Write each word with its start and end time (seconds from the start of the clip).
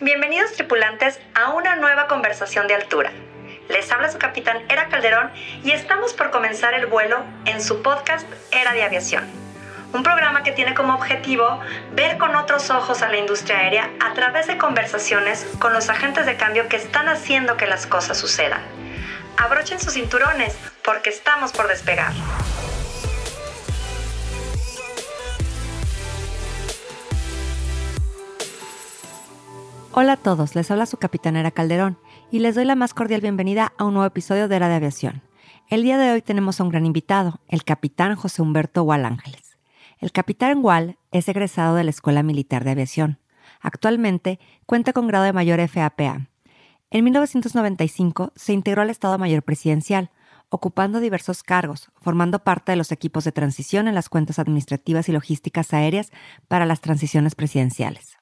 Bienvenidos 0.00 0.52
tripulantes 0.54 1.20
a 1.34 1.50
una 1.50 1.76
nueva 1.76 2.08
conversación 2.08 2.66
de 2.66 2.74
altura. 2.74 3.12
Les 3.68 3.92
habla 3.92 4.10
su 4.10 4.18
capitán 4.18 4.64
Era 4.68 4.88
Calderón 4.88 5.30
y 5.62 5.70
estamos 5.70 6.14
por 6.14 6.32
comenzar 6.32 6.74
el 6.74 6.86
vuelo 6.86 7.22
en 7.44 7.62
su 7.62 7.80
podcast 7.80 8.26
Era 8.50 8.72
de 8.72 8.82
Aviación. 8.82 9.24
Un 9.92 10.02
programa 10.02 10.42
que 10.42 10.50
tiene 10.50 10.74
como 10.74 10.94
objetivo 10.94 11.60
ver 11.92 12.18
con 12.18 12.34
otros 12.34 12.70
ojos 12.70 13.02
a 13.02 13.08
la 13.08 13.18
industria 13.18 13.60
aérea 13.60 13.90
a 14.00 14.14
través 14.14 14.48
de 14.48 14.58
conversaciones 14.58 15.46
con 15.60 15.72
los 15.72 15.88
agentes 15.88 16.26
de 16.26 16.36
cambio 16.36 16.68
que 16.68 16.76
están 16.76 17.08
haciendo 17.08 17.56
que 17.56 17.68
las 17.68 17.86
cosas 17.86 18.18
sucedan. 18.18 18.62
Abrochen 19.36 19.78
sus 19.78 19.94
cinturones 19.94 20.56
porque 20.82 21.10
estamos 21.10 21.52
por 21.52 21.68
despegar. 21.68 22.12
Hola 29.96 30.14
a 30.14 30.16
todos, 30.16 30.56
les 30.56 30.72
habla 30.72 30.86
su 30.86 30.96
capitanera 30.96 31.52
Calderón 31.52 31.98
y 32.32 32.40
les 32.40 32.56
doy 32.56 32.64
la 32.64 32.74
más 32.74 32.94
cordial 32.94 33.20
bienvenida 33.20 33.72
a 33.78 33.84
un 33.84 33.94
nuevo 33.94 34.08
episodio 34.08 34.48
de 34.48 34.56
Era 34.56 34.68
de 34.68 34.74
Aviación. 34.74 35.22
El 35.68 35.84
día 35.84 35.98
de 35.98 36.10
hoy 36.10 36.20
tenemos 36.20 36.58
a 36.58 36.64
un 36.64 36.70
gran 36.70 36.84
invitado, 36.84 37.38
el 37.46 37.62
capitán 37.62 38.16
José 38.16 38.42
Humberto 38.42 38.82
Wall 38.82 39.04
Ángeles. 39.04 39.56
El 40.00 40.10
capitán 40.10 40.64
Wall 40.64 40.98
es 41.12 41.28
egresado 41.28 41.76
de 41.76 41.84
la 41.84 41.90
Escuela 41.90 42.24
Militar 42.24 42.64
de 42.64 42.72
Aviación. 42.72 43.20
Actualmente 43.60 44.40
cuenta 44.66 44.92
con 44.92 45.06
grado 45.06 45.26
de 45.26 45.32
mayor 45.32 45.60
FAPA. 45.68 46.26
En 46.90 47.04
1995 47.04 48.32
se 48.34 48.52
integró 48.52 48.82
al 48.82 48.90
Estado 48.90 49.16
Mayor 49.16 49.44
Presidencial, 49.44 50.10
ocupando 50.48 50.98
diversos 50.98 51.44
cargos, 51.44 51.92
formando 52.00 52.40
parte 52.40 52.72
de 52.72 52.76
los 52.76 52.90
equipos 52.90 53.22
de 53.22 53.30
transición 53.30 53.86
en 53.86 53.94
las 53.94 54.08
cuentas 54.08 54.40
administrativas 54.40 55.08
y 55.08 55.12
logísticas 55.12 55.72
aéreas 55.72 56.10
para 56.48 56.66
las 56.66 56.80
transiciones 56.80 57.36
presidenciales. 57.36 58.13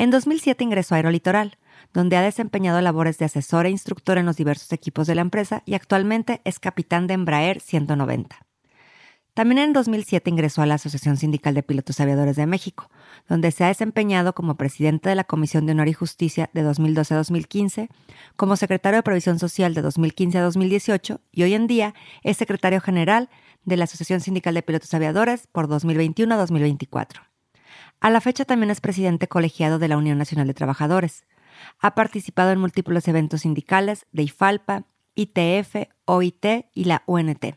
En 0.00 0.10
2007 0.12 0.62
ingresó 0.62 0.94
a 0.94 0.98
Aerolitoral, 0.98 1.58
donde 1.92 2.16
ha 2.16 2.22
desempeñado 2.22 2.80
labores 2.80 3.18
de 3.18 3.24
asesor 3.24 3.66
e 3.66 3.70
instructor 3.70 4.16
en 4.16 4.26
los 4.26 4.36
diversos 4.36 4.72
equipos 4.72 5.08
de 5.08 5.16
la 5.16 5.22
empresa 5.22 5.64
y 5.66 5.74
actualmente 5.74 6.40
es 6.44 6.60
capitán 6.60 7.08
de 7.08 7.14
Embraer 7.14 7.58
190. 7.60 8.36
También 9.34 9.58
en 9.58 9.72
2007 9.72 10.30
ingresó 10.30 10.62
a 10.62 10.66
la 10.66 10.74
Asociación 10.74 11.16
Sindical 11.16 11.54
de 11.54 11.64
Pilotos 11.64 11.98
Aviadores 11.98 12.36
de 12.36 12.46
México, 12.46 12.88
donde 13.28 13.50
se 13.50 13.64
ha 13.64 13.68
desempeñado 13.68 14.36
como 14.36 14.54
presidente 14.54 15.08
de 15.08 15.16
la 15.16 15.24
Comisión 15.24 15.66
de 15.66 15.72
Honor 15.72 15.88
y 15.88 15.94
Justicia 15.94 16.48
de 16.52 16.62
2012 16.62 17.14
a 17.14 17.16
2015, 17.16 17.88
como 18.36 18.54
secretario 18.54 18.98
de 18.98 19.02
Provisión 19.02 19.40
Social 19.40 19.74
de 19.74 19.82
2015 19.82 20.38
a 20.38 20.42
2018 20.42 21.20
y 21.32 21.42
hoy 21.42 21.54
en 21.54 21.66
día 21.66 21.94
es 22.22 22.36
secretario 22.36 22.80
general 22.80 23.30
de 23.64 23.76
la 23.76 23.84
Asociación 23.84 24.20
Sindical 24.20 24.54
de 24.54 24.62
Pilotos 24.62 24.94
Aviadores 24.94 25.48
por 25.48 25.66
2021 25.66 26.32
a 26.34 26.38
2024. 26.38 27.27
A 28.00 28.10
la 28.10 28.20
fecha 28.20 28.44
también 28.44 28.70
es 28.70 28.80
presidente 28.80 29.26
colegiado 29.26 29.78
de 29.78 29.88
la 29.88 29.96
Unión 29.96 30.18
Nacional 30.18 30.46
de 30.46 30.54
Trabajadores. 30.54 31.26
Ha 31.80 31.94
participado 31.94 32.52
en 32.52 32.60
múltiples 32.60 33.08
eventos 33.08 33.40
sindicales 33.40 34.06
de 34.12 34.22
IFALPA, 34.22 34.84
ITF, 35.16 35.88
OIT 36.04 36.46
y 36.74 36.84
la 36.84 37.02
UNT. 37.06 37.56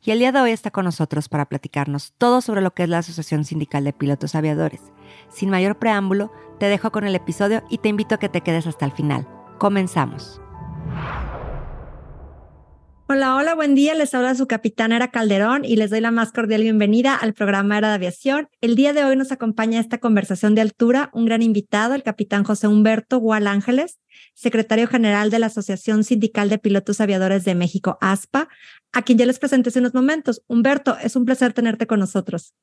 Y 0.00 0.10
el 0.10 0.18
día 0.18 0.32
de 0.32 0.40
hoy 0.40 0.50
está 0.50 0.70
con 0.70 0.84
nosotros 0.84 1.28
para 1.28 1.46
platicarnos 1.46 2.12
todo 2.16 2.40
sobre 2.40 2.62
lo 2.62 2.72
que 2.72 2.84
es 2.84 2.88
la 2.88 2.98
Asociación 2.98 3.44
Sindical 3.44 3.84
de 3.84 3.92
Pilotos 3.92 4.34
Aviadores. 4.34 4.80
Sin 5.28 5.50
mayor 5.50 5.78
preámbulo, 5.78 6.32
te 6.58 6.66
dejo 6.66 6.90
con 6.90 7.04
el 7.04 7.14
episodio 7.14 7.62
y 7.68 7.78
te 7.78 7.88
invito 7.88 8.14
a 8.14 8.18
que 8.18 8.28
te 8.28 8.40
quedes 8.40 8.66
hasta 8.66 8.86
el 8.86 8.92
final. 8.92 9.28
Comenzamos. 9.58 10.40
Hola, 13.14 13.36
hola, 13.36 13.54
buen 13.54 13.74
día. 13.74 13.94
Les 13.94 14.14
habla 14.14 14.34
su 14.34 14.46
capitán 14.46 14.90
Era 14.90 15.10
Calderón 15.10 15.66
y 15.66 15.76
les 15.76 15.90
doy 15.90 16.00
la 16.00 16.10
más 16.10 16.32
cordial 16.32 16.62
bienvenida 16.62 17.14
al 17.14 17.34
programa 17.34 17.76
Era 17.76 17.88
de 17.88 17.96
Aviación. 17.96 18.48
El 18.62 18.74
día 18.74 18.94
de 18.94 19.04
hoy 19.04 19.16
nos 19.16 19.32
acompaña 19.32 19.80
esta 19.80 19.98
conversación 19.98 20.54
de 20.54 20.62
altura 20.62 21.10
un 21.12 21.26
gran 21.26 21.42
invitado, 21.42 21.94
el 21.94 22.02
capitán 22.02 22.42
José 22.42 22.68
Humberto 22.68 23.18
Gual 23.18 23.48
Ángeles, 23.48 23.98
secretario 24.32 24.88
general 24.88 25.28
de 25.28 25.40
la 25.40 25.48
Asociación 25.48 26.04
Sindical 26.04 26.48
de 26.48 26.56
Pilotos 26.56 27.02
Aviadores 27.02 27.44
de 27.44 27.54
México, 27.54 27.98
ASPA, 28.00 28.48
a 28.92 29.02
quien 29.02 29.18
ya 29.18 29.26
les 29.26 29.38
presenté 29.38 29.68
hace 29.68 29.80
unos 29.80 29.92
momentos. 29.92 30.42
Humberto, 30.46 30.96
es 30.96 31.14
un 31.14 31.26
placer 31.26 31.52
tenerte 31.52 31.86
con 31.86 32.00
nosotros. 32.00 32.54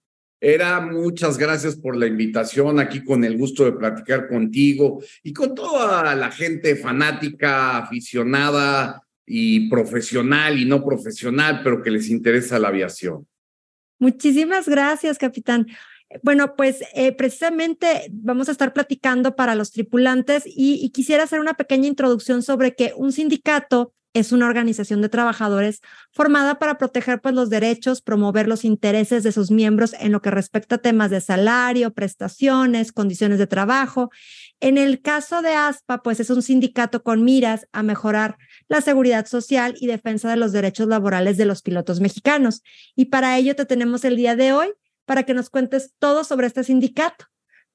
Era, 0.41 0.81
muchas 0.81 1.37
gracias 1.37 1.75
por 1.75 1.95
la 1.95 2.07
invitación, 2.07 2.79
aquí 2.79 3.03
con 3.03 3.23
el 3.23 3.37
gusto 3.37 3.65
de 3.65 3.73
platicar 3.73 4.27
contigo 4.27 4.99
y 5.21 5.31
con 5.31 5.53
toda 5.53 6.15
la 6.15 6.31
gente 6.31 6.75
fanática, 6.75 7.77
aficionada 7.77 9.03
y 9.31 9.69
profesional 9.69 10.57
y 10.57 10.65
no 10.65 10.83
profesional, 10.83 11.61
pero 11.63 11.83
que 11.83 11.91
les 11.91 12.09
interesa 12.09 12.57
la 12.57 12.69
aviación. 12.69 13.27
Muchísimas 13.99 14.67
gracias, 14.67 15.19
capitán. 15.19 15.67
Bueno, 16.23 16.55
pues 16.55 16.79
eh, 16.95 17.11
precisamente 17.11 18.07
vamos 18.11 18.49
a 18.49 18.53
estar 18.53 18.73
platicando 18.73 19.35
para 19.35 19.53
los 19.53 19.71
tripulantes 19.71 20.43
y, 20.47 20.83
y, 20.83 20.89
quisiera 20.89 21.23
hacer 21.23 21.39
una 21.39 21.53
pequeña 21.53 21.87
introducción 21.87 22.41
sobre 22.41 22.73
que 22.73 22.93
un 22.95 23.11
sindicato 23.11 23.93
es 24.13 24.31
una 24.31 24.47
organización 24.47 25.01
de 25.01 25.09
trabajadores 25.09 25.81
formada 26.11 26.57
para 26.57 26.79
proteger 26.79 27.21
pues, 27.21 27.35
los 27.35 27.49
derechos, 27.49 28.01
promover 28.01 28.47
los 28.47 28.65
intereses 28.65 29.21
de 29.21 29.31
sus 29.31 29.51
miembros 29.51 29.93
en 29.99 30.11
lo 30.11 30.21
que 30.21 30.31
respecta 30.31 30.75
a 30.75 30.79
temas 30.79 31.11
de 31.11 31.21
salario, 31.21 31.93
prestaciones, 31.93 32.91
condiciones 32.91 33.37
de 33.37 33.45
trabajo. 33.45 34.09
En 34.59 34.77
el 34.79 35.01
caso 35.01 35.43
de 35.43 35.53
ASPA, 35.53 36.01
pues 36.01 36.19
es 36.19 36.31
un 36.31 36.41
sindicato 36.41 37.03
con 37.03 37.23
miras 37.23 37.67
a 37.71 37.83
mejorar 37.83 38.37
la 38.69 38.81
seguridad 38.81 39.25
social 39.25 39.75
y 39.79 39.87
defensa 39.87 40.29
de 40.29 40.37
los 40.37 40.53
derechos 40.53 40.87
laborales 40.87 41.35
de 41.35 41.45
los 41.45 41.61
pilotos 41.61 41.99
mexicanos. 41.99 42.63
Y 42.95 43.05
para 43.05 43.37
ello 43.37 43.55
te 43.55 43.65
tenemos 43.65 44.05
el 44.05 44.15
día 44.15 44.35
de 44.35 44.53
hoy 44.53 44.69
para 45.05 45.23
que 45.23 45.33
nos 45.33 45.49
cuentes 45.49 45.93
todo 45.99 46.23
sobre 46.23 46.47
este 46.47 46.63
sindicato. 46.63 47.25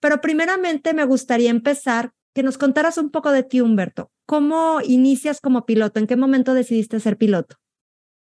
Pero 0.00 0.20
primeramente 0.20 0.94
me 0.94 1.04
gustaría 1.04 1.50
empezar 1.50 2.12
que 2.32 2.42
nos 2.42 2.58
contaras 2.58 2.96
un 2.96 3.10
poco 3.10 3.32
de 3.32 3.42
ti, 3.42 3.60
Humberto. 3.60 4.10
¿Cómo 4.24 4.80
inicias 4.82 5.40
como 5.40 5.66
piloto? 5.66 5.98
¿En 5.98 6.06
qué 6.06 6.16
momento 6.16 6.54
decidiste 6.54 7.00
ser 7.00 7.16
piloto? 7.16 7.56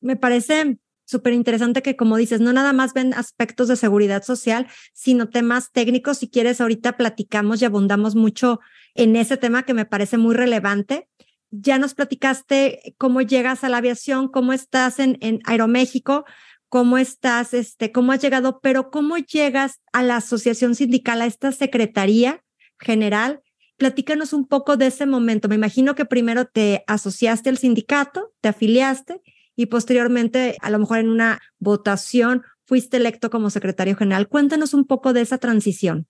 Me 0.00 0.14
parece 0.14 0.78
súper 1.04 1.32
interesante 1.32 1.82
que, 1.82 1.96
como 1.96 2.16
dices, 2.16 2.40
no 2.40 2.52
nada 2.52 2.72
más 2.72 2.92
ven 2.94 3.14
aspectos 3.14 3.66
de 3.68 3.76
seguridad 3.76 4.22
social, 4.22 4.68
sino 4.92 5.28
temas 5.28 5.72
técnicos. 5.72 6.18
Si 6.18 6.28
quieres, 6.28 6.60
ahorita 6.60 6.96
platicamos 6.96 7.60
y 7.60 7.64
abundamos 7.64 8.14
mucho 8.14 8.60
en 8.94 9.16
ese 9.16 9.36
tema 9.36 9.64
que 9.64 9.74
me 9.74 9.86
parece 9.86 10.18
muy 10.18 10.34
relevante. 10.34 11.08
Ya 11.50 11.78
nos 11.78 11.94
platicaste 11.94 12.94
cómo 12.98 13.22
llegas 13.22 13.64
a 13.64 13.68
la 13.68 13.78
aviación, 13.78 14.28
cómo 14.28 14.52
estás 14.52 14.98
en, 14.98 15.18
en 15.20 15.40
Aeroméxico, 15.44 16.24
cómo 16.68 16.98
estás, 16.98 17.54
este, 17.54 17.92
cómo 17.92 18.12
has 18.12 18.20
llegado, 18.20 18.60
pero 18.60 18.90
cómo 18.90 19.16
llegas 19.16 19.80
a 19.92 20.02
la 20.02 20.16
asociación 20.16 20.74
sindical, 20.74 21.22
a 21.22 21.26
esta 21.26 21.52
secretaría 21.52 22.42
general. 22.78 23.43
Platícanos 23.76 24.32
un 24.32 24.46
poco 24.46 24.76
de 24.76 24.86
ese 24.86 25.06
momento. 25.06 25.48
Me 25.48 25.56
imagino 25.56 25.94
que 25.94 26.04
primero 26.04 26.46
te 26.46 26.84
asociaste 26.86 27.50
al 27.50 27.58
sindicato, 27.58 28.32
te 28.40 28.48
afiliaste 28.48 29.20
y 29.56 29.66
posteriormente, 29.66 30.56
a 30.60 30.70
lo 30.70 30.78
mejor 30.78 30.98
en 30.98 31.08
una 31.08 31.40
votación, 31.58 32.42
fuiste 32.66 32.96
electo 32.96 33.30
como 33.30 33.50
secretario 33.50 33.96
general. 33.96 34.28
Cuéntanos 34.28 34.74
un 34.74 34.86
poco 34.86 35.12
de 35.12 35.20
esa 35.20 35.38
transición. 35.38 36.06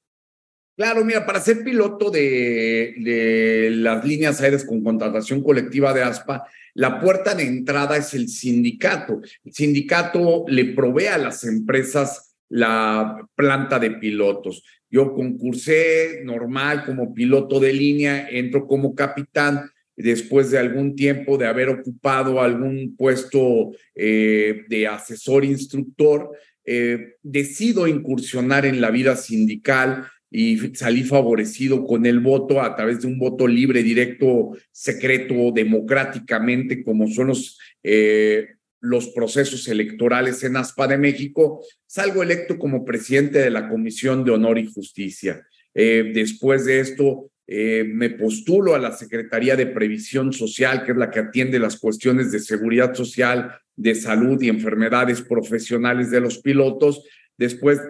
Claro, 0.76 1.04
mira, 1.04 1.24
para 1.24 1.40
ser 1.40 1.62
piloto 1.62 2.10
de, 2.10 2.94
de, 2.98 3.70
las 3.70 4.04
líneas 4.04 4.40
aéreas 4.40 4.64
con 4.64 4.82
contratación 4.82 5.40
colectiva 5.40 5.92
de 5.92 6.02
ASPA, 6.02 6.44
la 6.74 7.00
puerta 7.00 7.34
de 7.34 7.44
entrada 7.44 7.96
es 7.96 8.12
el 8.14 8.28
sindicato. 8.28 9.20
El 9.44 9.52
sindicato 9.52 10.44
le 10.48 10.64
provee 10.74 11.06
a 11.06 11.18
las 11.18 11.44
empresas 11.44 12.33
la 12.48 13.26
planta 13.34 13.78
de 13.78 13.92
pilotos. 13.92 14.64
Yo 14.90 15.12
concursé 15.12 16.22
normal 16.24 16.84
como 16.84 17.14
piloto 17.14 17.58
de 17.58 17.72
línea, 17.72 18.28
entro 18.30 18.66
como 18.66 18.94
capitán, 18.94 19.70
después 19.96 20.50
de 20.50 20.58
algún 20.58 20.96
tiempo 20.96 21.38
de 21.38 21.46
haber 21.46 21.68
ocupado 21.68 22.40
algún 22.40 22.96
puesto 22.96 23.72
eh, 23.94 24.64
de 24.68 24.86
asesor 24.86 25.44
instructor, 25.44 26.30
eh, 26.64 27.14
decido 27.22 27.86
incursionar 27.86 28.66
en 28.66 28.80
la 28.80 28.90
vida 28.90 29.16
sindical 29.16 30.06
y 30.30 30.58
salí 30.74 31.04
favorecido 31.04 31.84
con 31.84 32.06
el 32.06 32.18
voto 32.18 32.60
a 32.60 32.74
través 32.74 33.02
de 33.02 33.06
un 33.06 33.18
voto 33.18 33.46
libre, 33.46 33.84
directo, 33.84 34.56
secreto, 34.72 35.52
democráticamente, 35.54 36.82
como 36.82 37.06
son 37.06 37.28
los, 37.28 37.58
eh, 37.84 38.48
los 38.84 39.08
procesos 39.08 39.66
electorales 39.68 40.44
en 40.44 40.56
ASPA 40.56 40.86
de 40.86 40.98
México. 40.98 41.64
Salgo 41.86 42.22
electo 42.22 42.58
como 42.58 42.84
presidente 42.84 43.38
de 43.38 43.50
la 43.50 43.68
Comisión 43.68 44.24
de 44.24 44.32
Honor 44.32 44.58
y 44.58 44.66
Justicia. 44.66 45.46
después 45.74 46.64
de 46.66 46.80
esto, 46.80 47.30
eh, 47.46 47.84
me 47.84 48.10
postulo 48.10 48.74
a 48.74 48.78
la 48.78 48.92
Secretaría 48.92 49.54
de 49.54 49.66
Previsión 49.66 50.32
Social, 50.32 50.84
que 50.84 50.92
es 50.92 50.98
la 50.98 51.10
que 51.10 51.20
atiende 51.20 51.58
las 51.58 51.78
cuestiones 51.78 52.32
de 52.32 52.40
seguridad 52.40 52.94
social, 52.94 53.58
de 53.76 53.94
salud 53.94 54.40
y 54.40 54.48
enfermedades 54.48 55.20
profesionales 55.20 56.10
de 56.10 56.20
los 56.20 56.38
pilotos. 56.38 57.04
Después, 57.36 57.80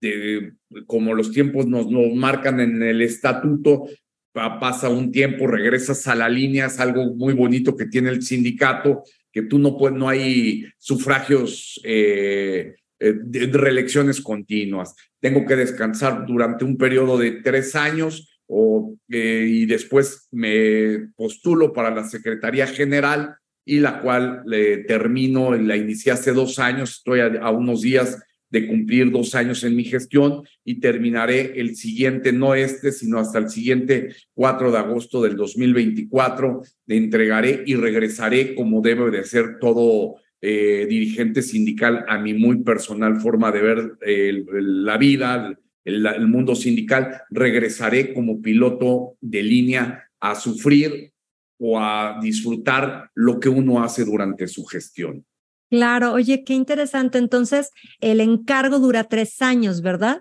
de, 0.00 0.52
como 0.86 1.14
los 1.14 1.32
tiempos 1.32 1.66
nos, 1.66 1.90
nos 1.90 2.14
marcan 2.14 2.60
en 2.60 2.82
el 2.82 3.02
estatuto, 3.02 3.88
pasa 4.32 4.88
un 4.88 5.12
tiempo, 5.12 5.46
regresas 5.46 6.06
a 6.08 6.14
la 6.14 6.28
línea, 6.30 6.66
es 6.66 6.80
algo 6.80 7.14
muy 7.14 7.34
bonito 7.34 7.76
que 7.76 7.86
tiene 7.86 8.08
el 8.08 8.22
sindicato, 8.22 9.02
que 9.32 9.42
tú 9.42 9.58
no 9.58 9.76
puedes, 9.76 9.98
no 9.98 10.08
hay 10.08 10.66
sufragios 10.78 11.80
eh, 11.84 12.74
eh, 13.00 13.14
de 13.20 13.46
reelecciones 13.46 14.20
continuas. 14.20 14.94
Tengo 15.20 15.44
que 15.46 15.56
descansar 15.56 16.26
durante 16.26 16.64
un 16.64 16.76
periodo 16.76 17.18
de 17.18 17.32
tres 17.42 17.74
años 17.74 18.38
o, 18.46 18.94
eh, 19.08 19.46
y 19.48 19.66
después 19.66 20.28
me 20.30 21.08
postulo 21.16 21.72
para 21.72 21.94
la 21.94 22.04
Secretaría 22.04 22.66
General 22.66 23.36
y 23.64 23.80
la 23.80 24.00
cual 24.00 24.42
le 24.46 24.78
termino, 24.78 25.54
la 25.54 25.76
inicié 25.76 26.12
hace 26.12 26.32
dos 26.32 26.58
años, 26.58 26.98
estoy 26.98 27.20
a, 27.20 27.50
unos 27.50 27.82
días 27.82 28.22
de 28.52 28.66
cumplir 28.66 29.10
dos 29.10 29.34
años 29.34 29.64
en 29.64 29.74
mi 29.74 29.82
gestión 29.82 30.42
y 30.62 30.78
terminaré 30.78 31.58
el 31.58 31.74
siguiente, 31.74 32.34
no 32.34 32.54
este, 32.54 32.92
sino 32.92 33.18
hasta 33.18 33.38
el 33.38 33.48
siguiente 33.48 34.14
4 34.34 34.70
de 34.70 34.78
agosto 34.78 35.22
del 35.22 35.36
2024, 35.36 36.60
le 36.86 36.96
entregaré 36.98 37.64
y 37.66 37.76
regresaré 37.76 38.54
como 38.54 38.82
debe 38.82 39.10
de 39.10 39.24
ser 39.24 39.58
todo 39.58 40.16
eh, 40.42 40.86
dirigente 40.86 41.40
sindical 41.40 42.04
a 42.06 42.18
mi 42.18 42.34
muy 42.34 42.62
personal 42.62 43.20
forma 43.20 43.50
de 43.50 43.62
ver 43.62 43.92
eh, 44.02 44.44
la 44.46 44.98
vida, 44.98 45.58
el, 45.84 46.28
mundo 46.28 46.54
sindical, 46.54 47.22
regresaré 47.30 48.12
como 48.12 48.42
piloto 48.42 49.16
de 49.22 49.42
línea 49.42 50.10
a 50.20 50.34
sufrir 50.34 51.10
o 51.58 51.80
a 51.80 52.18
disfrutar 52.20 53.10
lo 53.14 53.40
que 53.40 53.48
uno 53.48 53.82
hace 53.82 54.04
durante 54.04 54.46
su 54.46 54.66
gestión. 54.66 55.24
Claro, 55.72 56.12
oye, 56.12 56.44
qué 56.44 56.52
interesante. 56.52 57.16
Entonces, 57.16 57.70
el 58.00 58.20
encargo 58.20 58.78
dura 58.78 59.04
tres 59.04 59.40
años, 59.40 59.80
¿verdad? 59.80 60.20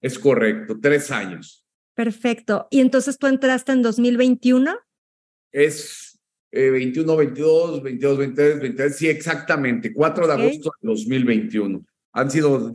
Es 0.00 0.16
correcto, 0.16 0.78
tres 0.80 1.10
años. 1.10 1.66
Perfecto. 1.96 2.68
¿Y 2.70 2.78
entonces 2.78 3.18
tú 3.18 3.26
entraste 3.26 3.72
en 3.72 3.82
2021? 3.82 4.78
Es 5.50 6.20
21, 6.52 7.16
22, 7.16 7.82
22, 7.82 8.18
23, 8.18 8.60
23, 8.60 8.96
sí, 8.96 9.08
exactamente, 9.08 9.92
4 9.92 10.26
de 10.28 10.32
agosto 10.32 10.70
de 10.80 10.88
2021 10.88 11.84
han 12.12 12.30
sido 12.30 12.72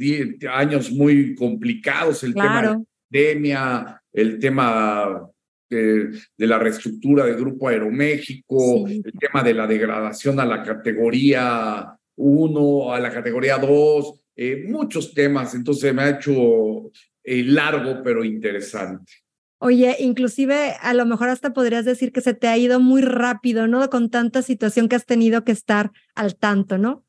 años 0.51 0.91
muy 0.91 1.35
complicados, 1.35 2.23
el 2.23 2.33
tema 2.33 2.61
de 2.61 2.67
la 2.67 2.83
pandemia, 3.09 4.03
el 4.11 4.39
tema 4.39 5.29
de, 5.69 6.19
la 6.37 6.57
reestructura 6.57 7.25
del 7.25 7.35
Grupo 7.35 7.67
Aeroméxico, 7.67 8.87
el 8.87 9.13
tema 9.19 9.43
de 9.43 9.53
la 9.53 9.67
degradación 9.67 10.39
a 10.39 10.45
la 10.45 10.63
categoría 10.63 11.97
1, 12.17 12.93
a 12.93 12.99
la 12.99 13.11
categoría 13.11 13.57
2, 13.57 14.21
eh, 14.35 14.65
muchos 14.67 15.13
temas, 15.13 15.55
entonces 15.55 15.93
me 15.93 16.01
ha 16.03 16.09
hecho 16.09 16.91
eh, 17.23 17.43
largo 17.43 18.01
pero 18.03 18.23
interesante. 18.23 19.13
Oye, 19.59 19.95
inclusive 19.99 20.75
a 20.81 20.93
lo 20.93 21.05
mejor 21.05 21.29
hasta 21.29 21.53
podrías 21.53 21.83
decir 21.83 22.11
que 22.11 22.21
se 22.21 22.35
te 22.35 22.47
ha 22.47 22.57
ido 22.57 22.79
muy 22.79 23.01
rápido, 23.01 23.67
¿no? 23.67 23.89
Con 23.89 24.11
tanta 24.11 24.43
situación 24.43 24.87
que 24.87 24.95
has 24.95 25.05
tenido 25.05 25.43
que 25.43 25.51
estar 25.51 25.91
al 26.13 26.35
tanto, 26.35 26.77
¿no? 26.77 27.07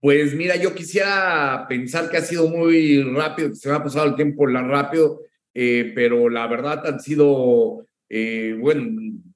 Pues 0.00 0.34
mira, 0.34 0.56
yo 0.56 0.74
quisiera 0.74 1.64
pensar 1.68 2.10
que 2.10 2.18
ha 2.18 2.20
sido 2.20 2.48
muy 2.48 3.02
rápido, 3.02 3.48
que 3.48 3.54
se 3.56 3.68
me 3.70 3.76
ha 3.76 3.82
pasado 3.82 4.06
el 4.06 4.14
tiempo 4.14 4.46
la 4.46 4.62
rápido, 4.62 5.22
eh, 5.54 5.92
pero 5.94 6.28
la 6.28 6.46
verdad 6.46 6.86
han 6.86 7.00
sido, 7.00 7.86
eh, 8.10 8.54
bueno, 8.60 8.84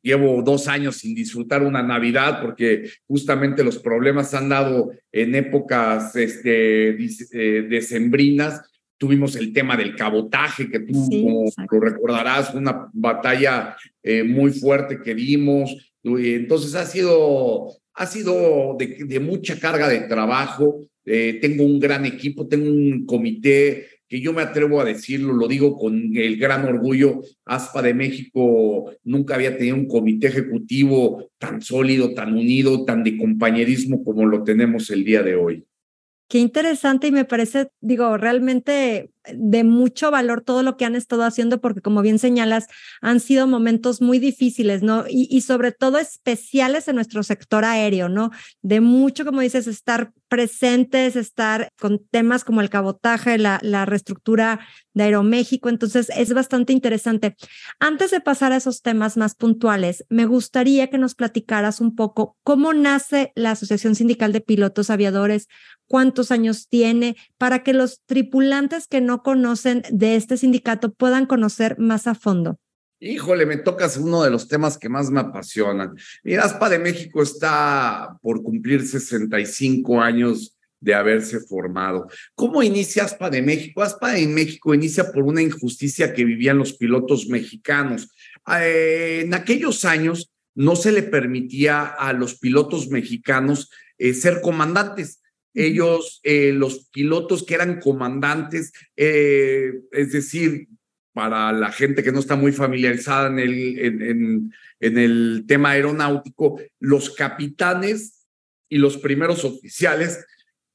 llevo 0.02 0.43
dos 0.43 0.69
años 0.69 0.97
sin 0.97 1.14
disfrutar 1.14 1.62
una 1.62 1.82
Navidad 1.82 2.41
porque 2.43 2.91
justamente 3.06 3.65
los 3.65 3.79
problemas 3.79 4.34
han 4.34 4.48
dado 4.48 4.91
en 5.13 5.34
épocas 5.34 6.15
este, 6.17 6.91
eh, 6.91 7.63
decembrinas. 7.69 8.63
Tuvimos 8.98 9.36
el 9.36 9.53
tema 9.53 9.77
del 9.77 9.96
cabotaje, 9.96 10.70
que 10.70 10.81
tú 10.81 11.08
como 11.08 11.51
lo 11.70 11.81
recordarás, 11.81 12.55
una 12.55 12.91
batalla 12.93 13.75
muy 14.27 14.53
fuerte 14.53 15.01
que 15.03 15.15
dimos. 15.15 15.94
Entonces 16.05 16.75
ha 16.75 16.84
sido 16.84 17.81
ha 18.01 18.06
sido 18.06 18.77
de, 18.79 19.20
mucha 19.20 19.60
carga 19.60 19.86
de 19.86 20.01
trabajo. 20.01 20.81
Eh, 21.05 21.39
tengo 21.41 21.65
un 21.65 21.79
gran 21.79 22.06
equipo, 22.06 22.48
tengo 22.48 22.70
un 22.70 23.05
comité 23.05 23.86
que 24.10 24.20
yo 24.20 24.32
me 24.32 24.43
atrevo 24.43 24.81
a 24.81 24.84
decirlo, 24.84 25.32
lo 25.32 25.46
digo 25.46 25.79
con 25.79 26.10
el 26.17 26.36
gran 26.36 26.64
orgullo, 26.64 27.20
ASPA 27.44 27.81
de 27.81 27.94
México 27.94 28.93
nunca 29.05 29.36
había 29.36 29.56
tenido 29.56 29.76
un 29.76 29.86
comité 29.86 30.26
ejecutivo 30.26 31.31
tan 31.38 31.62
sólido, 31.62 32.12
tan 32.12 32.34
unido, 32.34 32.84
tan 32.84 33.05
de 33.05 33.17
compañerismo 33.17 34.02
como 34.02 34.26
lo 34.26 34.43
tenemos 34.43 34.90
el 34.90 35.05
día 35.05 35.22
de 35.22 35.36
hoy. 35.36 35.64
Qué 36.29 36.38
interesante 36.38 37.06
y 37.06 37.12
me 37.12 37.24
parece, 37.24 37.69
digo, 37.81 38.17
realmente 38.17 39.10
de 39.37 39.65
mucho 39.65 40.10
valor 40.10 40.43
todo 40.43 40.63
lo 40.63 40.77
que 40.77 40.84
han 40.84 40.94
estado 40.94 41.25
haciendo, 41.25 41.60
porque 41.60 41.81
como 41.81 42.03
bien 42.03 42.19
señalas, 42.19 42.67
han 43.01 43.20
sido 43.20 43.46
momentos 43.46 44.01
muy 44.01 44.19
difíciles, 44.19 44.82
¿no? 44.82 45.05
Y, 45.08 45.41
sobre 45.41 45.72
todo 45.72 45.99
especiales 45.99 46.89
en 46.89 46.96
nuestro 46.96 47.22
sector 47.22 47.65
aéreo, 47.65 48.08
¿no? 48.08 48.31
De 48.63 48.81
mucho, 48.81 49.25
como 49.25 49.41
dices, 49.41 49.67
estar 49.67 50.13
presentes, 50.29 51.17
estar 51.17 51.69
con 51.81 52.01
temas 52.10 52.44
como 52.44 52.60
el 52.60 52.70
cabotaje, 52.70 53.39
la, 53.39 53.58
la 53.63 53.84
reestructura 53.84 54.60
de 54.94 55.05
Aeroméxico. 55.05 55.69
Entonces, 55.69 56.10
es 56.17 56.32
bastante 56.32 56.72
interesante. 56.72 57.37
Antes 57.79 58.10
de 58.10 58.20
pasar 58.20 58.53
a 58.53 58.56
esos 58.56 58.82
temas 58.82 59.17
más 59.17 59.34
puntuales, 59.34 60.05
me 60.08 60.27
gustaría 60.27 60.89
que 60.89 60.99
nos 60.99 61.15
platicaras 61.15 61.81
un 61.81 61.94
poco 61.94 62.37
cómo 62.43 62.72
nace 62.72 63.32
la 63.34 63.53
Asociación 63.53 63.94
Sindical 63.94 64.32
de 64.32 64.41
Pilotos 64.41 64.91
Aviadores, 64.91 65.49
cuántos 65.87 66.31
años 66.31 66.69
tiene, 66.69 67.17
para 67.37 67.65
que 67.65 67.72
los 67.72 68.03
tripulantes 68.06 68.87
que 68.87 69.01
no 69.01 69.19
conocen 69.22 69.82
de 69.91 70.17
este 70.17 70.36
sindicato 70.36 70.93
puedan 70.93 71.27
conocer 71.27 71.79
más 71.79 72.06
a 72.06 72.15
fondo. 72.15 72.58
Híjole, 73.03 73.46
me 73.46 73.56
tocas 73.56 73.96
uno 73.96 74.22
de 74.22 74.31
los 74.31 74.46
temas 74.46 74.77
que 74.77 74.91
más 74.91 75.10
me 75.10 75.20
apasionan. 75.20 75.96
Mira, 76.22 76.44
ASPA 76.44 76.69
de 76.69 76.79
México 76.79 77.22
está 77.22 78.19
por 78.20 78.43
cumplir 78.43 78.86
65 78.86 80.03
años 80.03 80.55
de 80.81 80.94
haberse 80.94 81.41
formado. 81.41 82.08
¿Cómo 82.34 82.62
inicia 82.62 83.05
ASPA 83.05 83.31
de 83.31 83.41
México? 83.41 83.82
ASPA 83.82 84.12
de 84.12 84.27
México 84.27 84.74
inicia 84.74 85.12
por 85.12 85.24
una 85.24 85.41
injusticia 85.41 86.12
que 86.12 86.24
vivían 86.24 86.58
los 86.58 86.74
pilotos 86.74 87.27
mexicanos. 87.29 88.10
Eh, 88.60 89.22
en 89.24 89.32
aquellos 89.32 89.86
años 89.86 90.31
no 90.55 90.77
se 90.77 90.93
le 90.93 91.03
permitía 91.03 91.84
a 91.84 92.12
los 92.12 92.39
pilotos 92.39 92.89
mexicanos 92.89 93.70
eh, 93.98 94.15
ser 94.15 94.41
comandantes. 94.43 95.19
Ellos, 95.55 96.21
eh, 96.23 96.53
los 96.53 96.89
pilotos 96.91 97.45
que 97.45 97.55
eran 97.55 97.81
comandantes, 97.81 98.73
es 98.97 100.13
decir, 100.13 100.69
para 101.13 101.53
la 101.53 101.73
gente 101.73 102.03
que 102.03 102.13
no 102.13 102.21
está 102.21 102.37
muy 102.37 102.53
familiarizada 102.53 103.29
en 103.29 103.39
el, 103.39 104.53
en, 104.81 104.99
el 104.99 105.45
tema 105.47 105.71
aeronáutico, 105.71 106.61
los 106.79 107.11
capitanes 107.11 108.27
y 108.69 108.79
los 108.79 108.97
primeros 108.97 109.45
oficiales, 109.45 110.25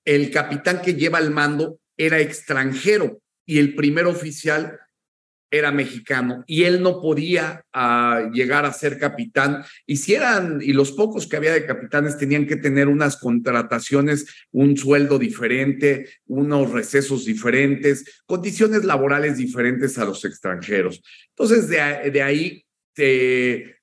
el 0.04 0.32
capitán 0.32 0.82
que 0.82 0.94
lleva 0.94 1.20
el 1.20 1.32
mando 1.32 1.80
era 1.98 2.20
extranjero 2.20 3.22
y 3.46 3.60
el 3.60 3.76
primer 3.76 4.06
oficial 4.06 4.80
era 5.52 5.72
mexicano 5.72 6.44
y 6.48 6.64
él 6.64 6.82
no 6.82 7.02
podía 7.02 7.64
ah, 7.74 8.30
llegar 8.34 8.66
a 8.66 8.74
ser 8.74 8.98
capitán. 8.98 9.64
Y 9.86 9.98
si 9.98 10.14
eran, 10.14 10.60
y 10.62 10.74
los 10.74 10.92
pocos 10.92 11.28
que 11.28 11.38
había 11.38 11.54
de 11.54 11.66
capitanes 11.66 12.18
tenían 12.18 12.46
que 12.46 12.58
tener 12.58 12.88
unas 12.88 13.18
contrataciones, 13.18 14.26
un 14.52 14.76
sueldo 14.78 15.20
diferente, 15.20 16.10
unos 16.28 16.72
recesos 16.72 17.26
diferentes, 17.26 18.24
condiciones 18.26 18.84
laborales 18.84 19.38
diferentes 19.38 19.98
a 19.98 20.06
los 20.06 20.26
extranjeros. 20.26 21.02
Entonces, 21.30 21.70
de, 21.70 22.12
de 22.12 22.22
ahí 22.22 22.66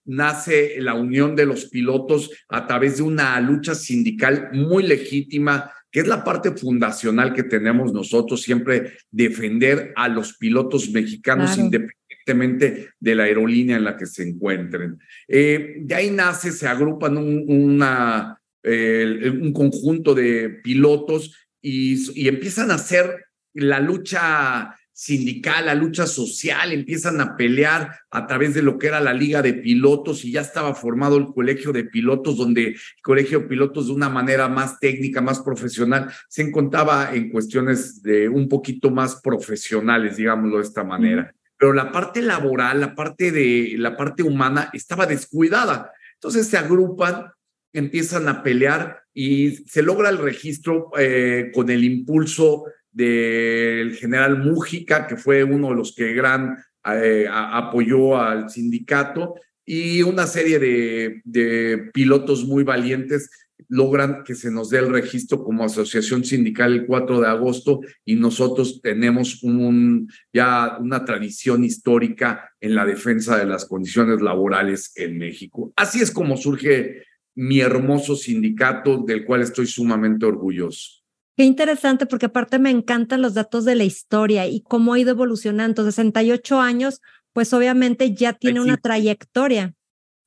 nace 0.05 0.77
la 0.81 0.95
unión 0.95 1.37
de 1.37 1.47
los 1.47 1.67
pilotos 1.67 2.31
a 2.49 2.67
través 2.67 2.97
de 2.97 3.03
una 3.03 3.39
lucha 3.41 3.75
sindical 3.75 4.51
muy 4.53 4.83
legítima 4.83 5.73
que 5.93 6.01
es 6.01 6.09
la 6.09 6.25
parte 6.25 6.51
fundacional 6.53 7.35
que 7.35 7.45
tenemos 7.45 7.93
nosotros, 7.93 8.43
siempre 8.43 8.95
defender 9.11 9.93
a 9.95 10.09
los 10.09 10.37
pilotos 10.39 10.91
mexicanos 10.91 11.57
independientemente 11.59 12.89
de 12.99 13.15
la 13.15 13.25
aerolínea 13.25 13.77
en 13.77 13.85
la 13.85 13.97
que 13.97 14.07
se 14.07 14.27
encuentren. 14.27 14.99
Eh, 15.29 15.77
de 15.81 15.95
ahí 15.95 16.11
nace, 16.11 16.51
se 16.51 16.67
agrupan 16.67 17.19
un, 17.19 17.45
una, 17.47 18.41
un 18.65 19.53
conjunto 19.53 20.15
de 20.15 20.49
pilotos 20.65 21.37
y, 21.61 22.21
y 22.21 22.27
empiezan 22.27 22.71
a 22.71 22.77
hacer 22.77 23.27
la 23.55 23.79
lucha 23.79 24.75
sindical, 25.03 25.67
la 25.67 25.75
lucha 25.75 26.07
social, 26.07 26.71
empiezan 26.71 27.21
a 27.21 27.37
pelear 27.37 27.91
a 28.09 28.25
través 28.29 28.55
de 28.55 28.63
lo 28.63 28.79
que 28.79 28.87
era 28.87 29.01
la 29.01 29.13
liga 29.13 29.43
de 29.43 29.55
pilotos 29.55 30.25
y 30.25 30.31
ya 30.31 30.43
estaba 30.43 30.77
formado 30.77 31.17
el 31.17 31.27
colegio 31.35 31.73
de 31.73 31.83
pilotos, 31.83 32.37
donde 32.37 32.69
el 32.69 32.77
colegio 33.03 33.41
de 33.41 33.49
pilotos 33.49 33.89
de 33.89 33.95
una 33.95 34.09
manera 34.09 34.47
más 34.47 34.79
técnica, 34.79 35.21
más 35.21 35.41
profesional, 35.41 36.13
se 36.29 36.43
encontraba 36.43 37.13
en 37.17 37.31
cuestiones 37.31 38.01
de 38.01 38.29
un 38.29 38.49
poquito 38.49 38.93
más 38.93 39.21
profesionales, 39.21 40.19
digámoslo 40.19 40.59
de 40.59 40.63
esta 40.63 40.85
manera. 40.85 41.35
Pero 41.59 41.73
la 41.73 41.91
parte 41.91 42.23
laboral, 42.23 42.79
la 42.79 42.95
parte 42.95 43.33
de 43.33 43.75
la 43.79 43.97
parte 43.97 44.23
humana 44.23 44.71
estaba 44.73 45.07
descuidada. 45.07 45.91
Entonces 46.15 46.47
se 46.47 46.59
agrupan, 46.59 47.27
empiezan 47.73 48.29
a 48.29 48.45
pelear 48.45 49.03
y 49.13 49.51
se 49.67 49.83
logra 49.83 50.11
el 50.11 50.19
registro 50.19 50.93
eh, 50.97 51.51
con 51.53 51.71
el 51.71 51.83
impulso 51.83 52.67
del 52.93 53.97
general 53.97 54.39
Mújica, 54.39 55.07
que 55.07 55.17
fue 55.17 55.43
uno 55.43 55.71
de 55.71 55.77
los 55.77 55.95
que 55.95 56.13
gran 56.13 56.57
eh, 56.85 57.27
apoyó 57.31 58.19
al 58.19 58.51
sindicato, 58.51 59.35
y 59.65 60.03
una 60.03 60.27
serie 60.27 60.59
de, 60.59 61.23
de, 61.25 61.91
pilotos 61.93 62.45
muy 62.45 62.65
valientes 62.65 63.31
logran 63.69 64.25
que 64.25 64.35
se 64.35 64.51
nos 64.51 64.71
dé 64.71 64.79
el 64.79 64.91
registro 64.91 65.43
como 65.45 65.65
asociación 65.65 66.25
sindical 66.25 66.73
el 66.73 66.87
4 66.87 67.21
de 67.21 67.29
agosto 67.29 67.81
y 68.05 68.17
nosotros 68.17 68.81
tenemos 68.83 69.43
un, 69.43 70.11
ya 70.33 70.79
una 70.81 71.05
tradición 71.05 71.65
histórica 71.65 72.51
en 72.61 72.75
la 72.75 72.85
defensa 72.85 73.39
de 73.39 73.47
las 73.47 73.65
condiciones 73.65 74.21
laborales 74.21 74.93
en 74.97 75.17
México. 75.17 75.73
Así 75.77 76.01
es 76.01 76.11
como 76.11 76.37
surge 76.37 77.05
mi 77.35 77.61
hermoso 77.61 78.15
sindicato 78.15 78.99
del 79.07 79.25
cual 79.25 79.43
estoy 79.43 79.67
sumamente 79.67 80.27
orgulloso. 80.27 81.02
Qué 81.43 81.47
interesante, 81.47 82.07
porque 82.07 82.27
aparte 82.27 82.61
me 82.61 82.71
encantan 82.71 83.21
los 83.21 83.35
datos 83.35 83.65
de 83.65 83.75
la 83.75 83.83
historia 83.83 84.47
y 84.47 84.61
cómo 84.61 84.95
ha 84.95 85.01
ido 85.01 85.11
evolucionando. 85.11 85.85
68 85.85 86.61
años, 86.61 87.01
pues 87.33 87.53
obviamente 87.53 88.15
ya 88.15 88.33
tiene 88.33 88.61
una 88.61 88.77
trayectoria. 88.77 89.75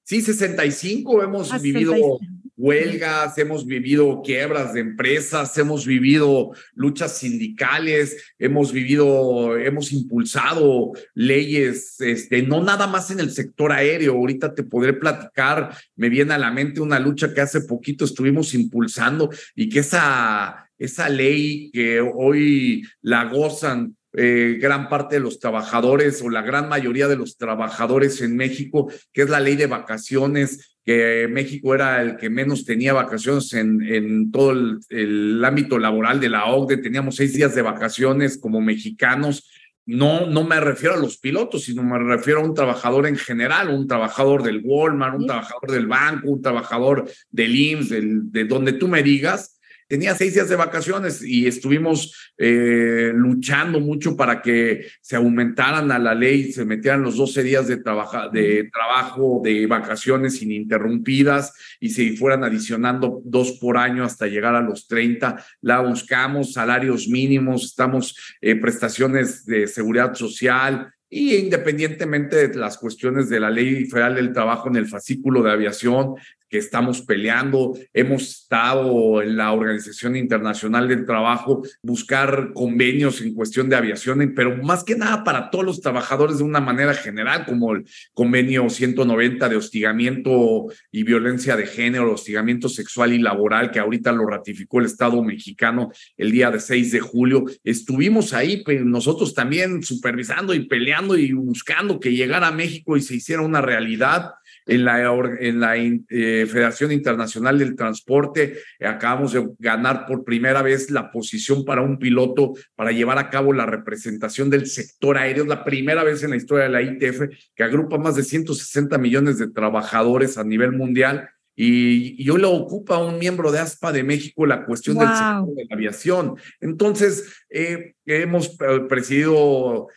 Sí, 0.03 0.21
65 0.21 1.23
hemos 1.23 1.53
ah, 1.53 1.57
vivido 1.57 2.19
huelgas, 2.57 3.37
hemos 3.37 3.65
vivido 3.65 4.21
quiebras 4.23 4.73
de 4.73 4.81
empresas, 4.81 5.57
hemos 5.57 5.85
vivido 5.85 6.51
luchas 6.73 7.17
sindicales, 7.17 8.33
hemos 8.37 8.73
vivido, 8.73 9.57
hemos 9.57 9.93
impulsado 9.93 10.91
leyes, 11.13 11.95
este, 12.01 12.41
no 12.41 12.61
nada 12.61 12.87
más 12.87 13.09
en 13.09 13.21
el 13.21 13.31
sector 13.31 13.71
aéreo. 13.71 14.15
Ahorita 14.15 14.53
te 14.53 14.63
podré 14.63 14.91
platicar, 14.91 15.77
me 15.95 16.09
viene 16.09 16.33
a 16.33 16.37
la 16.37 16.51
mente 16.51 16.81
una 16.81 16.99
lucha 16.99 17.33
que 17.33 17.39
hace 17.39 17.61
poquito 17.61 18.03
estuvimos 18.03 18.53
impulsando 18.53 19.29
y 19.55 19.69
que 19.69 19.79
esa 19.79 20.64
esa 20.77 21.09
ley 21.09 21.71
que 21.71 22.01
hoy 22.01 22.83
la 23.01 23.25
gozan 23.25 23.95
eh, 24.17 24.57
gran 24.61 24.87
parte 24.87 25.15
de 25.15 25.21
los 25.21 25.39
trabajadores 25.39 26.21
o 26.21 26.29
la 26.29 26.41
gran 26.41 26.69
mayoría 26.69 27.09
de 27.09 27.17
los 27.17 27.37
trabajadores 27.37 28.21
en 28.21 28.37
México, 28.37 28.89
que 29.11 29.23
es 29.23 29.29
la 29.29 29.41
ley 29.41 29.57
de 29.57 29.67
vacaciones, 29.67 30.77
que 30.85 31.27
México 31.29 31.75
era 31.75 32.01
el 32.01 32.15
que 32.15 32.29
menos 32.29 32.63
tenía 32.63 32.93
vacaciones 32.93 33.51
en, 33.53 33.81
en 33.83 34.31
todo 34.31 34.51
el, 34.89 35.43
ámbito 35.43 35.79
laboral 35.79 36.19
de 36.19 36.29
la 36.29 36.45
OCDE, 36.45 36.77
teníamos 36.77 37.17
seis 37.17 37.33
días 37.33 37.55
de 37.55 37.61
vacaciones 37.61 38.37
como 38.37 38.61
mexicanos. 38.61 39.49
No, 39.85 40.27
no 40.27 40.45
me 40.45 40.59
refiero 40.59 40.95
a 40.95 40.99
los 40.99 41.17
pilotos, 41.17 41.65
sino 41.65 41.83
me 41.83 41.99
refiero 41.99 42.39
a 42.39 42.43
un 42.43 42.53
trabajador 42.53 43.07
en 43.07 43.17
general, 43.17 43.69
un 43.69 43.87
trabajador 43.87 44.43
del 44.43 44.61
Walmart, 44.63 45.19
un 45.19 45.27
trabajador 45.27 45.71
del 45.71 45.87
banco, 45.87 46.29
un 46.29 46.41
trabajador 46.41 47.09
del 47.29 47.55
IMSS, 47.55 48.31
de 48.31 48.45
donde 48.45 48.73
tú 48.73 48.87
me 48.87 49.03
digas, 49.03 49.54
tenía 49.87 50.15
seis 50.15 50.33
días 50.33 50.49
de 50.49 50.55
vacaciones 50.55 51.21
y 51.21 51.47
estuvimos 51.47 52.33
eh, 52.37 53.11
luchando 53.13 53.79
mucho 53.79 54.15
para 54.15 54.41
que 54.41 54.87
se 55.01 55.15
aumentaran 55.15 55.91
a 55.91 55.99
la 55.99 56.15
ley, 56.15 56.51
se 56.51 56.65
metieran 56.65 57.03
los 57.03 57.17
12 57.17 57.43
días 57.43 57.67
de, 57.67 57.77
de 57.77 58.69
trabajo, 58.71 59.41
de 59.43 59.67
vacaciones 59.67 60.41
ininterrumpidas 60.41 61.53
y 61.79 61.89
se 61.89 62.15
fueran 62.17 62.43
adicionando 62.43 63.21
dos 63.23 63.53
por 63.53 63.77
año 63.77 64.03
hasta 64.03 64.27
llegar 64.27 64.55
a 64.55 64.61
los 64.61 64.87
30. 64.87 65.43
La 65.61 65.81
buscamos, 65.81 66.53
salarios 66.53 67.07
mínimos, 67.07 67.65
estamos 67.65 68.15
eh, 68.41 68.55
prestaciones 68.55 69.45
de 69.45 69.67
seguridad 69.67 70.13
social, 70.15 70.91
y 71.07 71.35
independientemente 71.35 72.47
de 72.47 72.55
las 72.57 72.77
cuestiones 72.77 73.29
de 73.29 73.39
la 73.39 73.49
ley 73.49 73.85
federal 73.85 74.15
del 74.15 74.33
trabajo 74.33 74.67
en 74.69 74.75
el 74.75 74.87
fascículo 74.87 75.43
de 75.43 75.51
aviación, 75.51 76.15
estamos 76.57 77.01
peleando. 77.01 77.77
Hemos 77.93 78.23
estado 78.23 79.21
en 79.21 79.37
la 79.37 79.51
Organización 79.51 80.15
Internacional 80.15 80.87
del 80.87 81.05
Trabajo, 81.05 81.63
buscar 81.81 82.51
convenios 82.53 83.21
en 83.21 83.33
cuestión 83.33 83.69
de 83.69 83.75
aviación, 83.75 84.33
pero 84.35 84.57
más 84.63 84.83
que 84.83 84.95
nada 84.95 85.23
para 85.23 85.49
todos 85.49 85.65
los 85.65 85.81
trabajadores 85.81 86.37
de 86.37 86.43
una 86.43 86.59
manera 86.59 86.93
general, 86.93 87.45
como 87.45 87.73
el 87.73 87.85
convenio 88.13 88.69
190 88.69 89.49
de 89.49 89.55
hostigamiento 89.55 90.67
y 90.91 91.03
violencia 91.03 91.55
de 91.55 91.65
género, 91.65 92.13
hostigamiento 92.13 92.69
sexual 92.69 93.13
y 93.13 93.19
laboral, 93.19 93.71
que 93.71 93.79
ahorita 93.79 94.11
lo 94.11 94.25
ratificó 94.25 94.79
el 94.79 94.85
Estado 94.85 95.21
mexicano 95.23 95.91
el 96.17 96.31
día 96.31 96.51
de 96.51 96.59
6 96.59 96.91
de 96.91 96.99
julio. 96.99 97.45
Estuvimos 97.63 98.33
ahí, 98.33 98.63
nosotros 98.83 99.33
también 99.33 99.83
supervisando 99.83 100.53
y 100.53 100.67
peleando 100.67 101.17
y 101.17 101.33
buscando 101.33 101.99
que 101.99 102.13
llegara 102.13 102.47
a 102.47 102.51
México 102.51 102.97
y 102.97 103.01
se 103.01 103.15
hiciera 103.15 103.41
una 103.41 103.61
realidad 103.61 104.33
en 104.65 104.85
la, 104.85 105.13
en 105.39 105.59
la 105.59 105.75
eh, 105.77 106.45
Federación 106.47 106.91
Internacional 106.91 107.59
del 107.59 107.75
Transporte. 107.75 108.57
acabamos 108.81 109.33
de 109.33 109.47
ganar 109.59 110.05
por 110.05 110.23
primera 110.23 110.61
vez 110.61 110.89
la 110.91 111.11
posición 111.11 111.65
para 111.65 111.81
un 111.81 111.99
piloto 111.99 112.53
para 112.75 112.91
llevar 112.91 113.17
a 113.17 113.29
cabo 113.29 113.53
la 113.53 113.65
representación 113.65 114.49
del 114.49 114.67
sector 114.67 115.17
aéreo. 115.17 115.43
Es 115.43 115.49
la 115.49 115.63
primera 115.63 116.03
vez 116.03 116.23
en 116.23 116.31
la 116.31 116.37
historia 116.37 116.65
de 116.65 116.71
la 116.71 116.81
ITF 116.81 117.21
que 117.55 117.63
agrupa 117.63 117.97
más 117.97 118.15
de 118.15 118.23
160 118.23 118.97
millones 118.97 119.37
de 119.37 119.49
trabajadores 119.49 120.37
a 120.37 120.43
nivel 120.43 120.71
mundial. 120.71 121.29
Y, 121.57 122.21
y 122.21 122.29
hoy 122.29 122.41
lo 122.41 122.51
ocupa 122.51 122.97
un 122.97 123.17
miembro 123.17 123.49
de 123.49 123.59
ASPA 123.59 123.93
de 123.93 124.03
México 124.03 124.45
la 124.45 124.65
cuestión 124.65 124.97
del 124.97 125.07
sector 125.07 125.55
de 125.55 125.65
la 125.69 125.75
aviación. 125.75 126.35
Entonces, 126.59 127.45
eh, 127.49 127.94
hemos 128.05 128.57
eh, 128.61 128.81
presidido, 128.87 129.87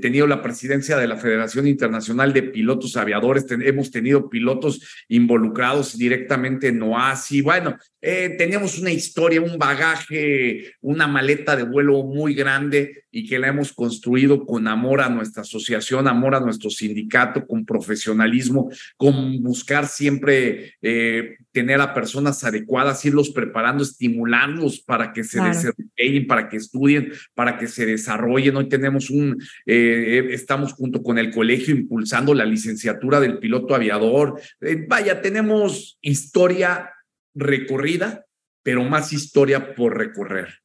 tenido 0.00 0.26
la 0.26 0.42
presidencia 0.42 0.96
de 0.96 1.08
la 1.08 1.16
Federación 1.16 1.66
Internacional 1.66 2.32
de 2.32 2.44
Pilotos 2.44 2.96
Aviadores, 2.96 3.46
hemos 3.50 3.90
tenido 3.90 4.30
pilotos 4.30 5.04
involucrados 5.08 5.98
directamente 5.98 6.68
en 6.68 6.82
OASI. 6.82 7.42
Bueno, 7.42 7.76
eh, 8.00 8.34
teníamos 8.38 8.78
una 8.78 8.90
historia, 8.90 9.40
un 9.40 9.58
bagaje, 9.58 10.74
una 10.80 11.06
maleta 11.06 11.56
de 11.56 11.64
vuelo 11.64 12.04
muy 12.04 12.34
grande 12.34 13.04
y 13.10 13.26
que 13.26 13.38
la 13.38 13.48
hemos 13.48 13.72
construido 13.72 14.44
con 14.44 14.68
amor 14.68 15.00
a 15.00 15.08
nuestra 15.08 15.42
asociación, 15.42 16.06
amor 16.06 16.34
a 16.34 16.40
nuestro 16.40 16.70
sindicato, 16.70 17.46
con 17.46 17.64
profesionalismo, 17.64 18.70
con 18.96 19.42
buscar 19.42 19.86
siempre 19.86 20.74
eh, 20.82 21.36
tener 21.54 21.80
a 21.80 21.94
personas 21.94 22.42
adecuadas, 22.42 23.04
irlos 23.04 23.30
preparando, 23.30 23.84
estimularlos 23.84 24.80
para 24.80 25.12
que 25.12 25.22
se 25.22 25.40
desempeñen, 25.40 26.26
para 26.26 26.48
que 26.48 26.56
estudien, 26.56 27.12
para 27.32 27.56
que 27.56 27.68
se 27.68 27.86
desarrollen. 27.86 28.56
Hoy 28.56 28.68
tenemos 28.68 29.08
un, 29.08 29.40
eh, 29.64 30.26
estamos 30.32 30.72
junto 30.72 31.00
con 31.00 31.16
el 31.16 31.30
colegio 31.30 31.72
impulsando 31.72 32.34
la 32.34 32.44
licenciatura 32.44 33.20
del 33.20 33.38
piloto 33.38 33.76
aviador. 33.76 34.40
Eh, 34.60 34.84
vaya, 34.88 35.22
tenemos 35.22 35.96
historia 36.02 36.90
recorrida, 37.34 38.26
pero 38.64 38.82
más 38.82 39.12
historia 39.12 39.76
por 39.76 39.96
recorrer. 39.96 40.58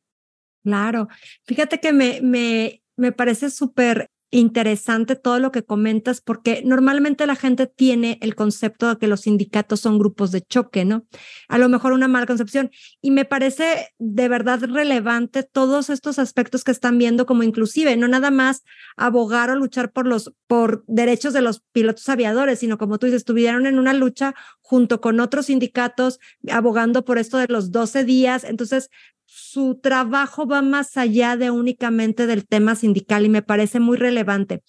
Claro, 0.64 1.08
fíjate 1.46 1.80
que 1.80 1.94
me, 1.94 2.20
me, 2.24 2.82
me 2.98 3.12
parece 3.12 3.52
súper 3.52 4.10
interesante 4.32 5.16
todo 5.16 5.40
lo 5.40 5.52
que 5.52 5.64
comentas, 5.64 6.22
porque 6.22 6.62
normalmente 6.64 7.26
la 7.26 7.36
gente 7.36 7.68
tiene 7.68 8.20
el 8.22 8.36
concepto 8.36 8.88
de 8.90 8.98
que 8.98 9.08
los 9.08 9.22
sindicatos 9.22 9.80
son 9.80 9.98
grupos 9.98 10.32
de 10.32 10.42
choque, 10.42 10.86
¿no? 10.86 11.06
A 11.48 11.58
lo 11.58 11.68
mejor 11.70 11.94
una 11.94 12.08
mala 12.08 12.26
concepción. 12.26 12.70
Y 13.02 13.12
me 13.12 13.26
parece 13.26 13.90
de 13.98 14.30
verdad 14.30 14.62
relevante 14.62 15.44
todos 15.44 15.90
estos 15.90 16.20
aspectos 16.20 16.64
que 16.64 16.72
están 16.72 16.98
viendo 16.98 17.26
como 17.26 17.44
inclusive, 17.44 17.98
no 17.98 18.08
nada 18.08 18.30
más 18.30 18.64
abogar 18.98 19.50
o 19.50 19.56
luchar 19.56 19.92
por 19.92 20.06
los 20.06 20.34
por 20.48 20.84
derechos 20.88 21.34
de 21.34 21.42
los 21.42 21.62
pilotos 21.72 22.08
aviadores, 22.10 22.60
sino 22.60 22.78
como 22.78 22.98
tú 22.98 23.08
dices, 23.08 23.22
estuvieron 23.22 23.66
en 23.66 23.80
una 23.80 23.94
lucha 23.94 24.36
junto 24.62 25.02
con 25.02 25.20
otros 25.20 25.48
sindicatos 25.48 26.20
abogando 26.52 27.06
por 27.06 27.18
esto 27.18 27.38
de 27.38 27.48
los 27.48 27.72
12 27.72 28.04
días. 28.04 28.44
Entonces, 28.44 28.90
su 29.32 29.80
trabajo 29.80 30.48
va 30.48 30.64
más 30.64 30.98
allá 30.98 31.38
de 31.38 31.52
únicamente 31.52 32.26
del 32.26 32.48
tema 32.48 32.74
sindical 32.74 33.26
y 33.26 33.30
me 33.30 33.44
parece 33.44 33.80
muy 33.80 33.96
relevante. 33.96 34.64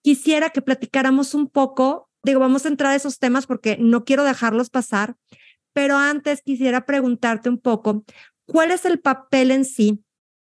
Quisiera 0.00 0.48
que 0.48 0.62
platicáramos 0.62 1.34
un 1.34 1.46
poco, 1.46 2.08
digo, 2.22 2.40
vamos 2.40 2.64
a 2.64 2.68
entrar 2.68 2.92
a 2.92 2.96
esos 2.96 3.18
temas 3.18 3.46
porque 3.46 3.76
no 3.78 4.06
quiero 4.06 4.24
dejarlos 4.24 4.70
pasar, 4.70 5.16
pero 5.74 5.98
antes 5.98 6.40
quisiera 6.40 6.86
preguntarte 6.86 7.50
un 7.50 7.58
poco, 7.58 8.04
¿cuál 8.46 8.70
es 8.70 8.86
el 8.86 8.98
papel 8.98 9.50
en 9.50 9.66
sí 9.66 10.02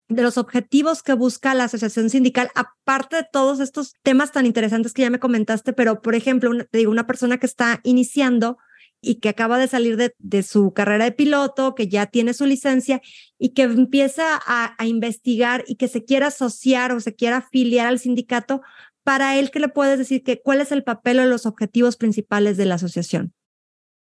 de 0.08 0.22
los 0.22 0.38
objetivos 0.38 1.04
que 1.04 1.14
busca 1.14 1.54
la 1.54 1.64
asociación 1.64 2.10
sindical, 2.10 2.50
aparte 2.56 3.16
de 3.16 3.26
todos 3.32 3.60
estos 3.60 3.94
temas 4.02 4.32
tan 4.32 4.44
interesantes 4.44 4.92
que 4.92 5.02
ya 5.02 5.10
me 5.10 5.20
comentaste, 5.20 5.72
pero 5.72 6.02
por 6.02 6.16
ejemplo, 6.16 6.50
te 6.68 6.78
digo, 6.78 6.90
una 6.90 7.06
persona 7.06 7.38
que 7.38 7.46
está 7.46 7.80
iniciando, 7.84 8.58
y 9.02 9.16
que 9.16 9.28
acaba 9.28 9.58
de 9.58 9.66
salir 9.66 9.96
de, 9.96 10.42
su 10.42 10.72
carrera 10.72 11.04
de 11.04 11.12
piloto, 11.12 11.74
que 11.74 11.88
ya 11.88 12.06
tiene 12.06 12.32
su 12.32 12.46
licencia 12.46 13.02
y 13.38 13.50
que 13.50 13.62
empieza 13.62 14.40
a, 14.46 14.74
investigar 14.86 15.64
y 15.66 15.74
que 15.74 15.88
se 15.88 16.04
quiera 16.04 16.28
asociar 16.28 16.92
o 16.92 17.00
se 17.00 17.14
quiera 17.14 17.38
afiliar 17.38 17.88
al 17.88 17.98
sindicato, 17.98 18.62
para 19.02 19.36
él, 19.36 19.50
¿qué 19.50 19.58
le 19.58 19.68
puedes 19.68 19.98
decir? 19.98 20.22
Que, 20.22 20.40
¿Cuál 20.40 20.60
es 20.60 20.70
el 20.70 20.84
papel 20.84 21.18
o 21.18 21.24
los 21.26 21.44
objetivos 21.44 21.96
principales 21.96 22.56
de 22.56 22.66
la 22.66 22.76
asociación? 22.76 23.34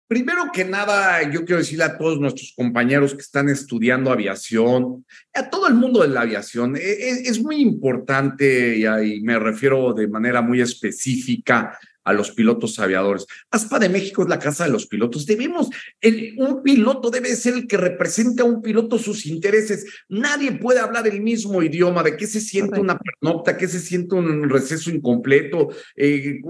Primero 0.08 0.50
que 0.50 0.64
nada, 0.64 1.30
yo 1.30 1.44
quiero 1.44 1.58
decirle 1.58 1.84
a 1.84 1.98
todos 1.98 2.18
nuestros 2.18 2.54
compañeros 2.56 3.12
que 3.12 3.20
están 3.20 3.50
estudiando 3.50 4.10
aviación, 4.10 5.04
a 5.34 5.50
todo 5.50 5.68
el 5.68 5.74
mundo 5.74 6.00
de 6.00 6.08
la 6.08 6.22
aviación, 6.22 6.76
e, 6.76 6.80
e, 6.80 7.10
es, 7.28 7.42
muy 7.42 7.60
importante 7.60 8.78
y 8.78 9.20
me 9.20 9.38
refiero 9.38 9.92
de 9.92 10.08
manera 10.08 10.40
muy 10.40 10.62
específica 10.62 11.78
a 12.08 12.12
los 12.12 12.30
pilotos 12.30 12.78
aviadores. 12.78 13.26
ASPA 13.50 13.78
de 13.78 13.88
México 13.88 14.22
es 14.22 14.28
la 14.28 14.38
casa 14.38 14.64
de 14.64 14.70
los 14.70 14.86
pilotos. 14.86 15.26
Debemos, 15.26 15.68
un 16.38 16.62
piloto 16.62 17.10
debe 17.10 17.36
ser 17.36 17.54
el 17.54 17.66
que 17.66 17.76
represente 17.76 18.42
a 18.42 18.46
un 18.46 18.62
piloto 18.62 18.98
sus 18.98 19.26
intereses. 19.26 19.84
Nadie 20.08 20.52
puede 20.52 20.80
hablar 20.80 21.06
el 21.06 21.20
mismo 21.20 21.62
idioma 21.62 22.02
de 22.02 22.16
qué 22.16 22.26
se 22.26 22.40
siente 22.40 22.80
una 22.80 22.98
pernocta, 22.98 23.56
qué 23.56 23.68
se 23.68 23.80
siente 23.80 24.14
un 24.14 24.48
receso 24.48 24.90
incompleto. 24.90 25.68
Eh, 25.96 26.40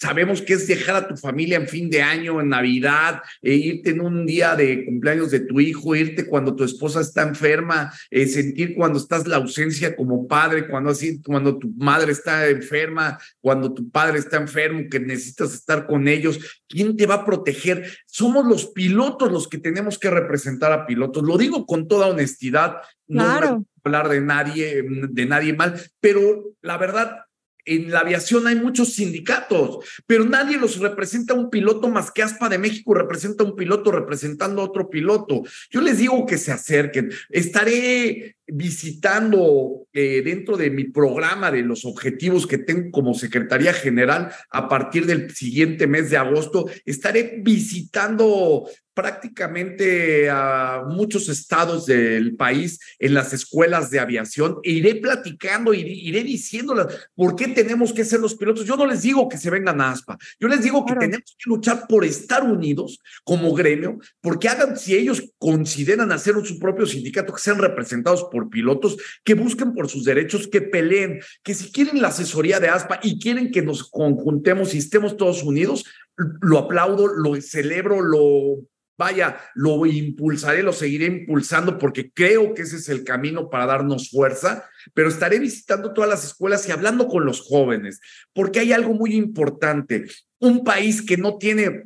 Sabemos 0.00 0.42
que 0.42 0.52
es 0.52 0.68
dejar 0.68 0.94
a 0.94 1.08
tu 1.08 1.16
familia 1.16 1.56
en 1.56 1.66
fin 1.66 1.90
de 1.90 2.02
año, 2.02 2.40
en 2.40 2.50
Navidad, 2.50 3.20
e 3.42 3.54
irte 3.54 3.90
en 3.90 4.00
un 4.00 4.26
día 4.26 4.54
de 4.54 4.84
cumpleaños 4.84 5.32
de 5.32 5.40
tu 5.40 5.58
hijo, 5.58 5.96
irte 5.96 6.26
cuando 6.26 6.54
tu 6.54 6.62
esposa 6.62 7.00
está 7.00 7.22
enferma, 7.22 7.92
eh, 8.10 8.26
sentir 8.26 8.76
cuando 8.76 8.98
estás 8.98 9.26
la 9.26 9.36
ausencia 9.36 9.96
como 9.96 10.28
padre, 10.28 10.68
cuando, 10.68 10.90
así, 10.90 11.20
cuando 11.20 11.58
tu 11.58 11.70
madre 11.76 12.12
está 12.12 12.48
enferma, 12.48 13.18
cuando 13.40 13.74
tu 13.74 13.90
padre 13.90 14.20
está 14.20 14.36
enfermo, 14.36 14.84
que 14.88 15.00
necesitas 15.00 15.52
estar 15.52 15.86
con 15.86 16.06
ellos. 16.06 16.38
¿Quién 16.68 16.96
te 16.96 17.06
va 17.06 17.16
a 17.16 17.24
proteger? 17.24 17.90
Somos 18.06 18.46
los 18.46 18.66
pilotos 18.66 19.32
los 19.32 19.48
que 19.48 19.58
tenemos 19.58 19.98
que 19.98 20.10
representar 20.10 20.70
a 20.70 20.86
pilotos. 20.86 21.24
Lo 21.24 21.36
digo 21.36 21.66
con 21.66 21.88
toda 21.88 22.06
honestidad. 22.06 22.76
No 23.08 23.24
voy 23.24 23.48
a 23.48 23.58
hablar 23.84 24.08
de 24.08 24.20
nadie, 24.20 24.84
de 25.10 25.26
nadie 25.26 25.54
mal, 25.54 25.80
pero 25.98 26.52
la 26.62 26.76
verdad, 26.76 27.24
en 27.68 27.90
la 27.90 28.00
aviación 28.00 28.46
hay 28.46 28.56
muchos 28.56 28.94
sindicatos, 28.94 29.84
pero 30.06 30.24
nadie 30.24 30.56
los 30.56 30.78
representa 30.78 31.34
un 31.34 31.50
piloto 31.50 31.88
más 31.88 32.10
que 32.10 32.22
ASPA 32.22 32.48
de 32.48 32.58
México 32.58 32.94
representa 32.94 33.44
un 33.44 33.54
piloto 33.54 33.92
representando 33.92 34.62
a 34.62 34.64
otro 34.64 34.88
piloto. 34.88 35.42
Yo 35.70 35.80
les 35.80 35.98
digo 35.98 36.26
que 36.26 36.38
se 36.38 36.52
acerquen. 36.52 37.10
Estaré 37.28 38.37
visitando 38.48 39.86
eh, 39.92 40.22
dentro 40.24 40.56
de 40.56 40.70
mi 40.70 40.84
programa 40.84 41.50
de 41.50 41.62
los 41.62 41.84
objetivos 41.84 42.46
que 42.46 42.58
tengo 42.58 42.90
como 42.90 43.14
Secretaría 43.14 43.72
General 43.72 44.30
a 44.50 44.68
partir 44.68 45.06
del 45.06 45.34
siguiente 45.34 45.86
mes 45.86 46.10
de 46.10 46.16
agosto, 46.16 46.66
estaré 46.84 47.40
visitando 47.42 48.66
prácticamente 48.98 50.28
a 50.28 50.82
muchos 50.88 51.28
estados 51.28 51.86
del 51.86 52.34
país 52.34 52.80
en 52.98 53.14
las 53.14 53.32
escuelas 53.32 53.90
de 53.90 54.00
aviación 54.00 54.56
e 54.64 54.72
iré 54.72 54.96
platicando, 54.96 55.72
iré, 55.72 55.92
iré 55.92 56.24
diciéndoles 56.24 56.86
por 57.14 57.36
qué 57.36 57.46
tenemos 57.46 57.92
que 57.92 58.04
ser 58.04 58.18
los 58.18 58.34
pilotos. 58.34 58.66
Yo 58.66 58.76
no 58.76 58.86
les 58.86 59.02
digo 59.02 59.28
que 59.28 59.38
se 59.38 59.50
vengan 59.50 59.80
a 59.80 59.92
ASPA, 59.92 60.18
yo 60.40 60.48
les 60.48 60.62
digo 60.62 60.84
que 60.84 60.96
tenemos 60.96 61.36
que 61.38 61.48
luchar 61.48 61.86
por 61.88 62.04
estar 62.04 62.42
unidos 62.42 62.98
como 63.22 63.54
gremio, 63.54 64.00
porque 64.20 64.48
hagan, 64.48 64.76
si 64.76 64.96
ellos 64.96 65.32
consideran 65.38 66.10
hacer 66.10 66.34
su 66.44 66.58
propio 66.58 66.84
sindicato, 66.84 67.32
que 67.32 67.40
sean 67.40 67.58
representados 67.58 68.24
por 68.32 68.37
pilotos, 68.50 68.96
que 69.24 69.34
busquen 69.34 69.74
por 69.74 69.88
sus 69.88 70.04
derechos, 70.04 70.48
que 70.48 70.62
peleen, 70.62 71.20
que 71.42 71.54
si 71.54 71.72
quieren 71.72 72.00
la 72.00 72.08
asesoría 72.08 72.60
de 72.60 72.68
ASPA 72.68 73.00
y 73.02 73.18
quieren 73.18 73.50
que 73.50 73.62
nos 73.62 73.90
conjuntemos 73.90 74.74
y 74.74 74.78
estemos 74.78 75.16
todos 75.16 75.42
unidos, 75.42 75.84
lo 76.16 76.58
aplaudo, 76.58 77.06
lo 77.08 77.40
celebro, 77.40 78.00
lo 78.00 78.64
vaya, 78.98 79.40
lo 79.54 79.86
impulsaré, 79.86 80.62
lo 80.62 80.72
seguiré 80.72 81.06
impulsando 81.06 81.78
porque 81.78 82.10
creo 82.10 82.52
que 82.52 82.62
ese 82.62 82.76
es 82.76 82.88
el 82.88 83.04
camino 83.04 83.48
para 83.48 83.66
darnos 83.66 84.10
fuerza, 84.10 84.68
pero 84.92 85.08
estaré 85.08 85.38
visitando 85.38 85.92
todas 85.92 86.10
las 86.10 86.24
escuelas 86.24 86.68
y 86.68 86.72
hablando 86.72 87.06
con 87.06 87.24
los 87.24 87.40
jóvenes, 87.40 88.00
porque 88.34 88.58
hay 88.58 88.72
algo 88.72 88.94
muy 88.94 89.14
importante. 89.14 90.04
Un 90.40 90.64
país 90.64 91.00
que 91.00 91.16
no 91.16 91.38
tiene 91.38 91.84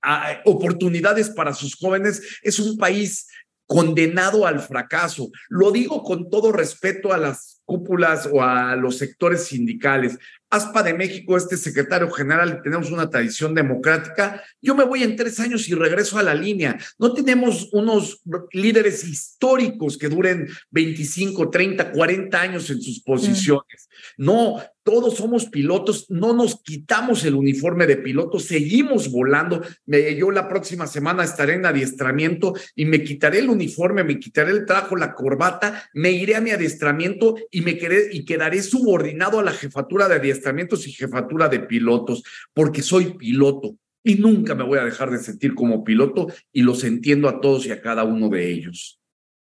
ah, 0.00 0.40
oportunidades 0.44 1.28
para 1.28 1.52
sus 1.52 1.74
jóvenes 1.74 2.22
es 2.42 2.60
un 2.60 2.76
país 2.78 3.26
condenado 3.66 4.46
al 4.46 4.60
fracaso. 4.60 5.30
Lo 5.48 5.70
digo 5.70 6.02
con 6.02 6.30
todo 6.30 6.52
respeto 6.52 7.12
a 7.12 7.18
las 7.18 7.62
cúpulas 7.64 8.28
o 8.30 8.42
a 8.42 8.76
los 8.76 8.98
sectores 8.98 9.44
sindicales. 9.44 10.18
ASPA 10.54 10.84
de 10.84 10.94
México, 10.94 11.36
este 11.36 11.56
secretario 11.56 12.08
general, 12.10 12.62
tenemos 12.62 12.90
una 12.92 13.10
tradición 13.10 13.54
democrática. 13.54 14.42
Yo 14.62 14.76
me 14.76 14.84
voy 14.84 15.02
en 15.02 15.16
tres 15.16 15.40
años 15.40 15.68
y 15.68 15.74
regreso 15.74 16.16
a 16.16 16.22
la 16.22 16.34
línea. 16.34 16.78
No 16.96 17.12
tenemos 17.12 17.68
unos 17.72 18.22
líderes 18.52 19.02
históricos 19.04 19.98
que 19.98 20.08
duren 20.08 20.48
25, 20.70 21.50
30, 21.50 21.90
40 21.90 22.40
años 22.40 22.70
en 22.70 22.80
sus 22.80 23.00
posiciones. 23.00 23.88
No, 24.16 24.62
todos 24.84 25.16
somos 25.16 25.46
pilotos, 25.46 26.06
no 26.10 26.34
nos 26.34 26.60
quitamos 26.62 27.24
el 27.24 27.34
uniforme 27.34 27.86
de 27.86 27.96
piloto, 27.96 28.38
seguimos 28.38 29.10
volando. 29.10 29.62
yo 29.86 30.30
la 30.30 30.46
próxima 30.48 30.86
semana 30.86 31.24
estaré 31.24 31.54
en 31.54 31.64
adiestramiento 31.64 32.52
y 32.76 32.84
me 32.84 33.02
quitaré 33.02 33.38
el 33.38 33.48
uniforme, 33.48 34.04
me 34.04 34.18
quitaré 34.18 34.50
el 34.50 34.66
trajo, 34.66 34.96
la 34.96 35.14
corbata, 35.14 35.88
me 35.94 36.12
iré 36.12 36.36
a 36.36 36.42
mi 36.42 36.50
adiestramiento 36.50 37.34
y 37.50 37.62
me 37.62 37.78
quedé, 37.78 38.10
y 38.12 38.24
quedaré 38.24 38.62
subordinado 38.62 39.40
a 39.40 39.42
la 39.42 39.52
jefatura 39.52 40.06
de 40.06 40.16
adiestramiento 40.16 40.43
y 40.86 40.92
jefatura 40.92 41.48
de 41.48 41.60
pilotos, 41.60 42.22
porque 42.52 42.82
soy 42.82 43.14
piloto 43.14 43.76
y 44.02 44.16
nunca 44.16 44.54
me 44.54 44.64
voy 44.64 44.78
a 44.78 44.84
dejar 44.84 45.10
de 45.10 45.18
sentir 45.18 45.54
como 45.54 45.82
piloto 45.82 46.28
y 46.52 46.62
los 46.62 46.84
entiendo 46.84 47.28
a 47.28 47.40
todos 47.40 47.66
y 47.66 47.72
a 47.72 47.80
cada 47.80 48.04
uno 48.04 48.28
de 48.28 48.52
ellos. 48.52 49.00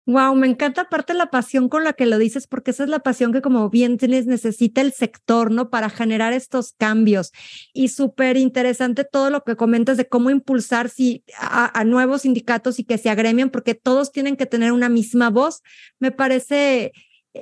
Wow, 0.08 0.36
me 0.36 0.48
encanta 0.48 0.82
aparte 0.82 1.14
la 1.14 1.28
pasión 1.28 1.70
con 1.70 1.84
la 1.84 1.94
que 1.94 2.08
lo 2.08 2.18
dices, 2.18 2.48
porque 2.48 2.72
esa 2.72 2.84
es 2.84 2.90
la 2.90 3.00
pasión 3.00 3.32
que 3.32 3.42
como 3.42 3.70
bien 3.70 3.98
tienes, 3.98 4.26
necesita 4.26 4.82
el 4.82 4.94
sector, 4.94 5.52
¿no? 5.52 5.70
Para 5.70 5.92
generar 5.92 6.34
estos 6.34 6.74
cambios. 6.74 7.32
Y 7.72 7.90
súper 7.90 8.36
interesante 8.36 9.04
todo 9.04 9.30
lo 9.30 9.44
que 9.44 9.56
comentas 9.56 9.98
de 9.98 10.08
cómo 10.08 10.32
impulsar 10.32 10.90
si, 10.90 11.24
a, 11.38 11.80
a, 11.80 11.84
nuevos 11.84 12.24
sindicatos 12.24 12.80
y 12.80 12.84
que 12.84 12.98
se 12.98 13.12
agremian, 13.12 13.52
porque 13.52 13.76
todos 13.76 14.12
tienen 14.12 14.38
que 14.38 14.48
tener 14.48 14.72
una 14.72 14.90
misma 14.90 15.30
voz. 15.30 15.62
Me 16.00 16.12
parece 16.12 16.94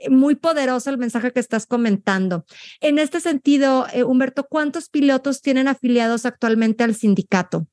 muy 0.10 0.36
poderoso 0.36 0.90
el 0.90 0.98
mensaje 0.98 1.32
que 1.32 1.40
estás 1.40 1.66
comentando. 1.66 2.46
En 2.82 3.00
este 3.00 3.20
sentido, 3.20 3.88
eh, 3.94 4.04
Humberto, 4.04 4.46
¿cuántos 4.50 4.90
pilotos 4.90 5.42
tienen 5.42 5.68
afiliados 5.68 6.26
actualmente 6.26 6.84
al 6.84 6.96
sindicato? 6.96 7.68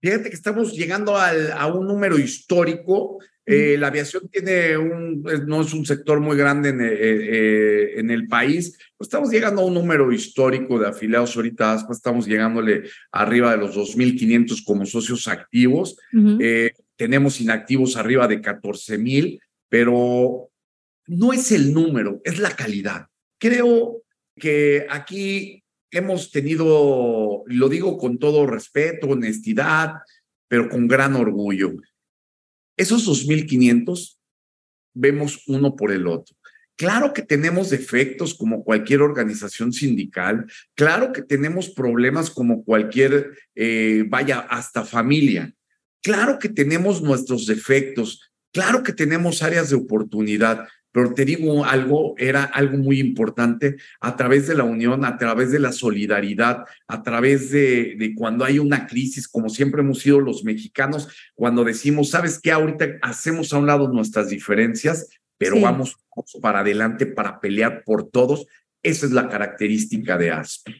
Fíjate 0.00 0.28
que 0.28 0.36
estamos 0.36 0.72
llegando 0.74 1.16
al, 1.16 1.52
a 1.52 1.66
un 1.66 1.86
número 1.86 2.18
histórico. 2.18 3.18
Eh, 3.46 3.76
la 3.78 3.86
aviación 3.86 4.28
tiene 4.28 4.76
un, 4.76 5.22
no 5.46 5.62
es 5.62 5.72
un 5.72 5.86
sector 5.86 6.20
muy 6.20 6.36
grande 6.36 6.70
en, 6.70 6.80
en 6.80 8.10
el 8.10 8.26
país. 8.26 8.76
Estamos 8.98 9.30
llegando 9.30 9.62
a 9.62 9.64
un 9.64 9.74
número 9.74 10.12
histórico 10.12 10.78
de 10.78 10.88
afiliados 10.88 11.34
ahorita. 11.36 11.86
Estamos 11.90 12.26
llegándole 12.26 12.84
arriba 13.12 13.52
de 13.52 13.58
los 13.58 13.76
2.500 13.76 14.64
como 14.64 14.84
socios 14.84 15.28
activos. 15.28 15.96
tenemos 16.96 17.40
inactivos 17.40 17.96
arriba 17.96 18.26
de 18.28 18.40
14 18.40 18.98
mil, 18.98 19.40
pero 19.68 20.50
no 21.06 21.32
es 21.32 21.52
el 21.52 21.72
número, 21.72 22.20
es 22.24 22.38
la 22.38 22.54
calidad. 22.54 23.06
Creo 23.38 24.02
que 24.36 24.86
aquí 24.90 25.62
hemos 25.90 26.30
tenido, 26.30 27.42
lo 27.46 27.68
digo 27.68 27.96
con 27.98 28.18
todo 28.18 28.46
respeto, 28.46 29.08
honestidad, 29.08 29.94
pero 30.48 30.68
con 30.68 30.88
gran 30.88 31.14
orgullo. 31.14 31.72
Esos 32.76 33.06
2.500 33.08 34.18
vemos 34.94 35.42
uno 35.46 35.76
por 35.76 35.92
el 35.92 36.06
otro. 36.06 36.36
Claro 36.76 37.14
que 37.14 37.22
tenemos 37.22 37.70
defectos 37.70 38.34
como 38.34 38.62
cualquier 38.62 39.00
organización 39.00 39.72
sindical, 39.72 40.44
claro 40.74 41.10
que 41.10 41.22
tenemos 41.22 41.70
problemas 41.70 42.28
como 42.28 42.64
cualquier, 42.64 43.30
eh, 43.54 44.04
vaya, 44.06 44.40
hasta 44.40 44.84
familia. 44.84 45.54
Claro 46.02 46.38
que 46.38 46.50
tenemos 46.50 47.00
nuestros 47.00 47.46
defectos, 47.46 48.30
claro 48.56 48.82
que 48.82 48.94
tenemos 48.94 49.42
áreas 49.42 49.68
de 49.68 49.76
oportunidad, 49.76 50.66
pero 50.90 51.12
te 51.12 51.26
digo 51.26 51.66
algo, 51.66 52.14
era 52.16 52.42
algo 52.42 52.78
muy 52.78 53.00
importante 53.00 53.76
a 54.00 54.16
través 54.16 54.46
de 54.46 54.54
la 54.54 54.64
unión, 54.64 55.04
a 55.04 55.18
través 55.18 55.52
de 55.52 55.58
la 55.58 55.72
solidaridad, 55.72 56.64
a 56.88 57.02
través 57.02 57.50
de, 57.50 57.96
de 57.98 58.14
cuando 58.14 58.46
hay 58.46 58.58
una 58.58 58.86
crisis, 58.86 59.28
como 59.28 59.50
siempre 59.50 59.82
hemos 59.82 59.98
sido 59.98 60.20
los 60.20 60.42
mexicanos, 60.42 61.06
cuando 61.34 61.64
decimos, 61.64 62.08
¿sabes 62.08 62.40
qué? 62.40 62.50
Ahorita 62.50 62.96
hacemos 63.02 63.52
a 63.52 63.58
un 63.58 63.66
lado 63.66 63.88
nuestras 63.88 64.30
diferencias, 64.30 65.06
pero 65.36 65.60
vamos 65.60 65.98
para 66.40 66.60
adelante 66.60 67.04
para 67.04 67.40
pelear 67.40 67.84
por 67.84 68.08
todos. 68.08 68.46
Esa 68.82 69.04
es 69.04 69.12
la 69.12 69.28
característica 69.28 70.16
de 70.16 70.30
ASP. 70.30 70.70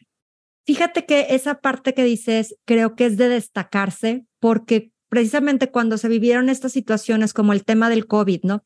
Fíjate 0.64 1.04
que 1.04 1.26
esa 1.28 1.60
parte 1.60 1.92
que 1.92 2.04
dices 2.04 2.56
creo 2.64 2.96
que 2.96 3.04
es 3.04 3.18
de 3.18 3.28
destacarse 3.28 4.24
porque 4.40 4.92
precisamente 5.08 5.70
cuando 5.70 5.98
se 5.98 6.08
vivieron 6.08 6.48
estas 6.48 6.72
situaciones 6.72 7.32
como 7.32 7.52
el 7.52 7.64
tema 7.64 7.88
del 7.90 8.06
COVID, 8.06 8.42
¿no? 8.42 8.62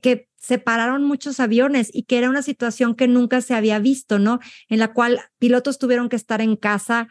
Que 0.00 0.28
separaron 0.36 1.04
muchos 1.04 1.40
aviones 1.40 1.90
y 1.92 2.04
que 2.04 2.18
era 2.18 2.30
una 2.30 2.42
situación 2.42 2.94
que 2.94 3.08
nunca 3.08 3.40
se 3.40 3.54
había 3.54 3.78
visto, 3.78 4.18
¿no? 4.18 4.40
En 4.68 4.78
la 4.78 4.92
cual 4.92 5.20
pilotos 5.38 5.78
tuvieron 5.78 6.08
que 6.08 6.16
estar 6.16 6.40
en 6.40 6.56
casa, 6.56 7.08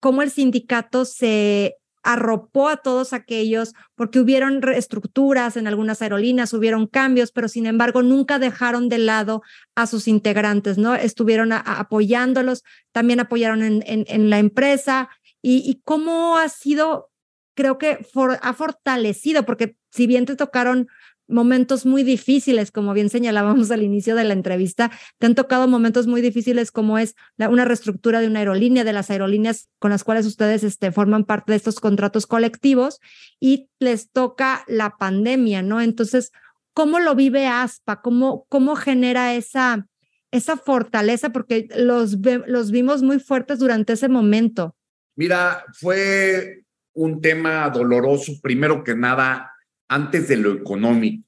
cómo 0.00 0.22
el 0.22 0.30
sindicato 0.30 1.04
se 1.04 1.76
arropó 2.02 2.68
a 2.68 2.78
todos 2.78 3.12
aquellos 3.12 3.74
porque 3.94 4.18
hubieron 4.18 4.60
reestructuras 4.60 5.56
en 5.56 5.66
algunas 5.66 6.02
aerolíneas, 6.02 6.52
hubieron 6.52 6.86
cambios, 6.86 7.30
pero 7.30 7.48
sin 7.48 7.66
embargo 7.66 8.02
nunca 8.02 8.38
dejaron 8.38 8.88
de 8.88 8.98
lado 8.98 9.42
a 9.76 9.86
sus 9.86 10.08
integrantes, 10.08 10.78
¿no? 10.78 10.94
Estuvieron 10.94 11.52
apoyándolos, 11.52 12.64
también 12.90 13.20
apoyaron 13.20 13.62
en, 13.62 14.30
la 14.30 14.38
empresa 14.38 15.08
y, 15.40 15.80
cómo 15.84 16.36
ha 16.36 16.48
sido, 16.48 17.10
creo 17.54 17.78
que 17.78 18.06
ha 18.40 18.54
fortalecido, 18.54 19.44
porque 19.44 19.76
si 19.90 20.06
bien 20.06 20.26
te 20.26 20.36
tocaron 20.36 20.88
momentos 21.28 21.86
muy 21.86 22.02
difíciles, 22.02 22.70
como 22.70 22.92
bien 22.92 23.08
señalábamos 23.08 23.70
al 23.70 23.82
inicio 23.82 24.14
de 24.14 24.24
la 24.24 24.34
entrevista, 24.34 24.90
te 25.18 25.26
han 25.26 25.34
tocado 25.34 25.66
momentos 25.66 26.06
muy 26.06 26.20
difíciles 26.20 26.70
como 26.70 26.98
es 26.98 27.14
una 27.38 27.64
reestructura 27.64 28.20
de 28.20 28.26
una 28.26 28.40
aerolínea, 28.40 28.84
de 28.84 28.92
las 28.92 29.10
aerolíneas 29.10 29.68
con 29.78 29.90
las 29.90 30.04
cuales 30.04 30.26
ustedes 30.26 30.62
este, 30.62 30.92
forman 30.92 31.24
parte 31.24 31.52
de 31.52 31.56
estos 31.56 31.80
contratos 31.80 32.26
colectivos 32.26 33.00
y 33.40 33.68
les 33.78 34.10
toca 34.10 34.64
la 34.66 34.96
pandemia, 34.98 35.62
¿no? 35.62 35.80
Entonces, 35.80 36.32
¿cómo 36.74 37.00
lo 37.00 37.14
vive 37.14 37.46
ASPA? 37.46 38.02
¿Cómo, 38.02 38.46
cómo 38.48 38.76
genera 38.76 39.34
esa, 39.34 39.86
esa 40.30 40.56
fortaleza? 40.56 41.30
Porque 41.30 41.68
los, 41.76 42.18
los 42.46 42.70
vimos 42.70 43.02
muy 43.02 43.18
fuertes 43.18 43.58
durante 43.58 43.94
ese 43.94 44.08
momento. 44.08 44.76
Mira, 45.14 45.64
fue 45.72 46.61
un 46.94 47.20
tema 47.20 47.68
doloroso, 47.70 48.40
primero 48.42 48.84
que 48.84 48.94
nada, 48.94 49.52
antes 49.88 50.28
de 50.28 50.36
lo 50.36 50.52
económico, 50.52 51.26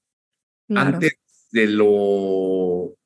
antes 0.68 1.18
de 1.50 1.66
lo 1.66 2.96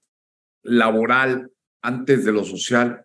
laboral, 0.62 1.50
antes 1.82 2.24
de 2.24 2.32
lo 2.32 2.44
social, 2.44 3.04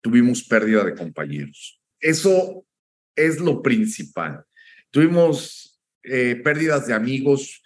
tuvimos 0.00 0.44
pérdida 0.44 0.84
de 0.84 0.94
compañeros. 0.94 1.80
Eso 2.00 2.64
es 3.16 3.40
lo 3.40 3.62
principal. 3.62 4.44
Tuvimos 4.90 5.80
eh, 6.02 6.36
pérdidas 6.36 6.86
de 6.86 6.94
amigos, 6.94 7.62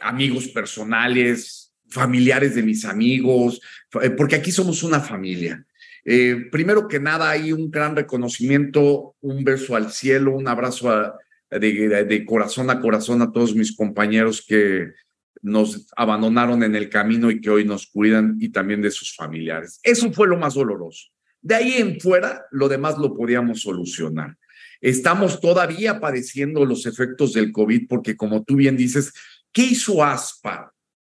amigos 0.00 0.48
personales, 0.48 1.72
familiares 1.88 2.54
de 2.54 2.62
mis 2.62 2.84
amigos, 2.84 3.60
eh, 4.02 4.10
porque 4.10 4.36
aquí 4.36 4.52
somos 4.52 4.82
una 4.82 5.00
familia. 5.00 5.64
Eh, 6.04 6.48
primero 6.50 6.88
que 6.88 7.00
nada, 7.00 7.30
hay 7.30 7.52
un 7.52 7.70
gran 7.70 7.96
reconocimiento, 7.96 9.16
un 9.20 9.44
beso 9.44 9.76
al 9.76 9.90
cielo, 9.92 10.34
un 10.34 10.48
abrazo 10.48 10.90
a, 10.90 11.18
de, 11.50 12.24
corazón 12.26 12.70
a 12.70 12.80
corazón 12.80 13.22
a 13.22 13.32
todos 13.32 13.54
mis 13.54 13.74
compañeros 13.74 14.44
que 14.46 14.92
nos 15.40 15.86
abandonaron 15.96 16.62
en 16.62 16.74
el 16.74 16.88
camino 16.88 17.30
y 17.30 17.40
que 17.40 17.50
hoy 17.50 17.64
nos 17.64 17.86
cuidan 17.86 18.36
y 18.40 18.50
también 18.50 18.82
de 18.82 18.90
sus 18.90 19.14
familiares. 19.14 19.80
Eso 19.82 20.12
fue 20.12 20.28
lo 20.28 20.36
más 20.36 20.54
doloroso. 20.54 21.08
De 21.40 21.54
ahí 21.54 21.74
en 21.74 22.00
fuera, 22.00 22.44
lo 22.50 22.68
demás 22.68 22.98
lo 22.98 23.14
podíamos 23.14 23.60
solucionar. 23.62 24.36
Estamos 24.80 25.40
todavía 25.40 26.00
padeciendo 26.00 26.64
los 26.64 26.86
efectos 26.86 27.32
del 27.32 27.52
COVID 27.52 27.86
porque, 27.88 28.16
como 28.16 28.44
tú 28.44 28.56
bien 28.56 28.76
dices, 28.76 29.12
¿qué 29.52 29.62
hizo 29.62 30.02
ASPA? 30.02 30.72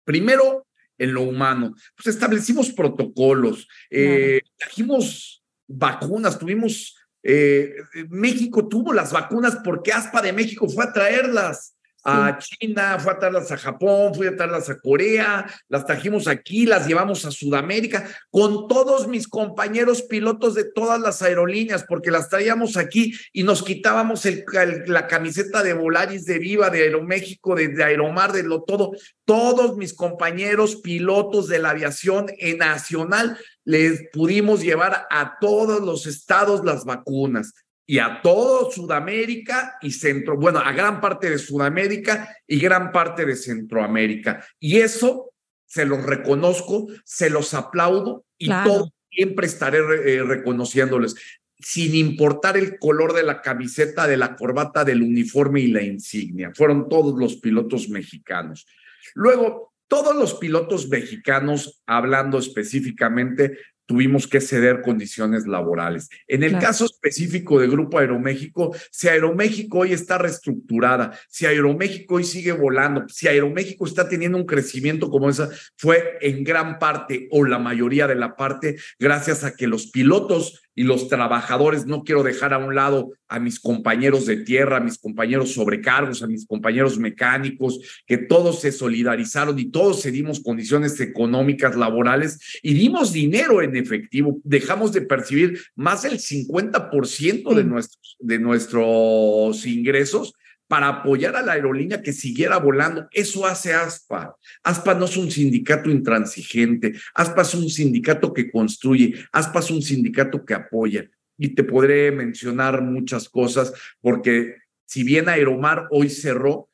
Primero, 0.03 0.65
en 0.99 1.13
lo 1.13 1.23
humano, 1.23 1.73
pues 1.95 2.15
establecimos 2.15 2.71
protocolos, 2.71 3.67
eh, 3.89 4.41
trajimos 4.57 5.43
vacunas, 5.67 6.38
tuvimos 6.38 6.95
eh, 7.23 7.73
México 8.09 8.67
tuvo 8.67 8.93
las 8.93 9.12
vacunas 9.12 9.57
porque 9.63 9.91
ASPA 9.91 10.21
de 10.21 10.33
México 10.33 10.69
fue 10.69 10.85
a 10.85 10.93
traerlas 10.93 11.75
a 12.03 12.38
China, 12.38 12.97
fue 12.99 13.12
a 13.12 13.19
traerlas 13.19 13.51
a 13.51 13.57
Japón, 13.57 14.13
fue 14.13 14.29
a 14.29 14.35
traerlas 14.35 14.69
a 14.69 14.79
Corea, 14.79 15.45
las 15.67 15.85
trajimos 15.85 16.27
aquí, 16.27 16.65
las 16.65 16.88
llevamos 16.88 17.25
a 17.25 17.31
Sudamérica, 17.31 18.07
con 18.29 18.67
todos 18.67 19.07
mis 19.07 19.27
compañeros 19.27 20.03
pilotos 20.03 20.55
de 20.55 20.63
todas 20.63 20.99
las 20.99 21.21
aerolíneas, 21.21 21.85
porque 21.88 22.12
las 22.12 22.29
traíamos 22.29 22.77
aquí 22.77 23.13
y 23.33 23.43
nos 23.43 23.63
quitábamos 23.63 24.25
el, 24.25 24.43
la 24.88 25.07
camiseta 25.07 25.63
de 25.63 25.73
Volaris, 25.73 26.25
de 26.25 26.39
Viva, 26.39 26.69
de 26.69 26.83
Aeroméxico, 26.83 27.55
de, 27.55 27.83
Aeromar, 27.83 28.31
de 28.31 28.43
lo 28.43 28.63
todo. 28.63 28.91
Todos 29.25 29.77
mis 29.77 29.93
compañeros 29.93 30.77
pilotos 30.77 31.47
de 31.47 31.59
la 31.59 31.71
aviación 31.71 32.27
nacional 32.57 33.38
les 33.65 34.09
pudimos 34.12 34.62
llevar 34.62 35.07
a 35.12 35.38
todos 35.39 35.81
los 35.81 36.07
estados 36.07 36.63
las 36.63 36.85
vacunas 36.85 37.53
y 37.89 37.97
a 37.97 38.21
todo 38.21 38.69
Sudamérica 38.69 39.80
y 39.82 39.89
Centro, 39.89 40.38
bueno, 40.38 40.60
a 40.60 40.71
gran 40.73 41.02
parte 41.02 41.28
de 41.28 41.39
Sudamérica 41.39 42.38
y 42.45 42.60
gran 42.60 42.91
parte 42.91 43.25
de 43.25 43.36
Centroamérica. 43.36 44.45
Y 44.60 44.78
eso 44.78 45.32
se 45.65 45.88
los 45.88 46.04
reconozco, 46.04 46.86
se 47.04 47.32
los 47.32 47.56
aplaudo 47.56 48.25
y 48.38 48.49
todo 48.63 48.93
siempre 49.10 49.47
estaré 49.47 49.80
eh, 49.80 50.21
reconociéndoles, 50.21 51.15
sin 51.58 51.95
importar 51.95 52.58
el 52.58 52.78
color 52.78 53.13
de 53.13 53.23
la 53.23 53.41
camiseta, 53.41 54.06
de 54.06 54.17
la 54.17 54.36
corbata, 54.36 54.86
del 54.86 55.02
uniforme 55.02 55.62
y 55.62 55.69
la 55.69 55.82
insignia. 55.82 56.52
Fueron 56.54 56.89
todos 56.89 57.19
los 57.19 57.38
pilotos 57.38 57.89
mexicanos. 57.89 58.67
Luego, 59.15 59.73
todos 59.88 60.15
los 60.15 60.36
pilotos 60.36 60.89
mexicanos, 60.89 61.82
hablando 61.88 62.38
específicamente, 62.38 63.58
tuvimos 63.89 64.28
que 64.28 64.39
ceder 64.39 64.84
condiciones 64.84 65.47
laborales. 65.47 66.10
En 66.28 66.43
el 66.43 66.60
caso 66.60 66.86
específico 66.86 67.60
de 67.60 67.67
Grupo 67.67 67.97
Aeroméxico, 67.97 68.75
si 68.91 69.08
Aeroméxico 69.08 69.80
hoy 69.80 69.93
está 69.93 70.19
reestructurada, 70.19 71.17
si 71.28 71.47
Aeroméxico 71.47 72.15
hoy 72.15 72.23
sigue 72.23 72.52
volando, 72.52 73.10
si 73.10 73.28
Aeroméxico 73.28 73.88
está 73.88 74.08
teniendo 74.08 74.38
un 74.38 74.45
crecimiento 74.45 75.10
como 75.10 75.28
esa, 75.28 75.49
fue 75.75 76.19
en 76.21 76.43
gran 76.43 76.78
parte 76.78 77.28
o 77.32 77.43
la 77.43 77.58
mayoría 77.58 78.06
de 78.06 78.13
la 78.13 78.36
parte 78.36 78.75
gracias 78.99 79.43
a 79.43 79.56
que 79.56 79.65
los 79.65 79.88
pilotos 79.88 80.68
y 80.79 80.83
los 80.83 81.09
trabajadores, 81.09 81.87
no 81.87 82.05
quiero 82.05 82.23
dejar 82.23 82.53
a 82.53 82.57
un 82.57 82.73
lado 82.73 83.11
a 83.27 83.37
mis 83.37 83.59
compañeros 83.59 84.25
de 84.25 84.37
tierra, 84.37 84.77
a 84.77 84.79
mis 84.79 84.97
compañeros 84.97 85.51
sobrecargos, 85.51 86.23
a 86.23 86.27
mis 86.27 86.47
compañeros 86.47 86.97
mecánicos, 86.97 88.01
que 88.07 88.17
todos 88.17 88.61
se 88.61 88.71
solidarizaron 88.71 89.59
y 89.59 89.71
todos 89.71 90.03
cedimos 90.03 90.39
condiciones 90.39 90.97
económicas, 91.01 91.75
laborales 91.75 92.39
y 92.63 92.75
dimos 92.75 93.11
dinero 93.11 93.61
en 93.61 93.75
efectivo. 93.75 94.39
Dejamos 94.45 94.93
de 94.93 95.01
percibir 95.01 95.59
más 95.75 96.03
del 96.03 96.17
50% 96.17 97.53
de, 97.53 97.63
nuestros, 97.65 98.15
de 98.17 98.39
nuestros 98.39 99.65
ingresos 99.65 100.33
para 100.69 100.88
apoyar 100.88 101.36
a 101.36 101.41
la 101.41 101.53
aerolínea 101.53 102.01
que 102.01 102.13
siguiera 102.13 102.58
volando. 102.58 103.08
Eso 103.12 103.45
hace 103.45 103.73
ASPA. 103.73 104.36
ASPA 104.63 104.93
no 104.93 105.05
es 105.05 105.17
un 105.17 105.32
sindicato 105.32 105.89
intransigente, 105.89 106.93
ASPA 107.15 107.41
es 107.41 107.55
un 107.55 107.69
sindicato 107.69 108.32
que 108.32 108.51
construye, 108.51 109.15
ASPA 109.32 109.60
es 109.60 109.71
un 109.71 109.82
sindicato 109.82 110.45
que 110.45 110.53
apoya. 110.53 111.10
Y 111.38 111.49
te 111.55 111.63
podré 111.63 112.12
mencionar 112.12 112.84
muchas 112.84 113.27
cosas 113.27 113.73
porque 113.99 114.58
si 114.86 115.03
bien 115.03 115.27
Aeromar 115.27 115.88
hoy 115.89 116.10
cerró, 116.10 116.68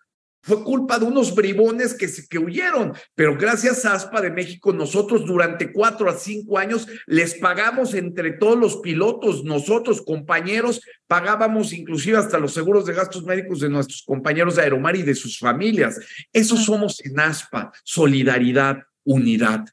fue 0.45 0.63
culpa 0.63 0.99
de 0.99 1.05
unos 1.05 1.33
bribones 1.33 1.95
que, 1.95 2.07
que 2.29 2.37
huyeron, 2.37 2.93
pero 3.15 3.35
gracias 3.35 3.83
a 3.83 3.93
ASPA 3.93 4.21
de 4.21 4.29
México, 4.29 4.71
nosotros 4.71 5.25
durante 5.25 5.73
cuatro 5.73 6.07
a 6.07 6.13
cinco 6.13 6.59
años 6.59 6.87
les 7.07 7.33
pagamos 7.33 7.95
entre 7.95 8.33
todos 8.33 8.55
los 8.55 8.77
pilotos, 8.77 9.43
nosotros 9.43 10.03
compañeros, 10.03 10.81
pagábamos 11.07 11.73
inclusive 11.73 12.19
hasta 12.19 12.37
los 12.37 12.53
seguros 12.53 12.85
de 12.85 12.93
gastos 12.93 13.23
médicos 13.23 13.59
de 13.59 13.69
nuestros 13.69 14.03
compañeros 14.03 14.55
de 14.55 14.61
Aeromar 14.61 14.95
y 14.95 15.01
de 15.01 15.15
sus 15.15 15.39
familias. 15.39 15.99
Eso 16.31 16.57
somos 16.57 17.03
en 17.03 17.19
ASPA, 17.19 17.71
solidaridad, 17.83 18.83
unidad. 19.03 19.65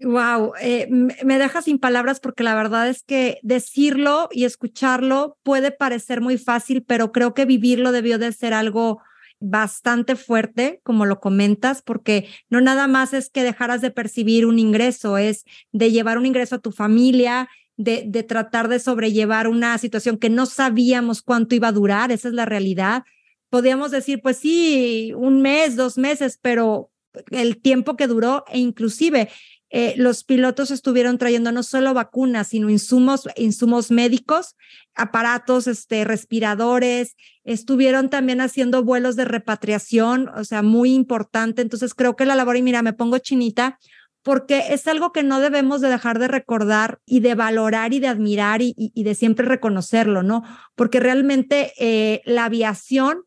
Wow, 0.00 0.54
eh, 0.60 0.88
me 0.90 1.38
deja 1.38 1.62
sin 1.62 1.78
palabras 1.78 2.18
porque 2.18 2.42
la 2.42 2.56
verdad 2.56 2.88
es 2.88 3.04
que 3.04 3.38
decirlo 3.42 4.28
y 4.32 4.44
escucharlo 4.44 5.38
puede 5.44 5.70
parecer 5.70 6.20
muy 6.20 6.36
fácil, 6.36 6.82
pero 6.82 7.12
creo 7.12 7.32
que 7.32 7.44
vivirlo 7.44 7.92
debió 7.92 8.18
de 8.18 8.32
ser 8.32 8.54
algo 8.54 9.00
bastante 9.44 10.16
fuerte, 10.16 10.80
como 10.82 11.04
lo 11.04 11.20
comentas, 11.20 11.82
porque 11.82 12.28
no 12.48 12.60
nada 12.60 12.86
más 12.86 13.12
es 13.12 13.28
que 13.28 13.42
dejaras 13.42 13.82
de 13.82 13.90
percibir 13.90 14.46
un 14.46 14.58
ingreso, 14.58 15.18
es 15.18 15.44
de 15.72 15.90
llevar 15.90 16.16
un 16.16 16.26
ingreso 16.26 16.56
a 16.56 16.60
tu 16.60 16.72
familia, 16.72 17.48
de, 17.76 18.04
de 18.06 18.22
tratar 18.22 18.68
de 18.68 18.78
sobrellevar 18.78 19.48
una 19.48 19.76
situación 19.78 20.16
que 20.16 20.30
no 20.30 20.46
sabíamos 20.46 21.22
cuánto 21.22 21.54
iba 21.54 21.68
a 21.68 21.72
durar, 21.72 22.10
esa 22.10 22.28
es 22.28 22.34
la 22.34 22.46
realidad. 22.46 23.02
Podíamos 23.50 23.90
decir, 23.90 24.22
pues 24.22 24.38
sí, 24.38 25.12
un 25.14 25.42
mes, 25.42 25.76
dos 25.76 25.98
meses, 25.98 26.38
pero 26.40 26.90
el 27.30 27.60
tiempo 27.60 27.96
que 27.96 28.06
duró 28.06 28.44
e 28.48 28.58
inclusive 28.58 29.28
eh, 29.76 29.94
los 29.96 30.22
pilotos 30.22 30.70
estuvieron 30.70 31.18
trayendo 31.18 31.50
no 31.50 31.64
solo 31.64 31.94
vacunas, 31.94 32.46
sino 32.46 32.70
insumos, 32.70 33.26
insumos 33.34 33.90
médicos, 33.90 34.54
aparatos, 34.94 35.66
este, 35.66 36.04
respiradores, 36.04 37.16
estuvieron 37.42 38.08
también 38.08 38.40
haciendo 38.40 38.84
vuelos 38.84 39.16
de 39.16 39.24
repatriación, 39.24 40.28
o 40.28 40.44
sea, 40.44 40.62
muy 40.62 40.94
importante. 40.94 41.60
Entonces 41.60 41.92
creo 41.92 42.14
que 42.14 42.24
la 42.24 42.36
labor, 42.36 42.56
y 42.56 42.62
mira, 42.62 42.82
me 42.82 42.92
pongo 42.92 43.18
chinita, 43.18 43.80
porque 44.22 44.62
es 44.70 44.86
algo 44.86 45.10
que 45.10 45.24
no 45.24 45.40
debemos 45.40 45.80
de 45.80 45.88
dejar 45.88 46.20
de 46.20 46.28
recordar 46.28 47.00
y 47.04 47.18
de 47.18 47.34
valorar 47.34 47.92
y 47.94 47.98
de 47.98 48.06
admirar 48.06 48.62
y, 48.62 48.92
de 48.94 49.14
siempre 49.16 49.44
reconocerlo, 49.44 50.22
¿no? 50.22 50.44
Porque 50.76 51.00
realmente 51.00 51.72
eh, 51.78 52.22
la 52.26 52.44
aviación 52.44 53.24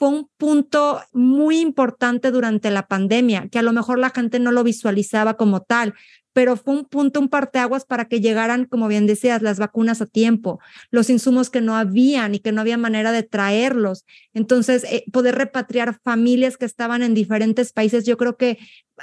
fue 0.00 0.08
un 0.08 0.30
punto 0.38 1.02
muy 1.12 1.60
importante 1.60 2.30
durante 2.30 2.70
la 2.70 2.86
pandemia, 2.88 3.48
que 3.50 3.58
a 3.58 3.62
lo 3.62 3.74
mejor 3.74 3.98
la 3.98 4.08
gente 4.08 4.40
no 4.40 4.50
lo 4.50 4.64
visualizaba 4.64 5.34
como 5.34 5.60
tal, 5.60 5.92
pero 6.32 6.56
fue 6.56 6.72
un 6.72 6.84
punto, 6.86 7.20
un 7.20 7.28
parteaguas 7.28 7.84
para 7.84 8.06
que 8.06 8.22
llegaran, 8.22 8.64
como 8.64 8.88
bien 8.88 9.06
decías, 9.06 9.42
las 9.42 9.58
vacunas 9.58 10.00
a 10.00 10.06
tiempo, 10.06 10.58
los 10.90 11.10
insumos 11.10 11.50
que 11.50 11.60
no 11.60 11.76
habían 11.76 12.34
y 12.34 12.38
que 12.38 12.50
no 12.50 12.62
había 12.62 12.78
manera 12.78 13.12
de 13.12 13.24
traerlos. 13.24 14.06
Entonces, 14.32 14.84
eh, 14.84 15.04
poder 15.12 15.34
repatriar 15.34 16.00
familias 16.02 16.56
que 16.56 16.64
estaban 16.64 17.02
en 17.02 17.12
diferentes 17.12 17.74
países, 17.74 18.06
yo 18.06 18.16
creo 18.16 18.38
que 18.38 18.56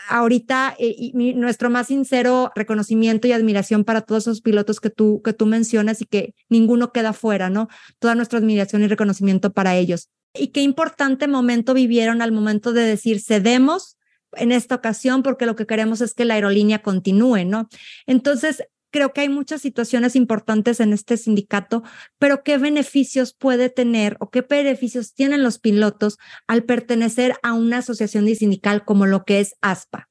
ahorita 0.10 0.76
eh, 0.80 1.12
nuestro 1.36 1.70
más 1.70 1.88
sincero 1.88 2.52
reconocimiento 2.56 3.28
y 3.28 3.34
admiración 3.34 3.84
para 3.84 4.02
todos 4.02 4.24
esos 4.24 4.42
pilotos 4.42 4.80
que 4.80 4.90
tú, 4.90 5.22
que 5.24 5.34
tú 5.34 5.46
mencionas 5.46 6.02
y 6.02 6.06
que 6.06 6.34
ninguno 6.50 6.92
queda 6.92 7.14
fuera, 7.14 7.52
¿no? 7.52 7.68
Toda 8.00 8.16
nuestra 8.16 8.40
admiración 8.40 8.82
y 8.82 8.88
reconocimiento 8.88 9.54
para 9.54 9.76
ellos 9.76 10.10
y 10.40 10.50
qué 10.50 10.62
importante 10.62 11.28
momento 11.28 11.74
vivieron 11.74 12.22
al 12.22 12.32
momento 12.32 12.74
de 12.74 12.84
decir 12.84 13.22
cedemos 13.22 13.98
en 14.34 14.52
esta 14.52 14.76
ocasión 14.76 15.24
porque 15.24 15.46
lo 15.46 15.56
que 15.56 15.66
queremos 15.66 16.02
es 16.02 16.14
que 16.14 16.26
la 16.26 16.36
aerolínea 16.36 16.80
continúe, 16.82 17.46
¿no? 17.46 17.70
Entonces, 18.06 18.64
creo 18.92 19.14
que 19.14 19.22
hay 19.22 19.30
muchas 19.30 19.62
situaciones 19.62 20.16
importantes 20.16 20.80
en 20.80 20.94
este 20.94 21.18
sindicato, 21.18 21.84
pero 22.18 22.44
¿qué 22.44 22.58
beneficios 22.58 23.34
puede 23.34 23.70
tener 23.70 24.18
o 24.20 24.30
qué 24.30 24.42
beneficios 24.42 25.14
tienen 25.14 25.44
los 25.44 25.60
pilotos 25.60 26.18
al 26.48 26.64
pertenecer 26.64 27.36
a 27.44 27.54
una 27.54 27.80
asociación 27.80 28.28
sindical 28.36 28.86
como 28.86 29.06
lo 29.06 29.24
que 29.24 29.40
es 29.40 29.56
ASPA? 29.62 30.10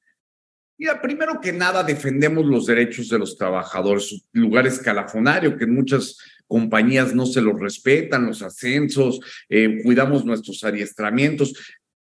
Mira, 0.79 1.01
primero 1.01 1.41
que 1.41 1.51
nada 1.51 1.83
defendemos 1.83 2.45
los 2.45 2.67
derechos 2.67 3.09
de 3.09 3.17
los 3.17 3.35
trabajadores, 3.35 4.27
lugar 4.31 4.67
escalafonario 4.67 5.57
que 5.57 5.63
en 5.63 5.73
muchas 5.73 6.17
compañías 6.47 7.13
no 7.13 7.25
se 7.25 7.41
los 7.41 7.59
respetan, 7.59 8.25
los 8.25 8.41
ascensos, 8.41 9.19
eh, 9.49 9.81
cuidamos 9.83 10.25
nuestros 10.25 10.63
adiestramientos. 10.63 11.53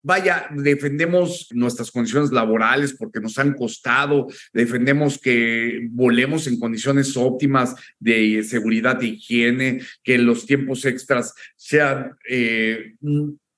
Vaya, 0.07 0.49
defendemos 0.55 1.49
nuestras 1.53 1.91
condiciones 1.91 2.31
laborales 2.31 2.93
porque 2.93 3.21
nos 3.21 3.39
han 3.39 3.55
costado, 3.55 4.27
defendemos 4.53 5.19
que 5.19 5.89
volemos 5.91 6.47
en 6.47 6.61
condiciones 6.61 7.17
óptimas 7.17 7.75
de 7.99 8.43
seguridad 8.43 9.03
e 9.03 9.07
higiene, 9.07 9.81
que 10.03 10.19
los 10.19 10.45
tiempos 10.45 10.85
extras 10.85 11.33
sean, 11.57 12.17
eh, 12.29 12.97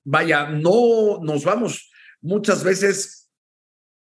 vaya, 0.04 0.48
no 0.50 1.18
nos 1.20 1.44
vamos 1.44 1.90
muchas 2.20 2.62
veces 2.62 3.25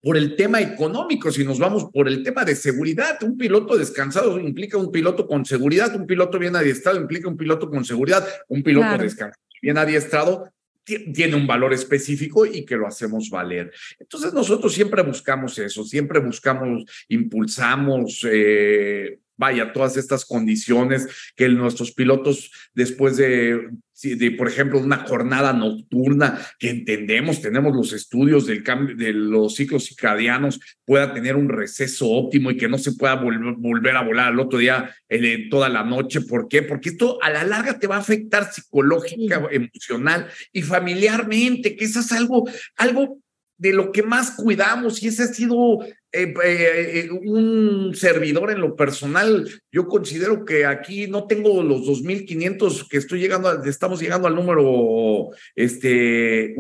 por 0.05 0.19
el 0.19 0.37
tema 0.37 0.61
económico, 0.61 1.33
si 1.33 1.45
nos 1.45 1.59
vamos 1.59 1.87
por 1.91 2.09
el 2.09 2.23
tema 2.23 2.45
de 2.45 2.55
seguridad. 2.55 3.23
Un 3.23 3.39
piloto 3.39 3.77
descansado 3.77 4.39
implica 4.39 4.77
un 4.77 4.93
piloto 4.93 5.27
con 5.27 5.47
seguridad, 5.47 5.97
un 5.97 6.07
piloto 6.07 6.39
bien 6.39 6.55
adiestrado 6.55 7.01
implica 7.01 7.27
un 7.27 7.39
piloto 7.39 7.71
con 7.71 7.85
seguridad, 7.85 8.25
un 8.49 8.63
piloto 8.63 8.99
descansado 8.99 9.43
bien 9.65 9.79
adiestrado 9.79 10.53
tiene 10.85 11.35
un 11.35 11.47
valor 11.47 11.73
específico 11.73 12.45
y 12.45 12.67
que 12.67 12.77
lo 12.77 12.87
hacemos 12.87 13.31
valer. 13.31 13.73
Entonces 13.99 14.35
nosotros 14.35 14.75
siempre 14.75 15.03
buscamos 15.03 15.59
eso, 15.59 15.83
siempre 15.85 16.21
buscamos, 16.21 16.85
impulsamos, 17.09 18.27
eh, 18.31 19.21
vaya, 19.37 19.73
todas 19.73 19.97
estas 19.97 20.25
condiciones 20.25 21.07
que 21.37 21.49
nuestros 21.49 21.93
pilotos 21.93 22.51
después 22.75 23.17
de, 23.17 23.71
de, 24.03 24.31
por 24.33 24.49
ejemplo, 24.49 24.79
una 24.79 24.99
jornada 24.99 25.53
nocturna 25.53 26.41
que 26.59 26.71
entendemos, 26.71 27.41
tenemos 27.41 27.75
los 27.75 27.93
estudios 27.93 28.47
del 28.47 28.63
cambio 28.63 28.97
de 28.97 29.13
los 29.13 29.55
ciclos 29.55 29.87
circadianos, 29.87 30.61
pueda 30.85 31.15
tener 31.15 31.37
un 31.37 31.49
receso 31.49 32.11
óptimo 32.11 32.51
y 32.51 32.57
que 32.57 32.69
no 32.69 32.79
se 32.79 32.93
pueda 32.93 33.15
volver 33.15 33.97
a 33.97 34.03
volar 34.03 34.29
al 34.33 34.41
otro 34.41 34.59
día 34.59 34.95
eh, 35.09 35.49
toda 35.49 35.69
la 35.69 35.85
noche. 35.85 36.21
¿Por 36.23 36.49
qué? 36.49 36.63
Porque 36.63 36.91
esto 36.91 37.19
a 37.23 37.31
la 37.31 37.45
larga 37.45 37.79
te 37.79 37.87
va 37.87 37.97
a 37.97 38.01
afectar 38.01 38.53
psicológica, 38.53 39.49
emocional 39.51 40.29
y 40.53 40.63
familiarmente, 40.63 41.77
que 41.77 41.85
eso 41.85 42.01
es 42.01 42.13
algo, 42.13 42.45
algo 42.77 43.24
de 43.57 43.73
lo 43.73 43.93
que 43.93 44.03
más 44.03 44.33
cuidamos 44.33 45.03
y 45.03 45.09
ese 45.09 45.25
ha 45.25 45.27
sido 45.27 45.83
eh, 46.13 46.35
eh, 46.45 47.09
un 47.11 47.95
servidor 47.95 48.51
en 48.51 48.61
lo 48.61 48.77
personal. 48.77 49.49
Yo 49.71 49.87
considero 49.87 50.45
que 50.45 50.67
aquí 50.67 51.07
no 51.07 51.27
tengo 51.27 51.63
los 51.63 51.83
2.500 51.83 52.89
que 52.89 52.99
estoy 52.99 53.21
llegando, 53.21 53.63
estamos 53.65 54.01
llegando 54.01 54.29
al 54.29 54.35
número 54.35 55.31
este, 55.55 56.55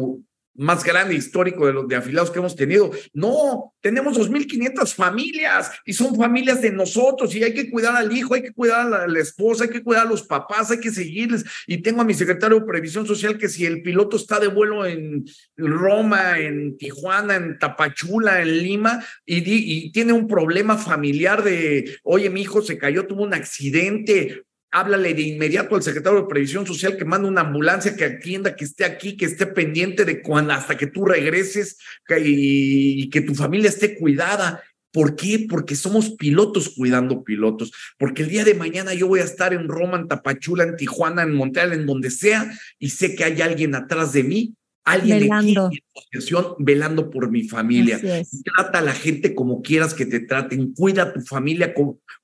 más 0.56 0.84
grande 0.84 1.14
histórico 1.14 1.66
de 1.66 1.72
los 1.72 1.88
de 1.88 1.96
afiliados 1.96 2.30
que 2.30 2.38
hemos 2.38 2.56
tenido. 2.56 2.90
No, 3.12 3.74
tenemos 3.80 4.18
2.500 4.18 4.94
familias 4.94 5.70
y 5.84 5.92
son 5.92 6.14
familias 6.16 6.62
de 6.62 6.70
nosotros 6.70 7.34
y 7.34 7.42
hay 7.42 7.54
que 7.54 7.70
cuidar 7.70 7.96
al 7.96 8.16
hijo, 8.16 8.34
hay 8.34 8.42
que 8.42 8.52
cuidar 8.52 8.92
a 8.92 9.06
la, 9.06 9.20
esposa, 9.20 9.64
hay 9.64 9.70
que 9.70 9.82
cuidar 9.82 10.06
a 10.06 10.10
los 10.10 10.22
papás, 10.22 10.70
hay 10.70 10.80
que 10.80 10.90
seguirles. 10.90 11.44
Y 11.66 11.78
tengo 11.78 12.02
a 12.02 12.04
mi 12.04 12.14
secretario 12.14 12.60
de 12.60 12.66
Previsión 12.66 13.06
Social 13.06 13.38
que 13.38 13.48
si 13.48 13.66
el 13.66 13.82
piloto 13.82 14.16
está 14.16 14.38
de 14.38 14.48
vuelo 14.48 14.86
en 14.86 15.24
Roma, 15.56 16.38
en 16.38 16.76
Tijuana, 16.76 17.36
en 17.36 17.58
Tapachula, 17.58 18.42
en 18.42 18.58
Lima 18.58 19.04
y, 19.26 19.42
y 19.44 19.92
tiene 19.92 20.12
un 20.12 20.28
problema 20.28 20.76
familiar 20.76 21.42
de, 21.42 21.98
oye, 22.02 22.30
mi 22.30 22.42
hijo 22.42 22.62
se 22.62 22.78
cayó, 22.78 23.06
tuvo 23.06 23.24
un 23.24 23.34
accidente, 23.34 24.44
háblale 24.74 25.14
de 25.14 25.22
inmediato 25.22 25.76
al 25.76 25.84
secretario 25.84 26.22
de 26.22 26.26
Previsión 26.26 26.66
Social 26.66 26.96
que 26.96 27.04
mande 27.04 27.28
una 27.28 27.42
ambulancia 27.42 27.94
que 27.94 28.04
atienda, 28.04 28.56
que 28.56 28.64
esté 28.64 28.84
aquí, 28.84 29.16
que 29.16 29.24
esté 29.24 29.46
pendiente 29.46 30.04
de 30.04 30.20
cuando 30.20 30.52
hasta 30.52 30.76
que 30.76 30.88
tú 30.88 31.04
regreses 31.04 31.78
y, 32.20 33.08
que 33.08 33.20
tu 33.20 33.36
familia 33.36 33.68
esté 33.68 33.96
cuidada. 33.96 34.64
¿Por 34.90 35.14
qué? 35.14 35.46
Porque 35.48 35.76
somos 35.76 36.10
pilotos 36.10 36.70
cuidando 36.70 37.22
pilotos. 37.22 37.72
Porque 37.98 38.24
el 38.24 38.28
día 38.28 38.44
de 38.44 38.54
mañana 38.54 38.94
yo 38.94 39.06
voy 39.06 39.20
a 39.20 39.24
estar 39.24 39.54
en 39.54 39.68
Roma, 39.68 39.96
en 39.96 40.08
Tapachula, 40.08 40.64
en 40.64 40.76
Tijuana, 40.76 41.22
en 41.22 41.34
Montreal, 41.34 41.72
en 41.72 41.86
donde 41.86 42.10
sea, 42.10 42.52
y 42.80 42.90
sé 42.90 43.14
que 43.14 43.22
hay 43.22 43.42
alguien 43.42 43.76
atrás 43.76 44.12
de 44.12 44.24
mí 44.24 44.56
alguien 44.84 45.20
velando. 45.20 45.70
de 45.70 45.82
asociación 45.96 46.54
velando 46.58 47.10
por 47.10 47.30
mi 47.30 47.48
familia. 47.48 48.00
Trata 48.44 48.78
a 48.78 48.82
la 48.82 48.92
gente 48.92 49.34
como 49.34 49.62
quieras 49.62 49.94
que 49.94 50.06
te 50.06 50.20
traten, 50.20 50.72
cuida 50.74 51.02
a 51.04 51.12
tu 51.12 51.20
familia, 51.20 51.74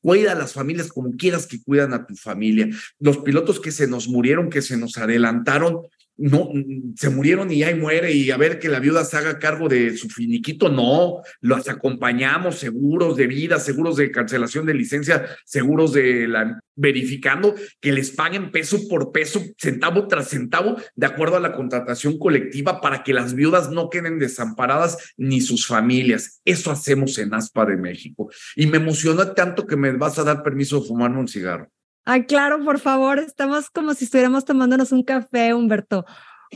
cuida 0.01 0.33
a 0.33 0.35
las 0.35 0.53
familias 0.53 0.89
como 0.89 1.17
quieras 1.17 1.47
que 1.47 1.63
cuidan 1.63 1.95
a 1.95 2.07
tu 2.07 2.15
familia. 2.15 2.69
Los 2.99 3.19
pilotos 3.19 3.61
que 3.61 3.73
se 3.73 3.87
nos 3.87 4.09
murieron, 4.09 4.51
que 4.51 4.63
se 4.63 4.77
nos 4.77 4.99
adelantaron, 4.99 5.81
no, 6.21 6.51
se 6.97 7.09
murieron 7.09 7.51
y 7.51 7.63
ahí 7.63 7.75
muere 7.75 8.13
y 8.13 8.31
a 8.31 8.37
ver 8.37 8.59
que 8.59 8.69
la 8.69 8.79
viuda 8.79 9.05
se 9.05 9.17
haga 9.17 9.39
cargo 9.39 9.69
de 9.69 9.97
su 9.97 10.09
finiquito, 10.11 10.69
no, 10.69 11.23
los 11.41 11.67
acompañamos, 11.69 12.59
seguros 12.59 13.17
de 13.17 13.27
vida, 13.27 13.59
seguros 13.59 13.97
de 13.97 14.11
cancelación 14.11 14.67
de 14.67 14.75
licencia, 14.75 15.25
seguros 15.47 15.95
de 15.95 16.29
la, 16.29 16.61
verificando 16.77 17.55
que 17.81 17.93
les 17.93 18.11
paguen 18.11 18.51
peso 18.51 18.87
por 18.89 19.13
peso, 19.13 19.43
centavo 19.59 20.09
tras 20.09 20.29
centavo, 20.29 20.77
de 20.95 21.07
acuerdo 21.07 21.37
a 21.37 21.41
la 21.41 21.53
contratación 21.53 22.19
colectiva 22.19 22.83
para 22.83 23.03
que 23.03 23.15
las 23.15 23.35
viudas 23.35 23.71
no 23.71 23.89
queden 23.89 24.19
desamparadas 24.19 25.15
ni 25.17 25.41
sus 25.41 25.67
familias. 25.67 26.43
Eso 26.45 26.71
hacemos 26.71 27.17
en 27.19 27.33
ASPA 27.33 27.65
de 27.65 27.77
México. 27.77 28.31
Y 28.57 28.67
me 28.67 28.77
emocionó 28.77 29.33
tanto 29.33 29.67
que 29.67 29.77
me 29.77 29.93
vas 29.93 30.19
a 30.19 30.25
dar 30.25 30.43
permiso 30.43 30.81
de 30.81 30.87
fumarme 30.87 31.19
un 31.19 31.29
cigarro. 31.29 31.71
Ay, 32.13 32.25
claro, 32.25 32.65
por 32.65 32.81
favor, 32.81 33.21
estamos 33.21 33.71
como 33.71 33.95
si 33.95 34.05
estuviéramos 34.05 34.45
tomándonos 34.45 34.91
un 34.91 35.05
café, 35.05 35.55
Humberto. 35.55 36.05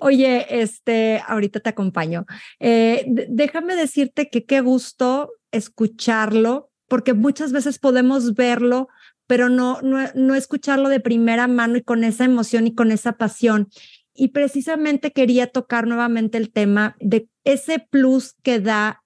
Oye, 0.01 0.47
este, 0.51 1.23
ahorita 1.29 1.61
te 1.61 1.71
acompaño. 1.71 2.27
Eh, 2.59 3.05
déjame 3.29 3.77
decirte 3.77 4.29
que 4.31 4.47
qué 4.47 4.61
gusto 4.62 5.31
escucharlo, 5.53 6.73
porque 6.88 7.14
muchas 7.14 7.53
veces 7.53 7.79
podemos 7.79 8.35
verlo, 8.35 8.88
pero 9.29 9.49
no, 9.49 9.81
no, 9.81 9.99
no 10.17 10.35
escucharlo 10.35 10.88
de 10.88 10.99
primera 10.99 11.47
mano 11.47 11.77
y 11.77 11.83
con 11.83 12.03
esa 12.03 12.25
emoción 12.25 12.67
y 12.67 12.75
con 12.75 12.90
esa 12.90 13.12
pasión. 13.12 13.69
Y 14.12 14.31
precisamente 14.31 15.12
quería 15.12 15.47
tocar 15.47 15.87
nuevamente 15.87 16.37
el 16.37 16.51
tema 16.51 16.97
de 16.99 17.29
ese 17.45 17.79
plus 17.79 18.35
que 18.43 18.59
da 18.59 19.05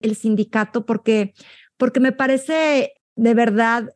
el 0.00 0.16
sindicato, 0.16 0.86
porque, 0.86 1.34
porque 1.76 2.00
me 2.00 2.10
parece 2.10 2.94
de 3.14 3.34
verdad 3.34 3.94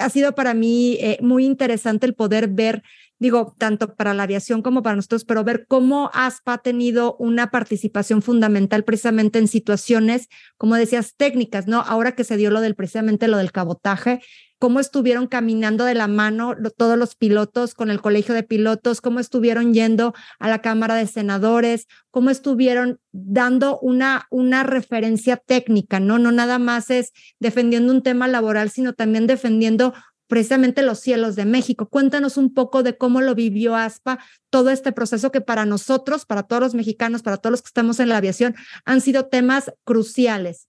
ha 0.00 0.10
sido 0.10 0.34
para 0.34 0.54
mí 0.54 0.96
eh, 1.00 1.18
muy 1.20 1.44
interesante 1.44 2.06
el 2.06 2.14
poder 2.14 2.48
ver, 2.48 2.82
digo, 3.18 3.54
tanto 3.58 3.94
para 3.94 4.14
la 4.14 4.24
aviación 4.24 4.62
como 4.62 4.82
para 4.82 4.96
nosotros, 4.96 5.24
pero 5.24 5.44
ver 5.44 5.66
cómo 5.68 6.10
ASPA 6.14 6.54
ha 6.54 6.58
tenido 6.58 7.16
una 7.18 7.50
participación 7.50 8.22
fundamental 8.22 8.82
precisamente 8.84 9.38
en 9.38 9.48
situaciones, 9.48 10.28
como 10.56 10.74
decías, 10.74 11.14
técnicas, 11.16 11.66
¿no? 11.66 11.80
Ahora 11.80 12.14
que 12.14 12.24
se 12.24 12.36
dio 12.36 12.50
lo 12.50 12.60
del 12.60 12.74
precisamente 12.74 13.28
lo 13.28 13.36
del 13.36 13.52
cabotaje, 13.52 14.20
cómo 14.60 14.78
estuvieron 14.78 15.26
caminando 15.26 15.86
de 15.86 15.94
la 15.94 16.06
mano 16.06 16.54
todos 16.76 16.98
los 16.98 17.16
pilotos 17.16 17.74
con 17.74 17.90
el 17.90 18.02
colegio 18.02 18.34
de 18.34 18.42
pilotos, 18.42 19.00
cómo 19.00 19.18
estuvieron 19.18 19.72
yendo 19.72 20.12
a 20.38 20.50
la 20.50 20.60
Cámara 20.60 20.96
de 20.96 21.06
Senadores, 21.06 21.86
cómo 22.10 22.28
estuvieron 22.28 23.00
dando 23.10 23.78
una, 23.80 24.26
una 24.30 24.62
referencia 24.62 25.38
técnica, 25.38 25.98
¿no? 25.98 26.18
No 26.18 26.30
nada 26.30 26.58
más 26.58 26.90
es 26.90 27.12
defendiendo 27.38 27.90
un 27.90 28.02
tema 28.02 28.28
laboral, 28.28 28.68
sino 28.68 28.92
también 28.92 29.26
defendiendo 29.26 29.94
precisamente 30.26 30.82
los 30.82 31.00
cielos 31.00 31.36
de 31.36 31.46
México. 31.46 31.88
Cuéntanos 31.88 32.36
un 32.36 32.52
poco 32.52 32.82
de 32.82 32.98
cómo 32.98 33.22
lo 33.22 33.34
vivió 33.34 33.76
ASPA, 33.76 34.22
todo 34.50 34.68
este 34.68 34.92
proceso 34.92 35.32
que 35.32 35.40
para 35.40 35.64
nosotros, 35.64 36.26
para 36.26 36.42
todos 36.42 36.60
los 36.60 36.74
mexicanos, 36.74 37.22
para 37.22 37.38
todos 37.38 37.52
los 37.52 37.62
que 37.62 37.68
estamos 37.68 37.98
en 37.98 38.10
la 38.10 38.18
aviación, 38.18 38.54
han 38.84 39.00
sido 39.00 39.26
temas 39.26 39.72
cruciales. 39.84 40.68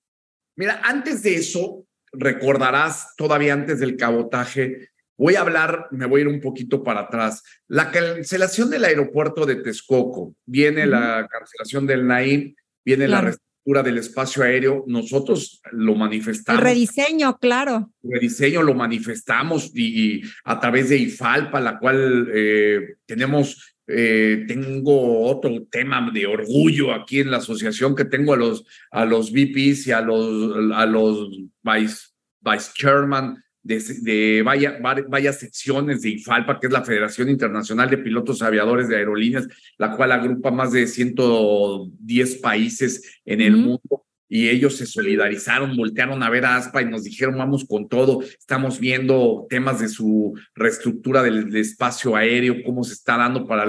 Mira, 0.56 0.80
antes 0.86 1.24
de 1.24 1.36
eso, 1.36 1.86
recordarás 2.12 3.16
todavía 3.16 3.54
antes 3.54 3.80
del 3.80 3.98
cabotaje, 3.98 4.90
voy 5.18 5.36
a 5.36 5.42
hablar, 5.42 5.88
me 5.92 6.06
voy 6.06 6.22
a 6.22 6.24
ir 6.24 6.28
un 6.28 6.42
poquito 6.42 6.84
para 6.84 7.02
atrás. 7.02 7.44
La 7.68 7.92
cancelación 7.92 8.70
del 8.70 8.86
aeropuerto 8.86 9.46
de 9.46 9.58
Texcoco, 9.58 10.36
viene 10.46 10.86
la 10.86 11.28
cancelación 11.30 11.86
del 11.86 12.08
Naim, 12.08 12.56
viene 12.84 13.08
la 13.08 13.22
reestructura 13.22 13.84
del 13.84 14.00
espacio 14.00 14.44
aéreo, 14.44 14.84
nosotros 14.88 15.62
lo 15.72 15.94
manifestamos. 15.94 16.60
El 16.60 16.68
rediseño, 16.68 17.38
claro. 17.38 17.92
El 18.04 18.14
rediseño 18.14 18.64
lo 18.64 18.74
manifestamos 18.74 19.72
y, 19.76 20.22
a 20.44 20.60
través 20.60 20.90
de 20.90 20.98
IFALPA, 20.98 21.62
la 21.62 21.78
cual 21.78 22.28
eh, 22.34 22.96
tenemos 23.06 23.71
eh, 23.94 24.46
tengo 24.48 25.26
otro 25.26 25.64
tema 25.70 26.10
de 26.14 26.26
orgullo 26.26 26.94
aquí 26.94 27.20
en 27.20 27.32
la 27.32 27.38
asociación 27.38 27.96
que 27.96 28.06
tengo 28.06 28.34
a 28.34 28.38
los, 28.38 28.66
a 28.92 29.06
los 29.06 29.32
VPs 29.32 29.88
y 29.88 29.92
a 29.92 30.02
los, 30.02 30.74
a 30.74 30.86
los 30.86 31.30
vice, 31.62 32.10
vice 32.42 32.72
chairman 32.74 33.44
de, 33.64 33.80
de 34.02 34.44
varias, 34.44 35.40
secciones 35.40 36.02
de 36.02 36.10
IFALPA, 36.10 36.60
que 36.60 36.68
es 36.68 36.74
la 36.74 36.84
Federación 36.84 37.30
Internacional 37.30 37.90
de 37.90 37.98
Pilotos 37.98 38.42
Aviadores 38.42 38.88
de 38.88 38.98
Aerolíneas, 38.98 39.48
la 39.78 39.96
cual 39.96 40.12
agrupa 40.12 40.52
más 40.52 40.72
de 40.72 40.88
110 40.88 42.36
países 42.38 43.22
en 43.26 43.42
el 43.42 43.58
mundo 43.58 44.06
y 44.34 44.48
ellos 44.48 44.78
se 44.78 44.86
solidarizaron, 44.86 45.76
voltearon 45.76 46.24
a 46.24 46.30
ver 46.30 46.46
a 46.46 46.56
ASPA 46.56 46.82
y 46.82 46.86
nos 46.86 47.04
dijeron, 47.04 47.38
vamos 47.38 47.66
con 47.66 47.90
todo, 47.90 48.22
estamos 48.22 48.80
viendo 48.80 49.46
temas 49.50 49.82
de 49.82 49.90
su 49.90 50.40
reestructura 50.56 51.22
del, 51.22 51.54
espacio 51.54 52.16
aéreo, 52.16 52.64
cómo 52.66 52.86
se 52.86 52.94
está 52.94 53.18
dando 53.18 53.46
para, 53.46 53.66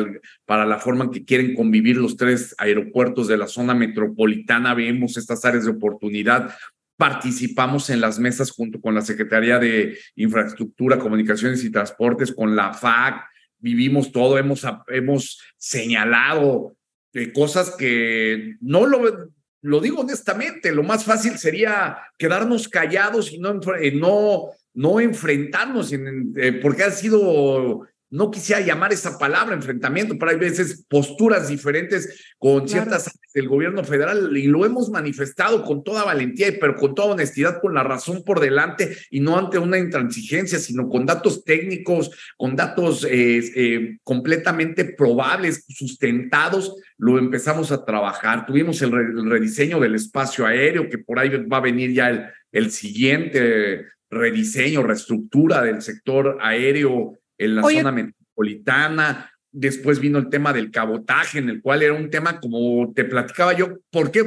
para 0.46 0.64
la 0.64 0.78
forma 0.78 1.06
en 1.06 1.10
que 1.10 1.24
quieren 1.24 1.56
convivir 1.56 1.96
los 1.96 2.16
tres 2.16 2.54
aeropuertos 2.58 3.26
de 3.26 3.38
la 3.38 3.48
zona 3.48 3.74
metropolitana, 3.74 4.72
vemos 4.72 5.16
estas 5.16 5.44
áreas 5.44 5.64
de 5.64 5.72
oportunidad. 5.72 6.54
Participamos 6.96 7.90
en 7.90 8.00
las 8.00 8.20
mesas 8.20 8.52
junto 8.52 8.80
con 8.80 8.94
la 8.94 9.00
Secretaría 9.00 9.58
de 9.58 9.98
Infraestructura, 10.14 11.00
Comunicaciones 11.00 11.64
y 11.64 11.72
Transportes, 11.72 12.30
con 12.30 12.54
la 12.54 12.72
FAC, 12.72 13.24
vivimos 13.58 14.12
todo, 14.12 14.38
hemos, 14.38 14.64
hemos 14.86 15.42
señalado 15.56 16.76
eh, 17.14 17.32
cosas 17.32 17.74
que 17.76 18.54
no 18.60 18.86
lo 18.86 19.32
lo 19.62 19.80
digo 19.80 20.00
honestamente, 20.00 20.72
lo 20.72 20.82
más 20.82 21.04
fácil 21.04 21.38
sería 21.38 21.96
quedarnos 22.18 22.68
callados 22.68 23.32
y 23.32 23.38
no, 23.38 23.60
eh, 23.80 23.92
no, 23.92 24.50
no 24.74 25.00
enfrentarnos, 25.00 25.92
eh, 25.92 26.52
porque 26.60 26.82
ha 26.82 26.90
sido 26.90 27.86
no 28.12 28.30
quisiera 28.30 28.60
llamar 28.60 28.92
esa 28.92 29.18
palabra 29.18 29.54
enfrentamiento, 29.54 30.16
pero 30.18 30.30
hay 30.30 30.36
veces 30.36 30.84
posturas 30.86 31.48
diferentes 31.48 32.34
con 32.38 32.68
ciertas 32.68 33.08
áreas 33.08 33.32
del 33.32 33.48
gobierno 33.48 33.82
federal 33.84 34.36
y 34.36 34.48
lo 34.48 34.66
hemos 34.66 34.90
manifestado 34.90 35.64
con 35.64 35.82
toda 35.82 36.04
valentía, 36.04 36.48
pero 36.60 36.76
con 36.76 36.94
toda 36.94 37.14
honestidad, 37.14 37.62
con 37.62 37.72
la 37.72 37.82
razón 37.82 38.22
por 38.22 38.38
delante 38.38 38.94
y 39.10 39.20
no 39.20 39.38
ante 39.38 39.58
una 39.58 39.78
intransigencia, 39.78 40.58
sino 40.58 40.90
con 40.90 41.06
datos 41.06 41.42
técnicos, 41.42 42.10
con 42.36 42.54
datos 42.54 43.04
eh, 43.04 43.38
eh, 43.56 43.98
completamente 44.04 44.84
probables, 44.84 45.64
sustentados, 45.68 46.76
lo 46.98 47.18
empezamos 47.18 47.72
a 47.72 47.82
trabajar. 47.82 48.44
Tuvimos 48.44 48.82
el, 48.82 48.92
rediseño 49.30 49.80
del 49.80 49.94
espacio 49.94 50.44
aéreo, 50.44 50.90
que 50.90 50.98
por 50.98 51.18
ahí 51.18 51.30
va 51.46 51.56
a 51.56 51.60
venir 51.60 51.94
ya 51.94 52.10
el, 52.10 52.26
el 52.52 52.70
siguiente 52.70 53.86
rediseño, 54.10 54.82
reestructura 54.82 55.62
del 55.62 55.80
sector 55.80 56.36
aéreo 56.42 57.18
en 57.44 57.56
la 57.56 57.62
zona 57.62 57.92
metropolitana. 57.92 59.30
Después 59.50 59.98
vino 59.98 60.18
el 60.18 60.30
tema 60.30 60.52
del 60.52 60.70
cabotaje, 60.70 61.38
en 61.38 61.48
el 61.48 61.60
cual 61.60 61.82
era 61.82 61.92
un 61.92 62.08
tema, 62.08 62.40
como 62.40 62.92
te 62.94 63.04
platicaba 63.04 63.52
yo, 63.52 63.78
¿por 63.90 64.10
qué, 64.10 64.24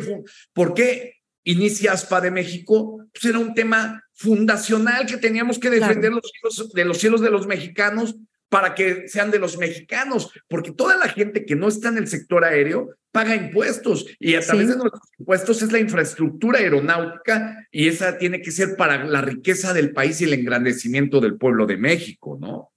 por 0.54 0.74
qué 0.74 1.16
inicia 1.44 1.94
ASPA 1.94 2.22
de 2.22 2.32
México? 2.32 3.04
Pues 3.12 3.26
era 3.26 3.40
un 3.40 3.54
tema 3.54 4.04
fundacional 4.14 5.06
que 5.06 5.18
teníamos 5.18 5.58
que 5.58 5.70
defender 5.70 6.12
los 6.12 6.32
cielos, 6.32 6.74
de 6.74 6.86
los 6.86 6.98
cielos 6.98 7.22
de 7.22 7.32
los 7.32 7.48
mexicanos 7.48 8.16
para 8.50 8.76
que 8.76 9.08
sean 9.08 9.32
de 9.32 9.40
los 9.40 9.58
mexicanos, 9.58 10.32
porque 10.48 10.72
toda 10.72 10.96
la 10.96 11.10
gente 11.10 11.46
que 11.46 11.56
no 11.56 11.68
está 11.68 11.90
en 11.90 11.98
el 11.98 12.08
sector 12.08 12.46
aéreo 12.46 12.96
paga 13.12 13.36
impuestos 13.36 14.06
y 14.20 14.36
a 14.36 14.42
través 14.42 14.70
de 14.70 14.78
nuestros 14.78 15.10
impuestos 15.18 15.62
es 15.62 15.72
la 15.72 15.80
infraestructura 15.80 16.60
aeronáutica 16.60 17.68
y 17.72 17.88
esa 17.88 18.18
tiene 18.18 18.42
que 18.42 18.52
ser 18.52 18.76
para 18.78 19.04
la 19.06 19.22
riqueza 19.22 19.74
del 19.74 19.92
país 19.92 20.22
y 20.22 20.26
el 20.26 20.34
engrandecimiento 20.34 21.20
del 21.20 21.38
pueblo 21.38 21.66
de 21.66 21.78
México, 21.78 22.38
¿no? 22.40 22.72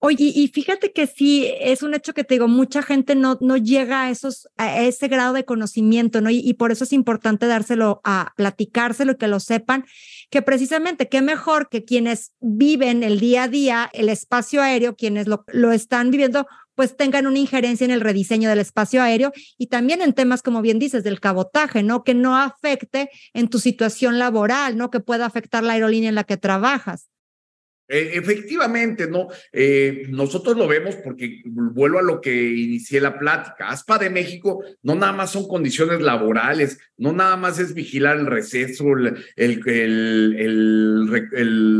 Oye, 0.00 0.30
y 0.32 0.46
fíjate 0.46 0.92
que 0.92 1.08
sí, 1.08 1.52
es 1.60 1.82
un 1.82 1.92
hecho 1.92 2.14
que 2.14 2.22
te 2.22 2.34
digo, 2.34 2.46
mucha 2.46 2.82
gente 2.82 3.16
no, 3.16 3.36
no 3.40 3.56
llega 3.56 4.04
a, 4.04 4.10
esos, 4.10 4.48
a 4.56 4.80
ese 4.82 5.08
grado 5.08 5.32
de 5.32 5.44
conocimiento, 5.44 6.20
¿no? 6.20 6.30
Y, 6.30 6.54
por 6.54 6.70
eso 6.70 6.84
es 6.84 6.92
importante 6.92 7.46
dárselo 7.48 8.00
a 8.04 8.32
platicárselo 8.36 9.12
y 9.12 9.16
que 9.16 9.26
lo 9.26 9.40
sepan, 9.40 9.84
que 10.30 10.40
precisamente 10.40 11.08
qué 11.08 11.20
mejor 11.20 11.68
que 11.68 11.84
quienes 11.84 12.32
viven 12.38 13.02
el 13.02 13.18
día 13.18 13.44
a 13.44 13.48
día 13.48 13.90
el 13.92 14.08
espacio 14.08 14.62
aéreo, 14.62 14.94
quienes 14.94 15.26
lo, 15.26 15.44
lo 15.48 15.72
están 15.72 16.12
viviendo, 16.12 16.46
pues 16.76 16.96
tengan 16.96 17.26
una 17.26 17.40
injerencia 17.40 17.84
en 17.84 17.90
el 17.90 18.00
rediseño 18.00 18.48
del 18.48 18.60
espacio 18.60 19.02
aéreo 19.02 19.32
y 19.56 19.66
también 19.66 20.00
en 20.00 20.12
temas, 20.12 20.42
como 20.42 20.62
bien 20.62 20.78
dices, 20.78 21.02
del 21.02 21.18
cabotaje, 21.18 21.82
¿no? 21.82 22.04
Que 22.04 22.14
no 22.14 22.36
afecte 22.36 23.10
en 23.34 23.48
tu 23.48 23.58
situación 23.58 24.20
laboral, 24.20 24.76
¿no? 24.76 24.92
Que 24.92 25.00
pueda 25.00 25.26
afectar 25.26 25.64
la 25.64 25.72
aerolínea 25.72 26.08
en 26.08 26.14
la 26.14 26.22
que 26.22 26.36
trabajas. 26.36 27.08
Eh, 27.88 28.10
efectivamente, 28.14 29.08
¿no? 29.08 29.28
Eh, 29.50 30.04
nosotros 30.10 30.56
lo 30.56 30.68
vemos 30.68 30.96
porque 30.96 31.40
vuelvo 31.46 31.98
a 31.98 32.02
lo 32.02 32.20
que 32.20 32.34
inicié 32.34 33.00
la 33.00 33.18
plática. 33.18 33.70
ASPA 33.70 33.98
de 33.98 34.10
México 34.10 34.62
no 34.82 34.94
nada 34.94 35.12
más 35.12 35.30
son 35.30 35.48
condiciones 35.48 36.02
laborales, 36.02 36.78
no 36.98 37.12
nada 37.12 37.36
más 37.36 37.58
es 37.58 37.72
vigilar 37.72 38.18
el 38.18 38.26
receso, 38.26 38.84
el, 38.94 39.24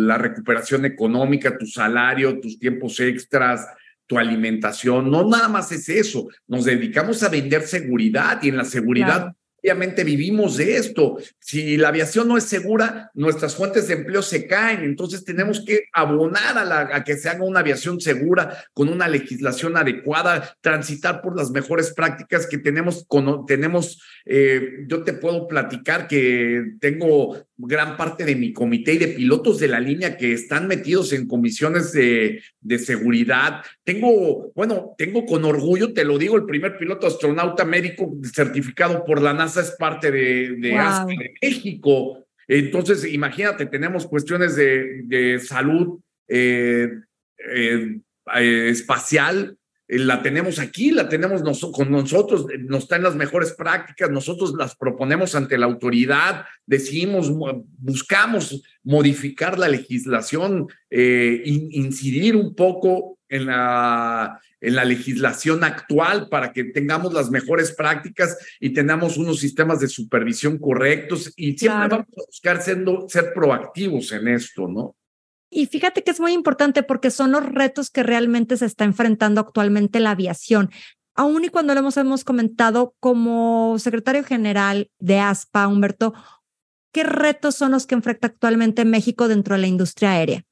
la 0.07 0.17
recuperación 0.19 0.87
económica, 0.87 1.59
tu 1.59 1.67
salario, 1.67 2.41
tus 2.41 2.59
tiempos 2.59 2.99
extras, 3.01 3.67
tu 4.07 4.19
alimentación, 4.19 5.11
no 5.11 5.29
nada 5.29 5.49
más 5.49 5.71
es 5.73 5.91
eso. 5.91 6.29
Nos 6.47 6.65
dedicamos 6.65 7.23
a 7.23 7.29
vender 7.29 7.63
seguridad 7.63 8.43
y 8.43 8.49
en 8.49 8.57
la 8.57 8.65
seguridad 8.65 9.35
obviamente 9.63 10.05
vivimos 10.05 10.57
de 10.57 10.77
esto. 10.77 11.19
Si 11.39 11.77
la 11.77 11.89
aviación 11.89 12.29
no 12.29 12.37
es 12.37 12.45
segura, 12.45 13.11
nuestras 13.15 13.55
fuentes 13.55 13.89
de 13.89 13.95
empleo 13.95 14.23
se 14.23 14.47
caen. 14.47 14.85
Entonces 14.85 15.25
tenemos 15.25 15.65
que 15.65 15.85
abonar 15.93 16.59
a, 16.59 16.65
la, 16.65 16.91
a 16.93 17.05
que 17.05 17.17
se 17.17 17.29
haga 17.29 17.45
una 17.45 17.61
aviación 17.61 18.01
segura, 18.01 18.65
con 18.73 18.89
una 18.89 19.09
legislación 19.09 19.77
adecuada, 19.77 20.57
transitar 20.61 21.21
por 21.23 21.37
las 21.37 21.51
mejores 21.51 21.93
prácticas 21.93 22.47
que 22.47 22.59
tenemos. 22.59 23.05
Con, 23.09 23.47
tenemos 23.47 24.01
eh, 24.25 24.85
yo 24.87 25.03
te 25.03 25.15
puedo 25.15 25.49
platicar 25.49 26.07
que 26.07 26.75
tengo 26.81 27.47
gran 27.57 27.97
parte 27.97 28.25
de 28.25 28.37
mi 28.37 28.53
comité 28.53 28.95
y 28.95 28.99
de 28.99 29.09
pilotos 29.09 29.59
de 29.59 29.69
la 29.69 29.81
línea 29.81 30.17
que 30.17 30.33
están 30.33 30.69
metidos 30.69 31.13
en 31.13 31.27
comisiones 31.27 31.93
de, 31.93 32.43
de 32.61 32.79
seguridad. 32.79 33.63
Tengo, 33.85 34.53
bueno, 34.55 34.95
tengo 34.97 35.25
con 35.27 35.45
orgullo, 35.45 35.93
te 35.93 36.05
lo 36.05 36.19
digo, 36.19 36.37
el 36.37 36.45
primer 36.45 36.79
piloto 36.79 37.07
astronauta 37.07 37.65
médico 37.65 38.13
certificado 38.33 39.05
por 39.05 39.21
la 39.21 39.33
NASA 39.33 39.48
es 39.57 39.73
parte 39.73 40.11
de, 40.11 40.57
de, 40.57 40.79
México. 41.43 42.27
Entonces, 42.47 43.05
imagínate, 43.05 43.67
tenemos 43.67 44.07
cuestiones 44.07 44.57
de, 44.57 45.03
de 45.05 45.39
salud 45.39 46.01
eh, 46.29 46.89
eh, 47.39 48.01
eh, 48.35 48.69
espacial, 48.69 49.57
la 49.87 50.21
tenemos 50.23 50.59
aquí, 50.59 50.91
la 50.91 51.09
tenemos 51.09 51.43
con 51.73 51.91
nosotros, 51.91 52.47
nos 52.59 52.83
están 52.83 53.03
las 53.03 53.17
mejores 53.17 53.53
prácticas, 53.53 54.11
nosotros 54.11 54.53
las 54.59 54.77
proponemos 54.77 55.35
ante 55.35 55.57
la 55.57 55.65
autoridad, 55.65 56.45
decimos, 56.67 57.33
buscamos 57.79 58.63
modificar 58.83 59.59
la 59.59 59.69
legislación, 59.69 60.69
incidir 60.91 62.37
un 62.37 62.55
poco 62.55 63.19
en 63.31 63.47
la, 63.47 64.39
en 64.61 64.75
la 64.75 64.85
legislación 64.85 65.65
actual 65.65 66.29
para 66.29 66.53
que 66.53 66.65
tengamos 66.65 67.13
las 67.13 67.31
mejores 67.31 67.73
prácticas 67.73 68.37
y 68.61 68.71
tengamos 68.71 69.17
unos 69.17 69.39
sistemas 69.39 69.81
de 69.81 69.89
supervisión 69.89 70.59
correctos 70.59 71.33
y 71.37 71.57
siempre 71.57 71.89
vamos 71.89 72.07
a 72.17 72.27
buscar 72.27 72.63
siendo, 72.63 73.09
ser 73.09 73.33
proactivos 73.33 74.13
en 74.13 74.29
esto, 74.29 74.69
¿no? 74.69 74.97
Y 75.51 75.67
fíjate 75.67 76.05
que 76.05 76.11
es 76.11 76.21
muy 76.21 76.33
importante 76.33 76.83
porque 76.83 77.11
son 77.11 77.33
los 77.33 77.45
retos 77.45 77.91
que 77.91 78.03
realmente 78.03 78.57
se 78.57 78.67
está 78.67 78.85
enfrentando 78.85 79.41
actualmente 79.41 79.99
la 80.01 80.11
aviación. 80.11 80.71
Aún 81.15 81.45
y 81.45 81.49
cuando 81.49 81.75
lo 81.75 81.81
hemos, 81.81 81.97
hemos 81.97 82.23
comentado 82.23 82.95
como 83.01 83.79
secretario 83.79 84.23
general 84.25 84.91
de 84.99 85.19
ASPA, 85.19 85.67
Humberto, 85.67 86.13
¿qué 86.93 87.03
retos 87.03 87.55
son 87.55 87.73
los 87.73 87.87
que 87.87 87.95
enfrenta 87.95 88.29
actualmente 88.29 88.85
México 88.85 89.27
dentro 89.27 89.55
de 89.55 89.63
la 89.63 89.67
industria 89.67 90.13
aérea? 90.13 90.45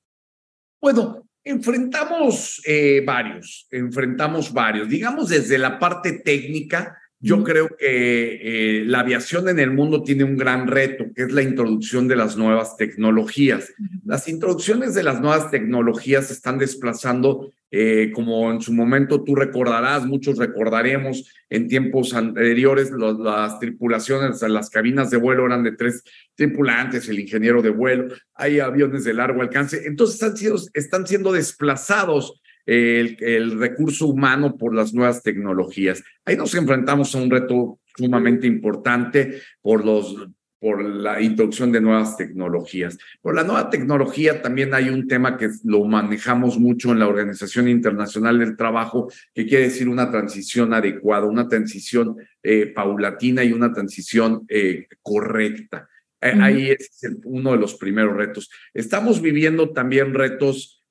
Bueno, 0.81 1.26
Enfrentamos 1.49 2.61
eh, 2.67 3.05
varios, 3.07 3.69
enfrentamos 3.71 4.53
varios. 4.53 4.89
Digamos 4.89 5.29
desde 5.29 5.59
la 5.59 5.79
parte 5.79 6.15
técnica, 6.15 6.99
yo 7.27 7.43
creo 7.43 7.77
que 7.77 8.81
eh, 8.81 8.85
la 8.85 9.01
aviación 9.01 9.49
en 9.49 9.59
el 9.59 9.73
mundo 9.73 10.05
tiene 10.05 10.23
un 10.23 10.37
gran 10.37 10.69
reto, 10.69 11.07
que 11.13 11.25
es 11.25 11.33
la 11.33 11.43
introducción 11.43 12.07
de 12.07 12.15
las 12.15 12.37
nuevas 12.37 12.77
tecnologías. 12.77 13.75
Las 14.05 14.29
introducciones 14.29 14.95
de 14.95 15.03
las 15.03 15.21
nuevas 15.21 15.51
tecnologías 15.51 16.31
están 16.31 16.59
desplazando 16.59 17.51
eh, 17.73 18.13
como 18.15 18.53
en 18.53 18.61
su 18.61 18.73
momento 18.73 19.25
tú 19.25 19.35
recordarás, 19.35 20.07
muchos 20.07 20.39
recordaremos, 20.39 21.29
en 21.51 21.67
tiempos 21.67 22.15
anteriores 22.15 22.93
las 22.93 23.59
tripulaciones, 23.59 24.41
las 24.43 24.71
cabinas 24.71 25.11
de 25.11 25.17
vuelo 25.17 25.47
eran 25.47 25.65
de 25.65 25.73
tres 25.73 26.05
tripulantes, 26.37 27.09
el 27.09 27.19
ingeniero 27.19 27.63
de 27.63 27.71
vuelo, 27.71 28.15
hay 28.35 28.61
aviones 28.61 29.03
de 29.03 29.15
largo 29.15 29.43
alcance, 29.43 29.85
entonces 29.85 30.15
están 30.15 30.37
siendo, 30.37 30.63
están 30.75 31.07
siendo 31.09 31.33
desplazados 31.33 32.41
el, 32.67 33.17
el 33.21 33.59
recurso 33.59 34.09
humano 34.09 34.57
por 34.57 34.75
las 34.75 34.93
nuevas 34.93 35.23
tecnologías. 35.23 36.03
Ahí 36.25 36.37
nos 36.37 36.55
enfrentamos 36.55 37.15
a 37.15 37.19
un 37.19 37.31
reto 37.31 37.79
sumamente 37.97 38.47
importante 38.47 39.41
por 39.63 39.85
los 39.85 40.29
por 40.59 40.83
la 40.83 41.21
introducción 41.21 41.71
de 41.71 41.81
nuevas 41.81 42.17
tecnologías. 42.17 42.99
Por 43.21 43.35
la 43.35 43.45
nueva 43.45 43.69
tecnología 43.69 44.41
también 44.41 44.73
hay 44.75 44.89
un 44.89 45.07
tema 45.07 45.37
que 45.37 45.51
lo 45.65 45.85
manejamos 45.85 46.59
mucho 46.59 46.93
en 46.93 46.99
la 46.99 47.09
Organización 47.09 47.69
Internacional 47.69 48.39
del 48.39 48.57
Trabajo, 48.57 49.09
que 49.35 49.47
quiere 49.47 49.65
decir 49.65 49.89
una 49.89 50.11
transición 50.11 50.73
adecuada, 50.73 51.27
una 51.27 51.47
transición 51.49 52.17
eh, 52.43 52.67
paulatina 52.67 53.45
y 53.45 53.53
una 53.53 53.73
transición 53.73 54.45
eh, 54.49 54.89
correcta. 55.03 55.89
Eh, 56.21 56.35
ahí 56.41 56.71
es 56.71 57.01
uno 57.25 57.53
de 57.53 57.59
los 57.59 57.75
primeros 57.75 58.17
retos. 58.17 58.51
Estamos 58.73 59.21
viviendo 59.21 59.71
también 59.71 60.15
retos 60.15 60.83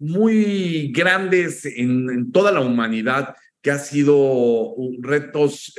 muy 0.00 0.90
grandes 0.92 1.64
en, 1.64 2.32
toda 2.32 2.50
la 2.50 2.60
humanidad 2.60 3.36
que 3.62 3.70
ha 3.70 3.78
sido 3.78 4.74
retos 5.02 5.74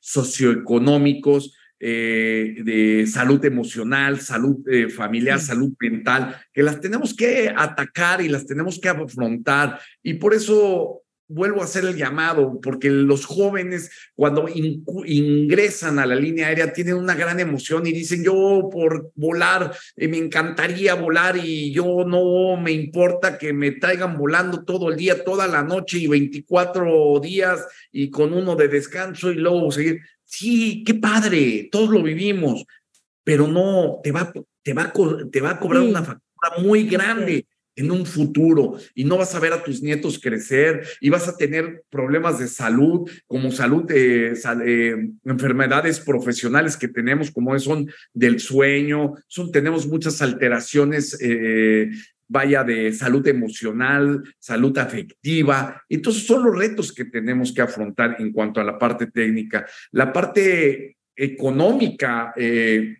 socioeconómicos, 0.00 1.52
eh, 1.78 2.54
de 2.64 3.06
salud 3.06 3.44
emocional, 3.44 4.18
salud 4.20 4.66
eh, 4.66 4.88
familiar, 4.88 5.38
salud 5.38 5.74
mental, 5.78 6.34
que 6.50 6.62
las 6.62 6.80
tenemos 6.80 7.12
que 7.12 7.52
atacar 7.54 8.22
y 8.22 8.30
las 8.30 8.46
tenemos 8.46 8.78
que 8.78 8.88
afrontar. 8.88 9.78
Y 10.02 10.14
por 10.14 10.32
eso 10.32 11.02
vuelvo 11.28 11.60
a 11.60 11.64
hacer 11.64 11.84
el 11.84 11.96
llamado, 11.96 12.60
porque 12.60 12.90
los 12.90 13.26
jóvenes 13.26 13.90
cuando 14.14 14.46
ingresan 14.48 15.98
a 15.98 16.06
la 16.06 16.14
línea 16.14 16.48
aérea 16.48 16.72
tienen 16.72 16.94
una 16.94 17.14
gran 17.14 17.40
emoción 17.40 17.86
y 17.86 17.92
dicen, 17.92 18.22
yo 18.22 18.68
por 18.70 19.10
volar, 19.14 19.74
eh, 19.96 20.08
me 20.08 20.18
encantaría 20.18 20.94
volar 20.94 21.36
y 21.36 21.72
yo 21.72 22.04
no 22.06 22.56
me 22.56 22.72
importa 22.72 23.38
que 23.38 23.52
me 23.52 23.72
traigan 23.72 24.16
volando 24.16 24.64
todo 24.64 24.90
el 24.90 24.96
día, 24.96 25.24
toda 25.24 25.46
la 25.46 25.62
noche 25.62 25.98
y 25.98 26.06
24 26.06 27.20
días 27.20 27.66
y 27.90 28.10
con 28.10 28.32
uno 28.32 28.54
de 28.54 28.68
descanso 28.68 29.30
y 29.30 29.36
luego 29.36 29.70
seguir 29.70 30.00
sí, 30.24 30.84
qué 30.84 30.94
padre, 30.94 31.68
todos 31.70 31.88
lo 31.88 32.02
vivimos, 32.02 32.64
pero 33.24 33.46
no, 33.46 34.00
te 34.02 34.12
va, 34.12 34.32
te 34.62 34.74
va, 34.74 34.92
te 35.30 35.40
va 35.40 35.50
a 35.50 35.60
cobrar 35.60 35.82
una 35.82 36.02
factura 36.02 36.62
muy 36.62 36.84
grande 36.84 37.46
en 37.76 37.90
un 37.90 38.06
futuro 38.06 38.78
y 38.94 39.04
no 39.04 39.18
vas 39.18 39.34
a 39.34 39.40
ver 39.40 39.52
a 39.52 39.62
tus 39.62 39.82
nietos 39.82 40.18
crecer 40.18 40.86
y 41.00 41.10
vas 41.10 41.28
a 41.28 41.36
tener 41.36 41.84
problemas 41.90 42.38
de 42.38 42.48
salud, 42.48 43.08
como 43.26 43.52
salud, 43.52 43.84
eh, 43.90 44.34
enfermedades 45.24 46.00
profesionales 46.00 46.76
que 46.76 46.88
tenemos, 46.88 47.30
como 47.30 47.56
son 47.58 47.88
del 48.12 48.40
sueño, 48.40 49.14
son, 49.28 49.52
tenemos 49.52 49.86
muchas 49.86 50.20
alteraciones 50.22 51.16
eh, 51.20 51.90
vaya 52.28 52.64
de 52.64 52.92
salud 52.92 53.26
emocional, 53.28 54.22
salud 54.38 54.76
afectiva. 54.78 55.82
Entonces 55.88 56.26
son 56.26 56.44
los 56.44 56.56
retos 56.56 56.92
que 56.92 57.04
tenemos 57.04 57.52
que 57.52 57.62
afrontar 57.62 58.16
en 58.18 58.32
cuanto 58.32 58.60
a 58.60 58.64
la 58.64 58.78
parte 58.78 59.06
técnica. 59.06 59.66
La 59.92 60.12
parte 60.12 60.96
económica, 61.14 62.32
eh, 62.36 62.98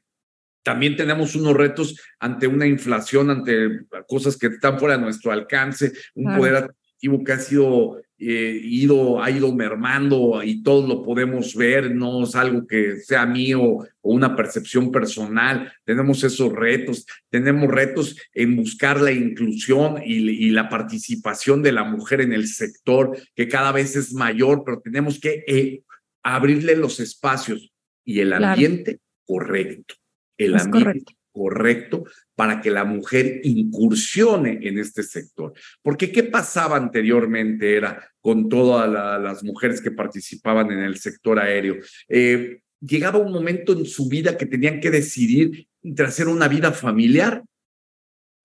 también 0.67 0.97
tenemos 0.97 1.37
unos 1.37 1.55
retos 1.55 1.97
ante 2.19 2.49
una 2.49 2.67
inflación, 2.67 3.31
ante 3.31 3.87
cosas 4.09 4.37
que 4.37 4.49
están 4.49 4.81
fuera 4.81 4.97
de 4.97 5.05
nuestro 5.05 5.31
alcance, 5.31 5.93
un 6.17 6.37
poder 6.37 6.57
adquisitivo 6.57 7.23
que 7.23 7.33
ha 7.33 7.39
sido 7.39 8.01
eh, 8.19 8.61
ido, 8.64 9.23
ha 9.23 9.31
ido 9.31 9.55
mermando 9.55 10.43
y 10.43 10.64
todos 10.64 10.89
lo 10.89 11.05
podemos 11.05 11.55
ver, 11.55 11.95
no 11.95 12.25
es 12.25 12.35
algo 12.35 12.67
que 12.67 12.97
sea 12.97 13.25
mío 13.27 13.62
o 13.62 13.87
una 14.01 14.35
percepción 14.35 14.91
personal, 14.91 15.73
tenemos 15.85 16.25
esos 16.25 16.53
retos, 16.53 17.07
tenemos 17.31 17.69
retos 17.69 18.17
en 18.35 18.57
buscar 18.57 19.01
la 19.01 19.12
inclusión 19.12 20.03
y, 20.05 20.51
la 20.51 20.69
participación 20.69 21.62
de 21.62 21.71
la 21.71 21.85
mujer 21.85 22.23
en 22.23 22.33
el 22.33 22.49
sector, 22.49 23.17
que 23.37 23.47
cada 23.47 23.71
vez 23.71 23.95
es 23.95 24.12
mayor, 24.12 24.64
pero 24.67 24.81
tenemos 24.81 25.21
que 25.21 25.45
eh, 25.47 25.83
abrirle 26.25 26.75
los 26.75 26.99
espacios 26.99 27.73
y 28.05 28.19
el 28.19 28.33
ambiente 28.33 28.99
correcto, 29.25 29.95
el 30.37 30.57
ambiente 30.57 31.16
correcto 31.37 32.05
para 32.34 32.62
que 32.62 32.70
la 32.70 32.84
mujer 32.84 33.41
incursione 33.45 34.59
en 34.62 34.78
este 34.78 35.03
sector. 35.03 35.53
Porque 35.82 36.11
¿qué 36.11 36.22
pasaba 36.22 36.76
anteriormente? 36.76 37.76
Era 37.76 38.11
con 38.20 38.49
todas 38.49 38.91
las 39.20 39.45
mujeres 39.45 39.82
que 39.82 39.91
participaban 39.91 40.70
en 40.70 40.78
el 40.78 40.97
sector 40.97 41.39
aéreo. 41.39 41.76
Eh, 42.09 42.61
llegaba 42.80 43.18
un 43.18 43.32
momento 43.32 43.74
en 43.74 43.84
su 43.84 44.09
vida 44.09 44.37
que 44.39 44.47
tenían 44.47 44.80
que 44.80 44.91
decidir 44.91 45.68
entre 45.82 46.07
hacer 46.07 46.26
una 46.28 46.49
vida 46.49 46.72
familiar 46.72 47.43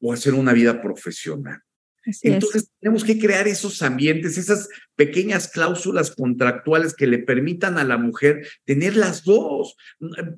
o 0.02 0.12
hacer 0.12 0.34
una 0.34 0.52
vida 0.52 0.82
profesional. 0.82 1.62
Entonces 2.24 2.70
tenemos 2.80 3.04
que 3.04 3.20
crear 3.20 3.48
esos 3.48 3.82
ambientes, 3.82 4.38
esas 4.38 4.68
pequeñas 4.96 5.48
cláusulas 5.48 6.12
contractuales 6.12 6.96
que 6.96 7.08
le 7.08 7.20
permitan 7.20 7.78
a 7.78 7.84
la 7.84 7.98
mujer 7.98 8.48
tener 8.66 8.96
las 8.96 9.24
dos. 9.24 9.76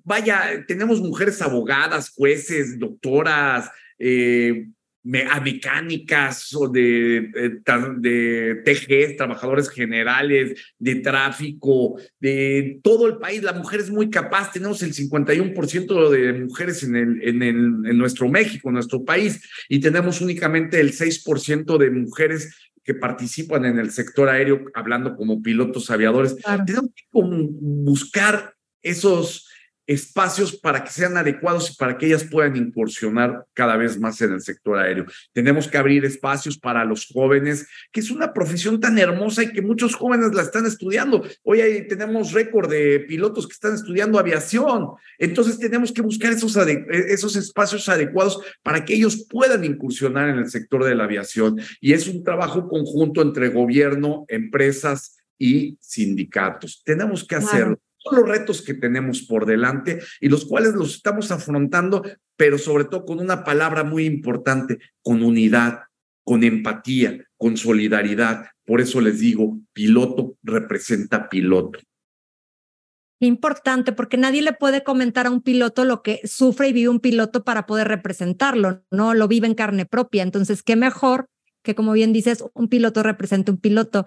Vaya, 0.04 0.66
tenemos 0.68 1.02
mujeres 1.02 1.42
abogadas, 1.42 2.10
jueces, 2.10 2.80
doctoras, 2.80 3.70
eh, 4.00 4.68
a 5.30 5.42
mecánicas 5.42 6.54
o 6.56 6.70
de, 6.70 7.18
eh, 7.18 7.62
de, 7.98 8.62
TGs, 8.64 9.18
trabajadores 9.18 9.70
generales, 9.70 10.74
de 10.80 10.96
tráfico, 10.96 12.00
de 12.20 12.80
todo 12.82 13.08
el 13.08 13.18
país. 13.18 13.44
La 13.44 13.54
mujer 13.54 13.82
es 13.82 13.90
muy 13.90 14.10
capaz, 14.10 14.54
tenemos 14.54 14.82
el 14.82 14.94
51% 14.94 16.10
de 16.10 16.34
mujeres 16.34 16.84
en, 16.84 16.96
el, 16.96 17.22
en, 17.22 17.44
el, 17.44 17.56
en 17.86 17.98
nuestro 17.98 18.30
México, 18.30 18.70
en 18.70 18.76
nuestro 18.76 19.04
país, 19.04 19.42
y 19.68 19.80
tenemos 19.80 20.22
únicamente 20.22 20.80
el 20.80 20.94
6% 20.94 21.78
de 21.78 21.92
mujeres 21.92 22.56
que 22.84 22.94
participan 22.94 23.66
en 23.66 23.80
el 23.80 23.92
sector 23.92 24.30
aéreo, 24.30 24.66
hablando 24.74 25.16
como 25.16 25.42
pilotos 25.42 25.90
aviadores, 25.90 26.36
tenemos 26.66 26.92
que 26.94 27.04
buscar 27.14 28.54
esos 28.82 29.48
espacios 29.86 30.56
para 30.56 30.84
que 30.84 30.92
sean 30.92 31.18
adecuados 31.18 31.72
y 31.72 31.76
para 31.76 31.98
que 31.98 32.06
ellas 32.06 32.24
puedan 32.24 32.56
incursionar 32.56 33.46
cada 33.54 33.76
vez 33.76 34.00
más 34.00 34.22
en 34.22 34.34
el 34.34 34.42
sector 34.42 34.78
aéreo. 34.78 35.06
Tenemos 35.34 35.68
que 35.68 35.78
abrir 35.78 36.06
espacios 36.06 36.58
para 36.58 36.86
los 36.86 37.08
jóvenes, 37.08 37.68
que 37.92 38.00
es 38.00 38.10
una 38.10 38.34
profesión 38.34 38.80
tan 38.80 38.98
hermosa 38.98 39.44
y 39.44 39.52
que 39.52 39.62
muchos 39.62 39.96
jóvenes 39.96 40.34
la 40.34 40.42
están 40.42 40.66
estudiando. 40.66 41.24
Hoy 41.44 41.86
tenemos 41.90 42.32
récord 42.32 42.70
de 42.70 43.02
pilotos 43.02 43.48
que 43.48 43.54
están 43.54 43.76
estudiando 43.76 44.20
aviación. 44.20 44.90
Entonces 45.20 45.60
tenemos 45.60 45.92
que 45.92 46.02
buscar 46.02 46.32
esos, 46.32 46.56
esos 46.58 47.36
espacios 47.36 47.90
adecuados 47.90 48.40
para 48.64 48.86
que 48.86 48.96
ellos 48.96 49.26
puedan 49.30 49.64
incursionar 49.64 50.30
en 50.30 50.38
el 50.38 50.50
sector 50.50 50.84
de 50.86 50.96
la 50.96 51.04
aviación. 51.04 51.60
Y 51.82 51.94
es 51.94 52.08
un 52.08 52.24
trabajo 52.24 52.68
conjunto 52.70 53.22
entre 53.22 53.50
gobierno, 53.50 54.26
empresas 54.30 55.18
y 55.38 55.78
sindicatos. 55.82 56.82
Tenemos 56.86 57.28
que 57.28 57.36
hacerlo 57.36 57.80
son 58.04 58.20
los 58.20 58.28
retos 58.28 58.62
que 58.62 58.74
tenemos 58.74 59.22
por 59.22 59.46
delante 59.46 60.00
y 60.20 60.30
los 60.30 60.46
cuales 60.46 60.74
los 60.74 60.96
estamos 60.96 61.32
afrontando, 61.32 62.04
pero 62.36 62.58
sobre 62.58 62.86
todo 62.86 63.06
con 63.06 63.20
una 63.20 63.44
palabra 63.44 63.84
muy 63.84 64.06
importante, 64.06 64.80
con 65.02 65.24
unidad, 65.24 65.84
con 66.24 66.44
empatía, 66.44 67.26
con 67.38 67.58
solidaridad. 67.58 68.48
Por 68.66 68.82
eso 68.82 69.02
les 69.02 69.20
digo, 69.20 69.60
piloto 69.74 70.38
representa 70.44 71.30
piloto. 71.30 71.80
Importante, 73.20 73.94
porque 73.94 74.18
nadie 74.18 74.42
le 74.42 74.52
puede 74.52 74.84
comentar 74.84 75.28
a 75.28 75.32
un 75.32 75.42
piloto 75.42 75.86
lo 75.86 76.02
que 76.02 76.20
sufre 76.26 76.68
y 76.70 76.74
vive 76.74 76.90
un 76.90 77.00
piloto 77.00 77.46
para 77.46 77.66
poder 77.66 77.88
representarlo, 77.88 78.84
¿no? 78.92 79.14
Lo 79.14 79.30
vive 79.30 79.48
en 79.48 79.56
carne 79.56 79.86
propia. 79.86 80.24
Entonces, 80.24 80.62
qué 80.62 80.76
mejor 80.76 81.30
que, 81.64 81.74
como 81.74 81.94
bien 81.94 82.12
dices, 82.12 82.44
un 82.54 82.68
piloto 82.68 83.02
represente 83.02 83.52
un 83.52 83.58
piloto 83.58 84.06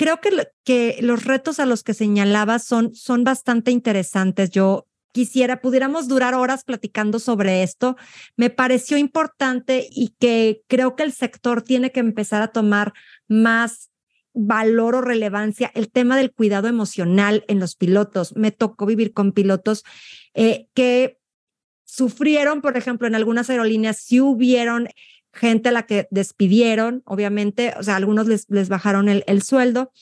creo 0.00 0.18
que, 0.64 0.96
los 1.02 1.24
retos 1.26 1.60
a 1.60 1.66
los 1.66 1.82
que 1.82 1.92
señalabas 1.92 2.64
son, 2.64 2.94
son 2.94 3.22
bastante 3.22 3.70
interesantes. 3.70 4.48
Yo 4.48 4.86
quisiera, 5.12 5.60
pudiéramos 5.60 6.08
durar 6.08 6.32
horas 6.32 6.64
platicando 6.64 7.18
sobre 7.18 7.62
esto. 7.62 7.98
Me 8.34 8.48
pareció 8.48 8.96
importante 8.96 9.86
y 9.90 10.14
que 10.18 10.62
creo 10.68 10.96
que 10.96 11.02
el 11.02 11.12
sector 11.12 11.60
tiene 11.60 11.92
que 11.92 12.00
empezar 12.00 12.40
a 12.40 12.48
tomar 12.48 12.94
más 13.28 13.90
valor 14.32 14.94
o 14.94 15.00
relevancia 15.02 15.70
el 15.74 15.90
tema 15.90 16.16
del 16.16 16.32
cuidado 16.32 16.66
emocional 16.66 17.44
en 17.46 17.60
los 17.60 17.76
pilotos. 17.76 18.34
Me 18.34 18.52
tocó 18.52 18.86
vivir 18.86 19.12
con 19.12 19.32
pilotos 19.32 19.84
eh, 20.32 20.66
que 20.72 21.18
sufrieron, 21.84 22.62
por 22.62 22.78
ejemplo, 22.78 23.06
en 23.06 23.16
algunas 23.16 23.50
aerolíneas, 23.50 23.98
si 23.98 24.18
hubieron 24.18 24.88
gente 25.32 25.68
a 25.68 25.72
la 25.72 25.86
que 25.86 26.08
despidieron, 26.10 27.02
obviamente, 27.04 27.74
o 27.78 27.82
sea, 27.82 27.96
algunos 27.96 28.26
les, 28.26 28.46
les 28.48 28.68
bajaron 28.68 29.08
el, 29.08 29.24
el 29.26 29.42
sueldo, 29.42 29.92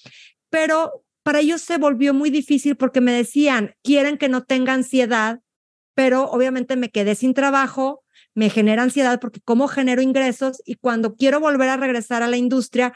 pero 0.50 1.04
para 1.22 1.40
ellos 1.40 1.60
se 1.60 1.76
volvió 1.78 2.14
muy 2.14 2.30
difícil 2.30 2.76
porque 2.76 3.00
me 3.00 3.12
decían, 3.12 3.74
quieren 3.82 4.16
que 4.16 4.28
no 4.28 4.44
tenga 4.44 4.72
ansiedad, 4.72 5.40
pero 5.94 6.24
obviamente 6.30 6.76
me 6.76 6.90
quedé 6.90 7.14
sin 7.14 7.34
trabajo, 7.34 8.02
me 8.34 8.50
genera 8.50 8.82
ansiedad 8.82 9.20
porque 9.20 9.40
cómo 9.44 9.68
genero 9.68 10.00
ingresos 10.00 10.62
y 10.64 10.76
cuando 10.76 11.16
quiero 11.16 11.40
volver 11.40 11.68
a 11.68 11.76
regresar 11.76 12.22
a 12.22 12.28
la 12.28 12.36
industria, 12.36 12.94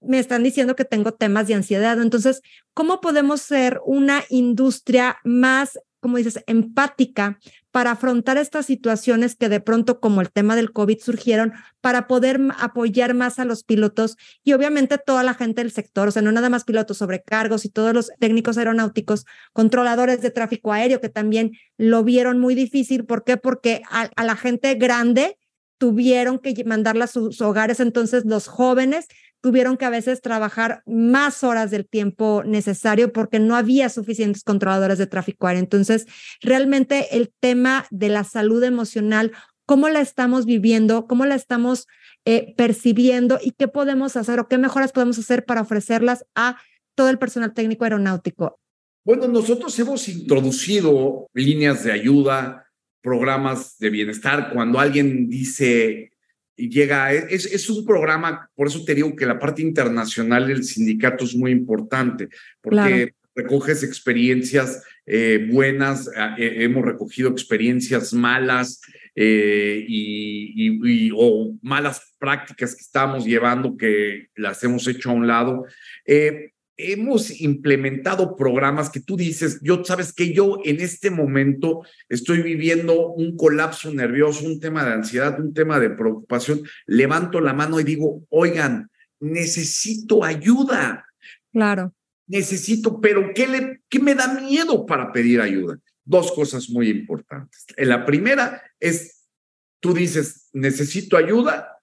me 0.00 0.18
están 0.18 0.44
diciendo 0.44 0.76
que 0.76 0.84
tengo 0.84 1.12
temas 1.12 1.48
de 1.48 1.54
ansiedad. 1.54 2.00
Entonces, 2.00 2.40
¿cómo 2.72 3.00
podemos 3.00 3.42
ser 3.42 3.80
una 3.84 4.22
industria 4.30 5.18
más 5.24 5.78
como 6.00 6.16
dices, 6.16 6.42
empática 6.46 7.38
para 7.70 7.92
afrontar 7.92 8.38
estas 8.38 8.66
situaciones 8.66 9.36
que 9.36 9.48
de 9.48 9.60
pronto, 9.60 10.00
como 10.00 10.20
el 10.20 10.30
tema 10.30 10.56
del 10.56 10.72
COVID, 10.72 10.98
surgieron 11.00 11.52
para 11.80 12.06
poder 12.06 12.40
apoyar 12.58 13.14
más 13.14 13.38
a 13.38 13.44
los 13.44 13.64
pilotos 13.64 14.16
y 14.42 14.52
obviamente 14.52 14.98
toda 14.98 15.22
la 15.22 15.34
gente 15.34 15.62
del 15.62 15.70
sector, 15.70 16.08
o 16.08 16.10
sea, 16.10 16.22
no 16.22 16.32
nada 16.32 16.48
más 16.48 16.64
pilotos 16.64 16.98
sobrecargos 16.98 17.64
y 17.64 17.70
todos 17.70 17.92
los 17.92 18.10
técnicos 18.18 18.58
aeronáuticos, 18.58 19.24
controladores 19.52 20.22
de 20.22 20.30
tráfico 20.30 20.72
aéreo 20.72 21.00
que 21.00 21.08
también 21.08 21.52
lo 21.76 22.04
vieron 22.04 22.38
muy 22.38 22.54
difícil. 22.54 23.04
¿Por 23.04 23.24
qué? 23.24 23.36
Porque 23.36 23.82
a, 23.90 24.08
a 24.16 24.24
la 24.24 24.36
gente 24.36 24.74
grande 24.74 25.36
tuvieron 25.78 26.38
que 26.38 26.64
mandarla 26.64 27.04
a 27.04 27.08
sus 27.08 27.40
hogares, 27.40 27.80
entonces 27.80 28.24
los 28.24 28.48
jóvenes 28.48 29.06
tuvieron 29.40 29.76
que 29.76 29.84
a 29.84 29.90
veces 29.90 30.20
trabajar 30.20 30.82
más 30.86 31.44
horas 31.44 31.70
del 31.70 31.88
tiempo 31.88 32.42
necesario 32.44 33.12
porque 33.12 33.38
no 33.38 33.54
había 33.56 33.88
suficientes 33.88 34.42
controladores 34.42 34.98
de 34.98 35.06
tráfico 35.06 35.46
aéreo. 35.46 35.62
Entonces, 35.62 36.06
realmente 36.40 37.16
el 37.16 37.32
tema 37.40 37.86
de 37.90 38.08
la 38.08 38.24
salud 38.24 38.62
emocional, 38.64 39.32
cómo 39.64 39.88
la 39.88 40.00
estamos 40.00 40.44
viviendo, 40.44 41.06
cómo 41.06 41.24
la 41.24 41.36
estamos 41.36 41.86
eh, 42.24 42.54
percibiendo 42.56 43.38
y 43.40 43.52
qué 43.52 43.68
podemos 43.68 44.16
hacer 44.16 44.40
o 44.40 44.48
qué 44.48 44.58
mejoras 44.58 44.92
podemos 44.92 45.18
hacer 45.18 45.44
para 45.44 45.62
ofrecerlas 45.62 46.26
a 46.34 46.60
todo 46.96 47.10
el 47.10 47.18
personal 47.18 47.54
técnico 47.54 47.84
aeronáutico. 47.84 48.58
Bueno, 49.04 49.28
nosotros 49.28 49.78
hemos 49.78 50.08
introducido 50.08 51.28
líneas 51.32 51.84
de 51.84 51.92
ayuda, 51.92 52.67
programas 53.08 53.78
de 53.78 53.88
bienestar. 53.88 54.50
Cuando 54.52 54.78
alguien 54.78 55.30
dice, 55.30 56.10
llega, 56.56 57.10
es, 57.12 57.46
es, 57.46 57.70
un 57.70 57.86
programa, 57.86 58.50
por 58.54 58.66
eso 58.66 58.84
te 58.84 58.94
digo 58.94 59.16
que 59.16 59.24
la 59.24 59.38
parte 59.38 59.62
internacional 59.62 60.46
del 60.46 60.62
sindicato 60.62 61.24
es 61.24 61.34
muy 61.34 61.50
importante, 61.50 62.28
porque 62.60 63.14
recoges 63.34 63.82
experiencias 63.82 64.82
eh, 65.06 65.48
buenas, 65.50 66.10
eh, 66.36 66.64
hemos 66.64 66.84
recogido 66.84 67.30
experiencias 67.30 68.12
malas 68.12 68.82
eh, 69.14 69.86
y, 69.88 71.10
o 71.14 71.56
malas 71.62 72.14
prácticas 72.18 72.74
que 72.74 72.82
estamos 72.82 73.24
llevando 73.24 73.76
que 73.76 74.26
las 74.36 74.62
hemos 74.64 74.86
hecho 74.86 75.10
a 75.10 75.14
un 75.14 75.26
lado 75.26 75.64
hemos 76.78 77.40
implementado 77.40 78.36
programas 78.36 78.88
que 78.88 79.00
tú 79.00 79.16
dices, 79.16 79.58
yo 79.62 79.84
sabes 79.84 80.12
que 80.12 80.32
yo 80.32 80.60
en 80.64 80.80
este 80.80 81.10
momento 81.10 81.82
estoy 82.08 82.40
viviendo 82.40 83.08
un 83.08 83.36
colapso 83.36 83.92
nervioso, 83.92 84.46
un 84.46 84.60
tema 84.60 84.84
de 84.84 84.92
ansiedad, 84.92 85.38
un 85.40 85.52
tema 85.52 85.80
de 85.80 85.90
preocupación, 85.90 86.62
levanto 86.86 87.40
la 87.40 87.52
mano 87.52 87.80
y 87.80 87.84
digo, 87.84 88.22
oigan, 88.30 88.88
necesito 89.18 90.22
ayuda. 90.22 91.04
Claro. 91.52 91.92
Necesito, 92.28 93.00
pero 93.00 93.32
¿qué, 93.34 93.48
le, 93.48 93.80
qué 93.88 93.98
me 93.98 94.14
da 94.14 94.40
miedo 94.40 94.86
para 94.86 95.12
pedir 95.12 95.40
ayuda? 95.40 95.78
Dos 96.04 96.30
cosas 96.30 96.70
muy 96.70 96.88
importantes. 96.90 97.66
La 97.76 98.06
primera 98.06 98.62
es, 98.78 99.26
tú 99.80 99.94
dices, 99.94 100.48
necesito 100.52 101.16
ayuda, 101.16 101.80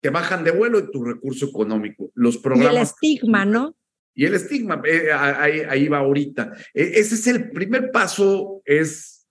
te 0.00 0.10
bajan 0.10 0.44
de 0.44 0.52
vuelo 0.52 0.78
y 0.78 0.90
tu 0.92 1.02
recurso 1.02 1.46
económico. 1.46 2.12
Los 2.14 2.38
programas. 2.38 2.72
Y 2.72 2.76
el 2.76 2.82
estigma, 2.82 3.44
¿no? 3.44 3.74
Y 4.14 4.26
el 4.26 4.34
estigma, 4.34 4.82
eh, 4.84 5.10
ahí, 5.12 5.60
ahí, 5.68 5.88
va 5.88 5.98
ahorita. 5.98 6.52
E, 6.74 7.00
ese 7.00 7.14
es 7.14 7.26
el 7.26 7.50
primer 7.50 7.90
paso, 7.90 8.62
es 8.64 9.26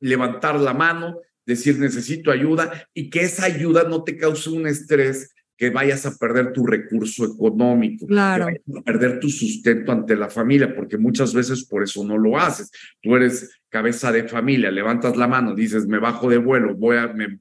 levantar 0.00 0.58
la 0.58 0.74
mano, 0.74 1.20
decir 1.46 1.78
necesito 1.78 2.30
ayuda 2.30 2.70
y 2.92 3.10
que 3.10 3.22
esa 3.22 3.46
ayuda 3.46 3.84
no 3.84 4.04
te 4.04 4.16
cause 4.16 4.50
un 4.50 4.66
estrés 4.66 5.34
que 5.56 5.70
vayas 5.70 6.06
a 6.06 6.16
perder 6.16 6.52
tu 6.52 6.64
recurso 6.64 7.24
económico, 7.24 8.06
claro. 8.06 8.46
que 8.46 8.60
vayas 8.64 8.80
a 8.80 8.84
perder 8.84 9.18
tu 9.18 9.28
sustento 9.28 9.90
ante 9.90 10.14
la 10.14 10.30
familia, 10.30 10.72
porque 10.72 10.96
muchas 10.96 11.34
veces 11.34 11.64
por 11.64 11.82
eso 11.82 12.04
no 12.04 12.16
lo 12.16 12.38
haces. 12.38 12.70
Tú 13.02 13.16
eres 13.16 13.60
cabeza 13.68 14.12
de 14.12 14.28
familia, 14.28 14.70
levantas 14.70 15.16
la 15.16 15.26
mano, 15.26 15.56
dices, 15.56 15.88
me 15.88 15.98
bajo 15.98 16.30
de 16.30 16.38
vuelo, 16.38 16.76
voy 16.76 16.96
a, 16.96 17.08
me, 17.08 17.40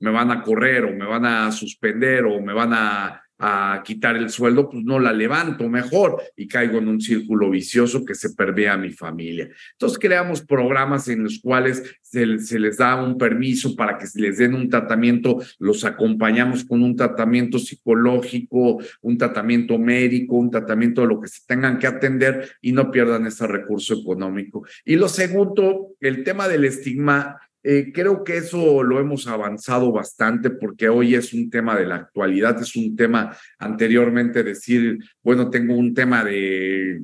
me 0.00 0.10
van 0.10 0.32
a 0.32 0.42
correr 0.42 0.84
o 0.84 0.92
me 0.92 1.06
van 1.06 1.24
a 1.24 1.52
suspender 1.52 2.24
o 2.24 2.40
me 2.40 2.52
van 2.52 2.72
a 2.72 3.22
a 3.44 3.82
quitar 3.84 4.16
el 4.16 4.30
sueldo, 4.30 4.70
pues 4.70 4.84
no 4.84 5.00
la 5.00 5.12
levanto 5.12 5.68
mejor 5.68 6.22
y 6.36 6.46
caigo 6.46 6.78
en 6.78 6.86
un 6.86 7.00
círculo 7.00 7.50
vicioso 7.50 8.04
que 8.04 8.14
se 8.14 8.30
pervea 8.34 8.74
a 8.74 8.76
mi 8.76 8.92
familia. 8.92 9.48
Entonces 9.72 9.98
creamos 9.98 10.42
programas 10.42 11.08
en 11.08 11.24
los 11.24 11.40
cuales 11.40 11.82
se, 12.00 12.38
se, 12.38 12.60
les 12.60 12.76
da 12.76 13.02
un 13.02 13.18
permiso 13.18 13.74
para 13.74 13.98
que 13.98 14.06
se 14.06 14.20
les 14.20 14.38
den 14.38 14.54
un 14.54 14.68
tratamiento, 14.68 15.42
los 15.58 15.84
acompañamos 15.84 16.64
con 16.64 16.84
un 16.84 16.94
tratamiento 16.94 17.58
psicológico, 17.58 18.78
un 19.00 19.18
tratamiento 19.18 19.76
médico, 19.76 20.36
un 20.36 20.50
tratamiento 20.50 21.00
de 21.00 21.08
lo 21.08 21.20
que 21.20 21.26
se 21.26 21.40
tengan 21.44 21.80
que 21.80 21.88
atender 21.88 22.48
y 22.60 22.70
no 22.70 22.92
pierdan 22.92 23.26
ese 23.26 23.48
recurso 23.48 23.94
económico. 23.94 24.64
Y 24.84 24.94
lo 24.94 25.08
segundo, 25.08 25.96
el 25.98 26.22
tema 26.22 26.46
del 26.46 26.64
estigma 26.64 27.40
eh, 27.62 27.92
creo 27.92 28.24
que 28.24 28.38
eso 28.38 28.82
lo 28.82 28.98
hemos 28.98 29.26
avanzado 29.26 29.92
bastante 29.92 30.50
porque 30.50 30.88
hoy 30.88 31.14
es 31.14 31.32
un 31.32 31.48
tema 31.48 31.76
de 31.76 31.86
la 31.86 31.96
actualidad, 31.96 32.60
es 32.60 32.74
un 32.74 32.96
tema 32.96 33.36
anteriormente 33.58 34.42
decir, 34.42 34.98
bueno, 35.22 35.48
tengo 35.48 35.76
un 35.76 35.94
tema 35.94 36.24
de, 36.24 37.02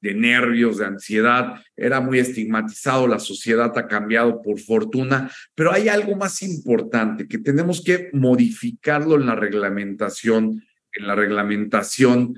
de 0.00 0.14
nervios, 0.14 0.78
de 0.78 0.86
ansiedad, 0.86 1.54
era 1.76 2.00
muy 2.00 2.18
estigmatizado, 2.18 3.06
la 3.06 3.18
sociedad 3.18 3.76
ha 3.76 3.86
cambiado 3.86 4.40
por 4.42 4.58
fortuna, 4.58 5.30
pero 5.54 5.72
hay 5.72 5.88
algo 5.88 6.16
más 6.16 6.42
importante 6.42 7.28
que 7.28 7.38
tenemos 7.38 7.82
que 7.82 8.08
modificarlo 8.12 9.16
en 9.16 9.26
la 9.26 9.34
reglamentación, 9.34 10.62
en 10.92 11.06
la 11.06 11.14
reglamentación 11.14 12.34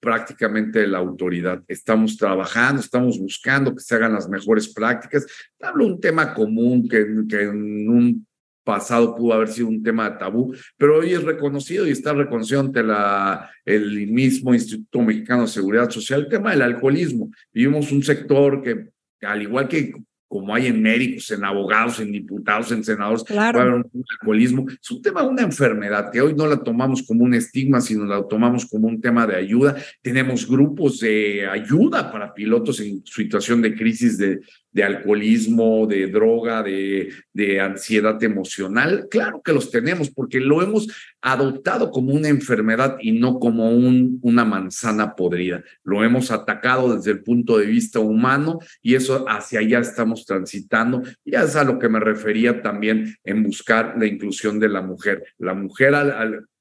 prácticamente 0.00 0.86
la 0.86 0.98
autoridad. 0.98 1.62
Estamos 1.68 2.16
trabajando, 2.16 2.80
estamos 2.80 3.18
buscando 3.18 3.74
que 3.74 3.82
se 3.82 3.94
hagan 3.94 4.14
las 4.14 4.28
mejores 4.28 4.72
prácticas. 4.72 5.26
Hablo 5.60 5.86
un 5.86 6.00
tema 6.00 6.34
común 6.34 6.88
que, 6.88 6.98
en 6.98 7.88
un 7.88 8.26
pasado 8.64 9.14
pudo 9.14 9.34
haber 9.34 9.48
sido 9.48 9.68
un 9.68 9.82
tema 9.82 10.16
tabú, 10.18 10.54
pero 10.76 10.98
hoy 10.98 11.12
es 11.12 11.22
reconocido 11.22 11.86
y 11.86 11.90
está 11.90 12.12
reconocido 12.12 12.60
ante 12.60 12.82
la, 12.82 13.50
el 13.64 14.06
mismo 14.08 14.54
Instituto 14.54 15.00
Mexicano 15.02 15.42
de 15.42 15.48
Seguridad 15.48 15.90
Social 15.90 16.20
el 16.20 16.28
tema 16.28 16.50
del 16.50 16.62
alcoholismo. 16.62 17.30
Vivimos 17.52 17.90
un 17.92 18.02
sector 18.02 18.62
que, 18.62 18.88
al 19.22 19.42
igual 19.42 19.68
que 19.68 19.92
como 20.30 20.54
hay 20.54 20.68
en 20.68 20.80
médicos, 20.80 21.28
en 21.32 21.44
abogados, 21.44 21.98
en 21.98 22.12
diputados, 22.12 22.70
en 22.70 22.84
senadores, 22.84 23.24
claro. 23.24 23.82
un 23.92 24.04
alcoholismo. 24.12 24.64
Es 24.80 24.88
un 24.92 25.02
tema 25.02 25.22
de 25.22 25.28
una 25.28 25.42
enfermedad 25.42 26.12
que 26.12 26.20
hoy 26.20 26.34
no 26.34 26.46
la 26.46 26.62
tomamos 26.62 27.02
como 27.02 27.24
un 27.24 27.34
estigma, 27.34 27.80
sino 27.80 28.04
la 28.04 28.22
tomamos 28.28 28.64
como 28.64 28.86
un 28.86 29.00
tema 29.00 29.26
de 29.26 29.34
ayuda. 29.34 29.74
Tenemos 30.00 30.48
grupos 30.48 31.00
de 31.00 31.48
ayuda 31.48 32.12
para 32.12 32.32
pilotos 32.32 32.78
en 32.78 33.04
situación 33.04 33.60
de 33.60 33.74
crisis 33.74 34.18
de, 34.18 34.38
de 34.72 34.84
alcoholismo, 34.84 35.86
de 35.86 36.06
droga, 36.06 36.62
de, 36.62 37.12
de 37.32 37.60
ansiedad 37.60 38.22
emocional. 38.22 39.08
Claro 39.10 39.42
que 39.44 39.52
los 39.52 39.70
tenemos 39.70 40.10
porque 40.10 40.40
lo 40.40 40.62
hemos 40.62 40.88
adoptado 41.20 41.90
como 41.90 42.14
una 42.14 42.28
enfermedad 42.28 42.96
y 43.00 43.12
no 43.12 43.38
como 43.38 43.70
un, 43.70 44.18
una 44.22 44.44
manzana 44.44 45.14
podrida. 45.14 45.62
Lo 45.82 46.04
hemos 46.04 46.30
atacado 46.30 46.96
desde 46.96 47.10
el 47.10 47.22
punto 47.22 47.58
de 47.58 47.66
vista 47.66 48.00
humano 48.00 48.58
y 48.82 48.94
eso 48.94 49.24
hacia 49.28 49.60
allá 49.60 49.80
estamos 49.80 50.24
transitando. 50.24 51.02
Y 51.24 51.34
es 51.34 51.56
a 51.56 51.64
lo 51.64 51.78
que 51.78 51.88
me 51.88 52.00
refería 52.00 52.62
también 52.62 53.16
en 53.24 53.42
buscar 53.42 53.94
la 53.98 54.06
inclusión 54.06 54.58
de 54.60 54.68
la 54.68 54.82
mujer. 54.82 55.24
La 55.38 55.54
mujer 55.54 55.94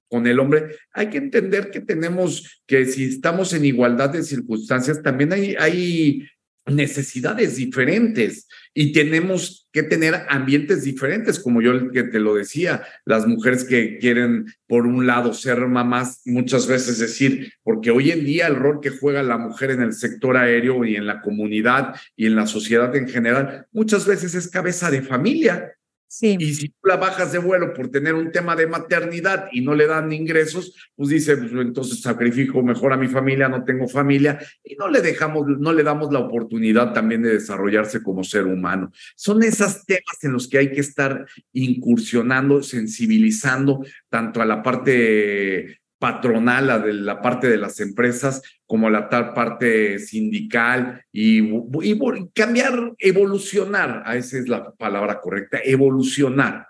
con 0.10 0.26
el 0.26 0.40
hombre, 0.40 0.76
hay 0.92 1.10
que 1.10 1.20
entender 1.20 1.70
que 1.70 1.82
tenemos 1.82 2.64
que 2.66 2.86
si 2.86 3.06
estamos 3.06 3.54
en 3.54 3.64
igualdad 3.64 4.10
de 4.10 4.24
circunstancias, 4.24 5.04
también 5.04 5.32
hay, 5.32 5.56
hay 5.60 6.28
necesidades 6.66 7.56
diferentes 7.56 8.48
y 8.74 8.92
tenemos 8.92 9.68
que 9.72 9.84
tener 9.84 10.26
ambientes 10.30 10.84
diferentes, 10.84 11.40
como 11.40 11.62
yo 11.62 11.92
que 11.92 12.04
te 12.04 12.20
lo 12.20 12.36
decía, 12.36 12.84
las 13.06 13.28
mujeres 13.28 13.64
que 13.64 13.98
quieren, 13.98 14.46
por 14.68 14.86
un 14.86 15.06
lado, 15.06 15.34
ser 15.34 15.60
mamás, 15.68 16.22
muchas 16.26 16.68
veces 16.68 17.00
decir, 17.00 17.54
porque 17.64 17.92
hoy 17.92 18.12
en 18.12 18.26
día 18.26 18.48
el 18.48 18.56
rol 18.56 18.80
que 18.82 18.90
juega 18.90 19.24
la 19.24 19.38
mujer 19.38 19.72
en 19.72 19.82
el 19.82 19.94
sector 19.94 20.38
aéreo 20.38 20.86
y 20.86 20.96
en 20.96 21.08
la 21.08 21.22
comunidad 21.22 21.96
y 22.16 22.28
en 22.28 22.36
la 22.36 22.48
sociedad 22.48 22.96
en 22.96 23.08
general, 23.08 23.68
muchas 23.72 24.06
veces 24.06 24.36
es 24.36 24.50
cabeza 24.50 24.92
de 24.92 25.02
familia 25.02 25.74
y 26.22 26.54
si 26.56 26.70
tú 26.70 26.88
la 26.88 26.98
bajas 26.98 27.32
de 27.32 27.38
vuelo 27.38 27.72
por 27.74 27.90
tener 27.90 28.16
un 28.16 28.32
tema 28.32 28.56
de 28.56 28.66
maternidad 28.66 29.48
y 29.52 29.62
no 29.62 29.76
le 29.76 29.86
dan 29.86 30.12
ingresos, 30.12 30.74
pues 30.96 31.10
dice, 31.10 31.38
pues 31.38 31.52
entonces 31.52 32.02
sacrifico 32.02 32.64
mejor 32.64 32.94
a 32.94 32.98
mi 32.98 33.08
familia, 33.08 33.48
no 33.48 33.64
tengo 33.64 33.88
familia 33.88 34.40
y 34.64 34.76
no 34.76 34.90
le 34.90 35.02
dejamos, 35.02 35.46
no 35.48 35.72
le 35.72 35.84
damos 35.84 36.12
la 36.12 36.20
oportunidad 36.20 36.94
también 36.94 37.22
de 37.22 37.34
desarrollarse 37.34 38.02
como 38.02 38.24
ser 38.24 38.46
humano. 38.46 38.92
Son 39.16 39.44
esos 39.44 39.86
temas 39.86 40.24
en 40.24 40.34
los 40.34 40.48
que 40.48 40.58
hay 40.58 40.72
que 40.72 40.82
estar 40.82 41.28
incursionando, 41.54 42.64
sensibilizando 42.64 43.86
tanto 44.10 44.42
a 44.42 44.46
la 44.46 44.64
parte 44.64 45.80
patronal, 46.00 46.68
la 46.68 46.80
de 46.80 46.94
la 46.94 47.22
parte 47.22 47.50
de 47.50 47.58
las 47.58 47.80
empresas, 47.80 48.42
como 48.66 48.90
la 48.90 49.10
tal 49.10 49.34
parte 49.34 50.00
sindical 50.00 51.04
y, 51.12 51.40
y, 51.40 52.00
cambiar, 52.34 52.94
evolucionar, 52.98 54.04
esa 54.16 54.38
es 54.38 54.48
la 54.48 54.72
palabra 54.72 55.20
correcta, 55.20 55.60
evolucionar. 55.64 56.68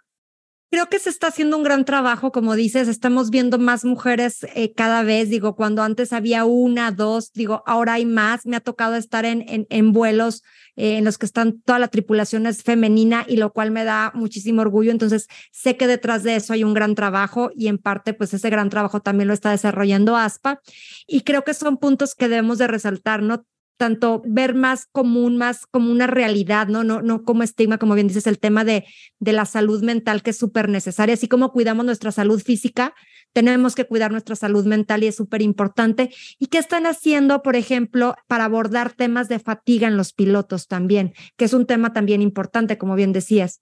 Creo 0.71 0.87
que 0.87 0.99
se 0.99 1.09
está 1.09 1.27
haciendo 1.27 1.57
un 1.57 1.63
gran 1.63 1.83
trabajo, 1.83 2.31
como 2.31 2.55
dices, 2.55 2.87
estamos 2.87 3.31
viendo 3.31 3.57
más 3.57 3.85
mujeres 3.85 4.45
eh, 4.53 4.71
cada 4.75 5.01
vez, 5.01 5.27
digo, 5.27 5.55
cuando 5.55 5.81
antes 5.81 6.13
había 6.13 6.45
una, 6.45 6.91
dos, 6.91 7.31
digo, 7.33 7.63
ahora 7.65 7.93
hay 7.93 8.05
más, 8.05 8.45
me 8.45 8.55
ha 8.55 8.59
tocado 8.59 8.93
estar 8.93 9.25
en, 9.25 9.45
en, 9.47 9.91
vuelos 9.93 10.43
eh, 10.75 10.97
en 10.97 11.05
los 11.05 11.17
que 11.17 11.25
están 11.25 11.59
toda 11.61 11.79
la 11.79 11.87
tripulación 11.87 12.45
es 12.45 12.61
femenina 12.61 13.25
y 13.27 13.37
lo 13.37 13.51
cual 13.51 13.71
me 13.71 13.83
da 13.83 14.11
muchísimo 14.13 14.61
orgullo, 14.61 14.91
entonces 14.91 15.25
sé 15.51 15.75
que 15.75 15.87
detrás 15.87 16.21
de 16.21 16.35
eso 16.35 16.53
hay 16.53 16.63
un 16.63 16.75
gran 16.75 16.93
trabajo 16.93 17.49
y 17.55 17.67
en 17.67 17.79
parte 17.79 18.13
pues 18.13 18.31
ese 18.35 18.51
gran 18.51 18.69
trabajo 18.69 18.99
también 18.99 19.27
lo 19.27 19.33
está 19.33 19.49
desarrollando 19.49 20.17
ASPA 20.17 20.61
y 21.07 21.21
creo 21.21 21.43
que 21.43 21.55
son 21.55 21.77
puntos 21.77 22.13
que 22.13 22.29
debemos 22.29 22.59
de 22.59 22.67
resaltar, 22.67 23.23
¿no? 23.23 23.43
Tanto 23.79 24.21
ver 24.25 24.55
más 24.55 24.87
común, 24.91 25.37
más 25.37 25.65
como 25.65 25.89
una 25.89 26.05
realidad, 26.05 26.67
¿no? 26.67 26.83
No, 26.83 27.01
no 27.01 27.23
como 27.23 27.43
estigma, 27.43 27.77
como 27.77 27.95
bien 27.95 28.09
dices, 28.09 28.27
el 28.27 28.37
tema 28.37 28.65
de, 28.65 28.85
de 29.19 29.31
la 29.31 29.45
salud 29.45 29.81
mental 29.81 30.21
que 30.21 30.31
es 30.31 30.37
súper 30.37 30.67
necesaria, 30.67 31.13
así 31.13 31.29
como 31.29 31.53
cuidamos 31.53 31.85
nuestra 31.85 32.11
salud 32.11 32.41
física, 32.41 32.93
tenemos 33.31 33.75
que 33.75 33.85
cuidar 33.85 34.11
nuestra 34.11 34.35
salud 34.35 34.65
mental 34.65 35.03
y 35.03 35.07
es 35.07 35.15
súper 35.15 35.41
importante. 35.41 36.13
¿Y 36.39 36.47
qué 36.47 36.57
están 36.57 36.85
haciendo, 36.85 37.41
por 37.41 37.55
ejemplo, 37.55 38.15
para 38.27 38.45
abordar 38.45 38.91
temas 38.91 39.29
de 39.29 39.39
fatiga 39.39 39.87
en 39.87 39.95
los 39.95 40.11
pilotos 40.11 40.67
también, 40.67 41.13
que 41.37 41.45
es 41.45 41.53
un 41.53 41.65
tema 41.65 41.93
también 41.93 42.21
importante, 42.21 42.77
como 42.77 42.95
bien 42.95 43.13
decías? 43.13 43.61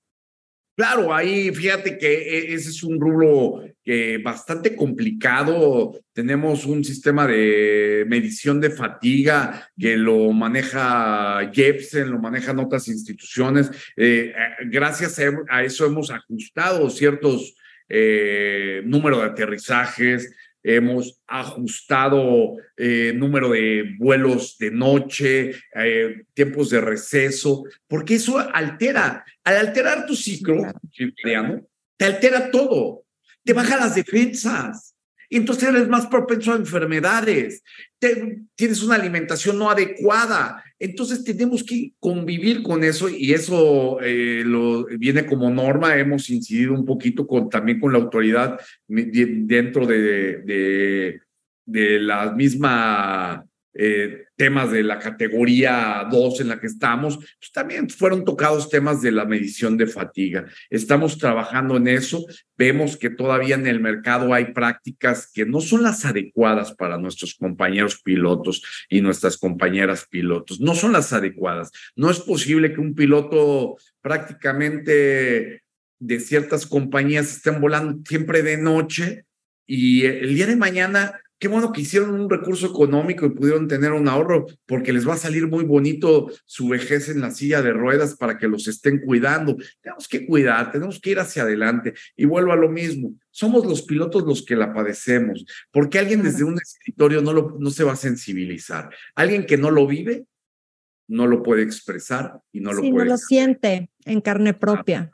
Claro, 0.78 1.11
ahí 1.11 1.51
fíjate 1.51 1.97
que 1.97 2.07
e, 2.07 2.53
ese 2.53 2.69
es 2.69 2.84
un 2.84 3.01
rubro 3.01 3.63
bastante 4.23 4.75
complicado. 4.75 5.99
Tenemos 6.13 6.65
un 6.65 6.84
sistema 6.84 7.25
de 7.25 8.05
medición 8.07 8.61
de 8.61 8.69
fatiga 8.69 9.69
que 9.75 9.97
lo 9.97 10.32
maneja 10.34 11.49
Jepsen, 11.51 12.11
lo 12.11 12.19
manejan 12.19 12.59
otras 12.59 12.88
instituciones. 12.89 13.71
Eh, 13.95 14.34
eh, 14.36 14.65
gracias 14.65 15.19
a, 15.49 15.63
eso 15.63 15.86
hemos 15.88 16.11
ajustado 16.11 16.89
ciertos 16.91 17.55
eh, 17.89 18.82
número 18.86 19.19
de 19.19 19.25
aterrizajes, 19.25 20.36
hemos 20.64 21.22
ajustado 21.28 22.55
eh, 22.76 23.14
número 23.16 23.51
de 23.51 23.95
vuelos 23.97 24.58
de 24.58 24.72
noche, 24.72 25.51
eh, 25.76 26.24
tiempos 26.34 26.70
de 26.70 26.82
receso, 26.82 27.64
porque 27.88 28.16
eso 28.16 28.38
altera. 28.39 29.24
Al 29.43 29.58
alterar 29.58 30.05
tu 30.05 30.16
ciclo 30.16 30.64
te 31.97 32.05
altera 32.05 32.51
todo, 32.51 33.05
te 33.43 33.53
baja 33.53 33.78
las 33.78 33.95
defensas. 33.95 34.96
Entonces 35.30 35.69
eres 35.69 35.88
más 35.89 36.07
propenso 36.07 36.53
a 36.53 36.55
enfermedades, 36.55 37.63
tienes 38.55 38.84
una 38.84 38.95
alimentación 38.95 39.57
no 39.57 39.69
adecuada. 39.69 40.63
Entonces 40.80 41.23
tenemos 41.23 41.63
que 41.63 41.93
convivir 41.99 42.61
con 42.63 42.84
eso 42.84 43.09
y 43.09 43.34
eso 43.34 43.97
eh, 44.01 44.43
viene 44.97 45.25
como 45.25 45.49
norma. 45.49 45.97
Hemos 45.97 46.30
incidido 46.30 46.73
un 46.73 46.86
poquito 46.86 47.25
también 47.49 47.80
con 47.80 47.91
la 47.91 47.99
autoridad 47.99 48.59
dentro 48.88 49.86
de, 49.86 50.38
de, 50.43 51.21
de 51.65 51.99
la 51.99 52.32
misma 52.32 53.43
eh, 53.73 54.26
temas 54.38 54.71
de 54.71 54.83
la 54.83 54.99
categoría 54.99 56.07
2 56.09 56.41
en 56.41 56.49
la 56.49 56.59
que 56.59 56.67
estamos, 56.67 57.17
pues 57.17 57.51
también 57.51 57.89
fueron 57.89 58.23
tocados 58.23 58.69
temas 58.69 59.01
de 59.01 59.11
la 59.11 59.25
medición 59.25 59.77
de 59.77 59.88
fatiga. 59.88 60.45
Estamos 60.69 61.17
trabajando 61.17 61.75
en 61.75 61.88
eso. 61.88 62.25
Vemos 62.55 62.95
que 62.95 63.09
todavía 63.09 63.55
en 63.55 63.67
el 63.67 63.81
mercado 63.81 64.33
hay 64.33 64.53
prácticas 64.53 65.29
que 65.33 65.45
no 65.45 65.59
son 65.59 65.83
las 65.83 66.05
adecuadas 66.05 66.73
para 66.73 66.97
nuestros 66.97 67.33
compañeros 67.33 68.01
pilotos 68.01 68.63
y 68.89 69.01
nuestras 69.01 69.38
compañeras 69.38 70.05
pilotos. 70.09 70.61
No 70.61 70.75
son 70.75 70.93
las 70.93 71.11
adecuadas. 71.11 71.71
No 71.95 72.09
es 72.09 72.19
posible 72.19 72.73
que 72.73 72.79
un 72.79 72.93
piloto 72.93 73.77
prácticamente 74.01 75.63
de 75.99 76.19
ciertas 76.19 76.67
compañías 76.67 77.31
estén 77.31 77.59
volando 77.59 77.99
siempre 78.07 78.43
de 78.43 78.57
noche 78.57 79.25
y 79.65 80.05
el 80.05 80.35
día 80.35 80.45
de 80.45 80.55
mañana 80.55 81.19
qué 81.39 81.47
bueno 81.47 81.71
que 81.71 81.81
hicieron 81.81 82.19
un 82.19 82.29
recurso 82.29 82.67
económico 82.67 83.25
y 83.25 83.29
pudieron 83.29 83.67
tener 83.67 83.91
un 83.91 84.07
ahorro, 84.07 84.47
porque 84.65 84.93
les 84.93 85.07
va 85.07 85.13
a 85.13 85.17
salir 85.17 85.47
muy 85.47 85.63
bonito 85.63 86.31
su 86.45 86.67
vejez 86.69 87.09
en 87.09 87.21
la 87.21 87.31
silla 87.31 87.61
de 87.61 87.73
ruedas 87.73 88.15
para 88.15 88.38
que 88.38 88.47
los 88.47 88.67
estén 88.67 89.01
cuidando. 89.01 89.55
Tenemos 89.81 90.07
que 90.07 90.25
cuidar, 90.25 90.71
tenemos 90.71 90.99
que 90.99 91.11
ir 91.11 91.19
hacia 91.19 91.43
adelante. 91.43 91.93
Y 92.15 92.25
vuelvo 92.25 92.51
a 92.51 92.55
lo 92.57 92.69
mismo, 92.69 93.13
somos 93.29 93.65
los 93.65 93.83
pilotos 93.83 94.23
los 94.23 94.43
que 94.43 94.55
la 94.55 94.73
padecemos, 94.73 95.45
porque 95.71 95.99
alguien 95.99 96.23
desde 96.23 96.43
un 96.43 96.55
escritorio 96.55 97.21
no, 97.21 97.33
lo, 97.33 97.57
no 97.59 97.69
se 97.69 97.83
va 97.83 97.93
a 97.93 97.97
sensibilizar. 97.97 98.89
Alguien 99.15 99.45
que 99.45 99.57
no 99.57 99.69
lo 99.69 99.85
vive, 99.85 100.25
no 101.07 101.27
lo 101.27 101.41
puede 101.43 101.63
expresar 101.63 102.39
y 102.51 102.59
no 102.59 102.73
lo 102.73 102.81
puede. 102.81 102.93
no 102.93 103.05
lo 103.05 103.17
siente 103.17 103.89
en 104.05 104.21
carne 104.21 104.53
propia. 104.53 105.11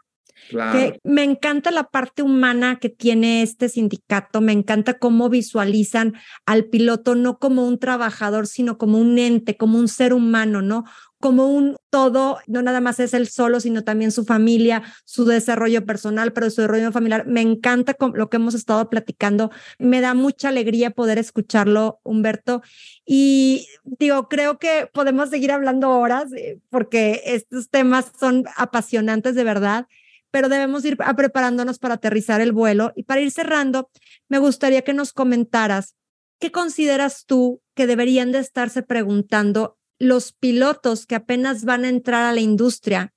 Que 0.49 0.99
me 1.03 1.23
encanta 1.23 1.71
la 1.71 1.85
parte 1.85 2.21
humana 2.21 2.77
que 2.79 2.89
tiene 2.89 3.41
este 3.41 3.69
sindicato, 3.69 4.41
me 4.41 4.51
encanta 4.51 4.99
cómo 4.99 5.29
visualizan 5.29 6.13
al 6.45 6.65
piloto 6.65 7.15
no 7.15 7.39
como 7.39 7.67
un 7.67 7.79
trabajador, 7.79 8.47
sino 8.47 8.77
como 8.77 8.99
un 8.99 9.17
ente, 9.17 9.57
como 9.57 9.77
un 9.77 9.87
ser 9.87 10.13
humano, 10.13 10.61
¿no? 10.61 10.85
Como 11.19 11.47
un 11.47 11.77
todo, 11.89 12.39
no 12.47 12.61
nada 12.61 12.81
más 12.81 12.99
es 12.99 13.13
el 13.13 13.27
solo, 13.27 13.61
sino 13.61 13.83
también 13.83 14.11
su 14.11 14.25
familia, 14.25 14.83
su 15.05 15.23
desarrollo 15.25 15.85
personal, 15.85 16.33
pero 16.33 16.49
su 16.49 16.61
desarrollo 16.61 16.91
familiar. 16.91 17.25
Me 17.25 17.41
encanta 17.41 17.95
lo 18.13 18.29
que 18.29 18.37
hemos 18.37 18.55
estado 18.55 18.89
platicando. 18.89 19.49
Me 19.79 20.01
da 20.01 20.13
mucha 20.13 20.49
alegría 20.49 20.91
poder 20.91 21.17
escucharlo, 21.17 21.99
Humberto. 22.03 22.61
Y 23.05 23.67
digo, 23.83 24.27
creo 24.27 24.59
que 24.59 24.89
podemos 24.93 25.29
seguir 25.29 25.51
hablando 25.51 25.91
horas 25.91 26.33
eh, 26.33 26.59
porque 26.69 27.21
estos 27.25 27.69
temas 27.69 28.11
son 28.19 28.43
apasionantes 28.57 29.35
de 29.35 29.43
verdad 29.45 29.87
pero 30.33 30.49
debemos 30.49 30.83
ir 30.83 30.97
preparándonos 30.97 31.77
para 31.77 31.93
aterrizar 31.93 32.41
el 32.41 32.53
vuelo. 32.53 32.91
Y 32.95 33.03
para 33.03 33.21
ir 33.21 33.29
cerrando, 33.29 33.91
me 34.27 34.39
gustaría 34.39 34.81
que 34.81 34.91
nos 34.91 35.13
comentaras 35.13 35.95
qué 36.39 36.51
consideras 36.51 37.25
tú 37.27 37.61
que 37.75 37.85
deberían 37.85 38.31
de 38.31 38.39
estarse 38.39 38.81
preguntando 38.81 39.77
los 39.99 40.33
pilotos 40.33 41.05
que 41.05 41.13
apenas 41.13 41.65
van 41.65 41.85
a 41.85 41.89
entrar 41.89 42.23
a 42.23 42.33
la 42.33 42.41
industria 42.41 43.13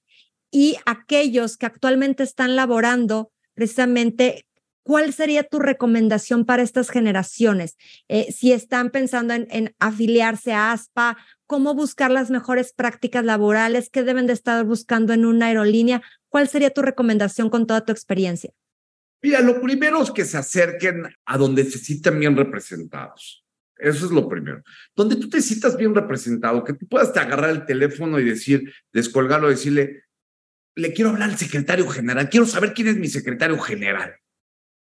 y 0.51 0.77
aquellos 0.85 1.57
que 1.57 1.65
actualmente 1.65 2.23
están 2.23 2.55
laborando 2.55 3.33
precisamente 3.55 4.46
¿cuál 4.87 5.13
sería 5.13 5.43
tu 5.43 5.59
recomendación 5.59 6.45
para 6.45 6.63
estas 6.63 6.91
generaciones? 6.91 7.77
Eh, 8.09 8.31
si 8.31 8.53
están 8.53 8.91
pensando 8.91 9.35
en, 9.35 9.75
afiliarse 9.81 10.53
a 10.53 10.71
ASPA, 10.71 11.17
¿cómo 11.47 11.75
buscar 11.75 12.13
las 12.13 12.31
mejores 12.31 12.73
prácticas 12.73 13.25
laborales? 13.25 13.91
¿Qué 13.91 14.05
deben 14.05 14.29
de 14.29 14.33
estar 14.33 14.65
buscando 14.65 15.13
en 15.13 15.27
una 15.27 15.47
aerolínea? 15.47 16.03
¿Cuál 16.29 16.49
sería 16.49 16.71
tu 16.71 16.83
recomendación 16.83 17.51
con 17.51 17.67
toda 17.67 17.85
tu 17.85 17.91
experiencia? 17.91 18.53
Mira, 19.23 19.41
lo 19.41 19.61
primero 19.61 20.01
es 20.01 20.13
que 20.13 20.25
se 20.25 20.37
acerquen 20.37 21.03
a 21.25 21.37
donde 21.37 21.65
se 21.65 21.79
sientan 21.79 22.21
bien 22.21 22.37
representados. 22.37 23.45
Eso 23.77 24.07
es 24.07 24.13
lo 24.13 24.29
primero. 24.29 24.63
Donde 24.95 25.17
tú 25.17 25.29
te 25.29 25.43
sientas 25.43 25.77
bien 25.77 25.97
representado, 25.97 26.63
que 26.63 26.75
tú 26.75 26.87
puedas 26.87 27.13
te 27.13 27.19
agarrar 27.19 27.51
el 27.51 27.67
teléfono 27.67 28.21
y 28.21 28.25
decir, 28.25 28.73
descolgarlo, 28.93 29.49
decirle, 29.49 30.05
le 30.77 30.93
quiero 30.93 31.11
hablar 31.11 31.31
al 31.31 31.39
secretario 31.39 31.89
general, 31.89 32.29
quiero 32.31 32.47
saber 32.47 32.73
quién 32.73 32.87
es 32.87 32.97
mi 32.97 33.09
secretario 33.09 33.59
general 33.59 34.15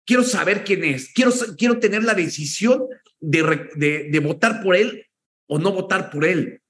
quiero 0.08 0.24
saber 0.24 0.64
quién 0.64 0.84
es, 0.84 1.12
quiero, 1.14 1.32
quiero 1.58 1.78
tener 1.78 2.04
la 2.04 2.16
decisión 2.16 2.86
de, 3.20 3.68
de, 3.76 4.08
de 4.10 4.20
votar 4.20 4.64
por 4.64 4.76
él 4.76 5.06
o 5.48 5.60
no 5.60 5.72
votar 5.72 6.10
por 6.10 6.26
él. 6.26 6.62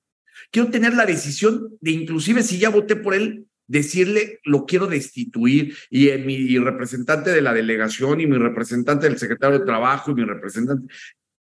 Quiero 0.51 0.69
tener 0.69 0.93
la 0.93 1.05
decisión 1.05 1.77
de, 1.79 1.91
inclusive 1.91 2.43
si 2.43 2.57
ya 2.57 2.69
voté 2.69 2.95
por 2.95 3.13
él, 3.13 3.45
decirle 3.67 4.39
lo 4.43 4.65
quiero 4.65 4.87
destituir 4.87 5.75
y 5.89 6.09
mi 6.17 6.57
representante 6.57 7.31
de 7.31 7.41
la 7.41 7.53
delegación 7.53 8.21
y 8.21 8.27
mi 8.27 8.37
representante 8.37 9.07
del 9.07 9.19
secretario 9.19 9.59
de 9.59 9.65
trabajo 9.65 10.11
y 10.11 10.15
mi 10.15 10.23
representante, 10.23 10.93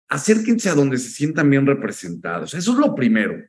acérquense 0.10 0.70
a 0.70 0.76
donde 0.76 0.98
se 0.98 1.10
sientan 1.10 1.50
bien 1.50 1.66
representados. 1.66 2.54
Eso 2.54 2.72
es 2.74 2.78
lo 2.78 2.96
primero. 2.96 3.44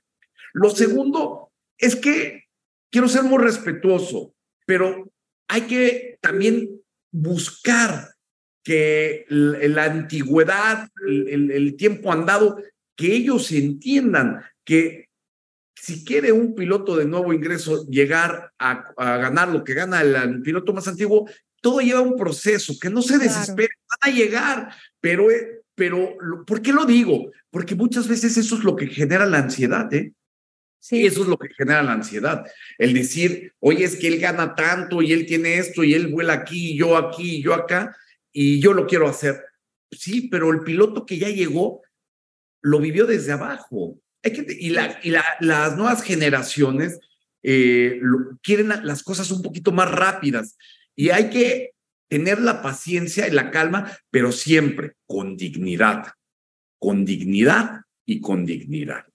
Lo 0.52 0.70
segundo 0.70 1.52
es 1.78 1.96
que 1.96 2.44
quiero 2.90 3.08
ser 3.08 3.24
muy 3.24 3.42
respetuoso, 3.42 4.34
pero 4.66 5.10
hay 5.48 5.62
que 5.62 6.18
también 6.20 6.68
buscar 7.10 8.15
que 8.66 9.26
la 9.28 9.84
antigüedad, 9.84 10.88
el, 11.06 11.76
tiempo 11.76 12.10
andado, 12.10 12.60
que 12.96 13.14
ellos 13.14 13.52
entiendan 13.52 14.42
que 14.64 15.08
si 15.76 16.04
quiere 16.04 16.32
un 16.32 16.52
piloto 16.56 16.96
de 16.96 17.04
nuevo 17.04 17.32
ingreso 17.32 17.86
llegar 17.86 18.50
a, 18.58 18.92
ganar 19.18 19.50
lo 19.50 19.62
que 19.62 19.74
gana 19.74 20.00
el, 20.00 20.42
piloto 20.42 20.72
más 20.72 20.88
antiguo, 20.88 21.30
todo 21.60 21.78
lleva 21.78 22.00
un 22.00 22.16
proceso, 22.16 22.74
que 22.80 22.90
no 22.90 23.02
se 23.02 23.18
desespere, 23.18 23.70
van 23.88 24.12
a 24.12 24.16
llegar, 24.16 24.74
pero, 25.00 25.30
eh, 25.30 25.62
pero 25.76 26.16
¿por 26.44 26.60
qué 26.60 26.72
lo 26.72 26.84
digo? 26.86 27.30
Porque 27.50 27.76
muchas 27.76 28.08
veces 28.08 28.36
eso 28.36 28.56
es 28.56 28.64
lo 28.64 28.74
que 28.74 28.88
genera 28.88 29.26
la 29.26 29.38
ansiedad, 29.38 29.94
¿eh? 29.94 30.10
Sí. 30.80 31.06
Eso 31.06 31.22
es 31.22 31.28
lo 31.28 31.38
que 31.38 31.54
genera 31.56 31.84
la 31.84 31.92
ansiedad. 31.92 32.44
El 32.78 32.94
decir, 32.94 33.52
oye, 33.60 33.84
es 33.84 33.94
que 33.94 34.08
él 34.08 34.18
gana 34.18 34.56
tanto 34.56 35.02
y 35.02 35.12
él 35.12 35.24
tiene 35.24 35.58
esto 35.58 35.84
y 35.84 35.94
él 35.94 36.08
vuela 36.08 36.32
aquí 36.32 36.72
y 36.72 36.78
yo 36.78 36.96
aquí 36.96 37.36
y 37.36 37.42
yo 37.44 37.54
acá 37.54 37.96
y 38.38 38.60
yo 38.60 38.74
lo 38.74 38.86
quiero 38.86 39.08
hacer. 39.08 39.42
Sí, 39.90 40.28
pero 40.28 40.50
el 40.50 40.60
piloto 40.60 41.06
que 41.06 41.16
ya 41.16 41.30
llegó 41.30 41.80
lo 42.60 42.80
vivió 42.80 43.06
desde 43.06 43.32
abajo. 43.32 43.98
Hay 44.22 44.34
que, 44.34 44.46
y 44.60 44.68
la, 44.68 45.00
y 45.02 45.10
las 45.40 45.76
nuevas 45.78 46.02
generaciones 46.02 47.00
eh, 47.42 47.98
quieren 48.42 48.68
las 48.68 49.02
cosas 49.02 49.30
un 49.30 49.40
poquito 49.40 49.72
más 49.72 49.90
rápidas 49.90 50.58
y 50.94 51.08
hay 51.08 51.30
que 51.30 51.70
tener 52.10 52.38
la 52.38 52.60
paciencia 52.60 53.26
y 53.26 53.30
la 53.30 53.50
calma, 53.50 53.90
pero 54.10 54.32
siempre 54.32 54.96
con 55.06 55.38
dignidad, 55.38 56.04
con 56.78 57.06
dignidad 57.06 57.84
y 58.04 58.20
con 58.20 58.44
dignidad. 58.44 59.06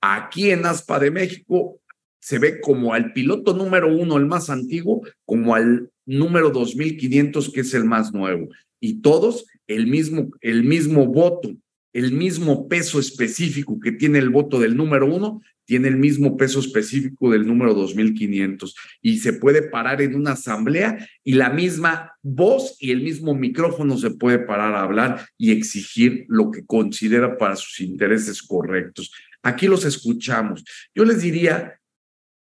Aquí 0.00 0.52
en 0.52 0.64
ASPA 0.64 1.00
de 1.00 1.10
México 1.10 1.80
se 2.20 2.38
ve 2.38 2.60
como 2.60 2.94
al 2.94 3.12
piloto 3.12 3.52
número 3.52 3.92
uno, 3.92 4.16
el 4.16 4.26
más 4.26 4.48
antiguo, 4.48 5.04
como 5.24 5.56
al 5.56 5.90
número 6.18 6.50
2500, 6.50 7.50
que 7.50 7.60
es 7.60 7.74
el 7.74 7.84
más 7.84 8.12
nuevo. 8.12 8.48
Y 8.80 9.00
todos 9.00 9.46
el 9.66 9.86
mismo, 9.86 10.30
el 10.40 10.64
mismo 10.64 11.06
voto, 11.06 11.54
el 11.92 12.12
mismo 12.12 12.68
peso 12.68 12.98
específico 12.98 13.78
que 13.80 13.92
tiene 13.92 14.18
el 14.18 14.30
voto 14.30 14.58
del 14.58 14.76
número 14.76 15.06
uno, 15.06 15.40
tiene 15.64 15.86
el 15.86 15.98
mismo 15.98 16.36
peso 16.36 16.58
específico 16.58 17.30
del 17.30 17.46
número 17.46 17.74
2500 17.74 18.74
y 19.02 19.18
se 19.18 19.34
puede 19.34 19.62
parar 19.62 20.02
en 20.02 20.16
una 20.16 20.32
asamblea 20.32 21.06
y 21.22 21.34
la 21.34 21.50
misma 21.50 22.12
voz 22.22 22.76
y 22.80 22.90
el 22.90 23.02
mismo 23.02 23.36
micrófono 23.36 23.96
se 23.96 24.10
puede 24.10 24.40
parar 24.40 24.74
a 24.74 24.82
hablar 24.82 25.28
y 25.38 25.52
exigir 25.52 26.24
lo 26.26 26.50
que 26.50 26.66
considera 26.66 27.38
para 27.38 27.54
sus 27.54 27.78
intereses 27.78 28.42
correctos. 28.42 29.12
Aquí 29.42 29.68
los 29.68 29.84
escuchamos. 29.84 30.64
Yo 30.92 31.04
les 31.04 31.22
diría, 31.22 31.79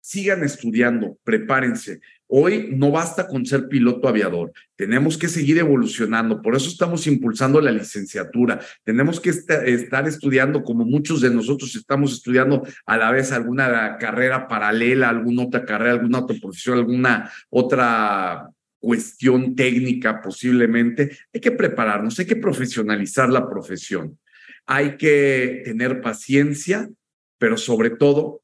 sigan 0.08 0.42
estudiando, 0.42 1.18
prepárense. 1.26 2.00
Hoy 2.28 2.70
no 2.72 2.92
basta 2.92 3.28
con 3.28 3.46
ser 3.46 3.68
piloto 3.68 4.08
aviador, 4.08 4.54
tenemos 4.78 5.18
que 5.18 5.28
seguir 5.28 5.58
evolucionando, 5.58 6.42
por 6.42 6.56
eso 6.56 6.70
estamos 6.70 7.08
impulsando 7.08 7.60
la 7.60 7.72
licenciatura, 7.72 8.62
tenemos 8.86 9.20
que 9.20 9.32
estar 9.32 10.08
estudiando 10.08 10.64
como 10.64 10.86
muchos 10.86 11.20
de 11.20 11.30
nosotros 11.30 11.76
estamos 11.76 12.14
estudiando 12.14 12.66
a 12.86 12.98
la 12.98 13.12
vez 13.12 13.34
alguna 13.34 13.98
carrera 13.98 14.48
paralela, 14.48 15.10
alguna 15.10 15.44
otra 15.44 15.66
carrera, 15.66 15.94
alguna 15.94 16.20
otra 16.20 16.38
profesión, 16.42 16.78
alguna 16.78 17.30
otra 17.50 18.50
cuestión 18.80 19.56
técnica 19.56 20.22
posiblemente. 20.22 21.18
Hay 21.34 21.42
que 21.42 21.52
prepararnos, 21.52 22.18
hay 22.18 22.28
que 22.28 22.38
profesionalizar 22.38 23.30
la 23.30 23.50
profesión, 23.50 24.18
hay 24.66 24.96
que 24.96 25.64
tener 25.66 26.00
paciencia, 26.00 26.90
pero 27.38 27.58
sobre 27.58 27.90
todo 27.90 28.42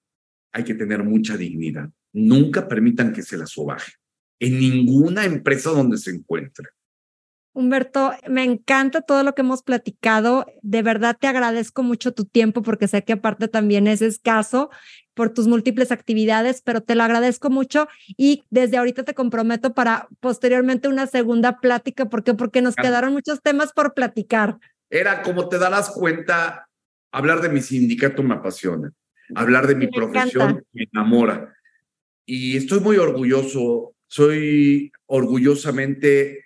hay 0.54 0.64
que 0.64 0.76
tener 0.76 1.04
mucha 1.04 1.36
dignidad 1.36 1.90
nunca 2.14 2.68
permitan 2.68 3.12
que 3.12 3.24
se 3.24 3.38
la 3.38 3.48
sobaje 3.48 3.94
en 4.40 4.60
ninguna 4.60 5.26
empresa 5.26 5.72
donde 5.72 5.98
se 5.98 6.12
encuentre. 6.12 6.70
Humberto, 7.56 8.14
me 8.28 8.44
encanta 8.44 9.02
todo 9.02 9.24
lo 9.24 9.36
que 9.36 9.42
hemos 9.42 9.62
platicado. 9.62 10.46
De 10.64 10.82
verdad 10.82 11.16
te 11.20 11.28
agradezco 11.28 11.84
mucho 11.84 12.12
tu 12.12 12.26
tiempo 12.26 12.64
porque 12.64 12.88
sé 12.88 13.04
que 13.04 13.14
aparte 13.14 13.48
también 13.48 13.86
es 13.86 14.02
escaso 14.02 14.72
por 15.14 15.30
tus 15.30 15.48
múltiples 15.48 15.92
actividades, 15.92 16.64
pero 16.64 16.82
te 16.82 16.96
lo 16.96 17.04
agradezco 17.04 17.52
mucho 17.52 17.88
y 18.18 18.44
desde 18.50 18.78
ahorita 18.78 19.04
te 19.04 19.14
comprometo 19.14 19.76
para 19.76 20.08
posteriormente 20.20 20.88
una 20.88 21.06
segunda 21.06 21.60
plática. 21.60 22.10
¿Por 22.10 22.24
qué? 22.24 22.34
Porque 22.34 22.64
nos 22.64 22.76
quedaron 22.76 23.14
muchos 23.14 23.40
temas 23.44 23.72
por 23.72 23.94
platicar. 23.94 24.58
Era 24.90 25.22
como 25.22 25.48
te 25.48 25.60
darás 25.60 25.92
cuenta, 25.92 26.68
hablar 27.12 27.42
de 27.42 27.50
mi 27.50 27.62
sindicato 27.62 28.24
me 28.24 28.34
apasiona, 28.34 28.92
hablar 29.36 29.68
de 29.68 29.76
mi 29.76 29.88
profesión 29.88 30.64
me 30.74 30.88
enamora 30.92 31.54
y 32.26 32.56
estoy 32.56 32.80
muy 32.80 32.98
orgulloso, 32.98 33.96
soy 34.08 34.92
orgullosamente 35.08 36.46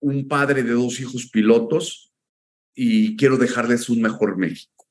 un 0.00 0.28
padre 0.28 0.62
de 0.62 0.72
dos 0.72 1.00
hijos 1.00 1.28
pilotos 1.30 2.12
y 2.74 3.16
quiero 3.16 3.36
dejarles 3.36 3.88
un 3.88 4.02
mejor 4.02 4.36
México. 4.36 4.86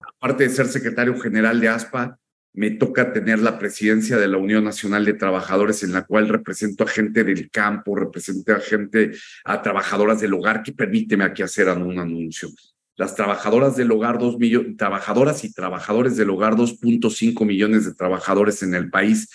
Aparte 0.00 0.44
de 0.44 0.50
ser 0.50 0.66
secretario 0.66 1.18
general 1.20 1.60
de 1.60 1.68
ASPA, 1.68 2.18
me 2.54 2.70
toca 2.70 3.12
tener 3.12 3.38
la 3.38 3.58
presidencia 3.58 4.16
de 4.16 4.26
la 4.26 4.38
Unión 4.38 4.64
Nacional 4.64 5.04
de 5.04 5.12
Trabajadores, 5.12 5.84
en 5.84 5.92
la 5.92 6.04
cual 6.04 6.28
represento 6.28 6.82
a 6.82 6.88
gente 6.88 7.22
del 7.22 7.50
campo, 7.50 7.94
represento 7.94 8.52
a 8.52 8.58
gente, 8.58 9.12
a 9.44 9.62
trabajadoras 9.62 10.20
del 10.20 10.34
hogar, 10.34 10.62
que 10.62 10.72
permíteme 10.72 11.24
aquí 11.24 11.42
hacer 11.42 11.68
un 11.68 11.98
anuncio. 11.98 12.48
Las 12.98 13.14
trabajadoras 13.14 13.76
del 13.76 13.92
hogar, 13.92 14.18
dos 14.18 14.38
millones, 14.38 14.76
trabajadoras 14.76 15.44
y 15.44 15.52
trabajadores 15.52 16.16
del 16.16 16.30
hogar, 16.30 16.56
2.5 16.56 17.46
millones 17.46 17.84
de 17.84 17.94
trabajadores 17.94 18.62
en 18.64 18.74
el 18.74 18.90
país, 18.90 19.30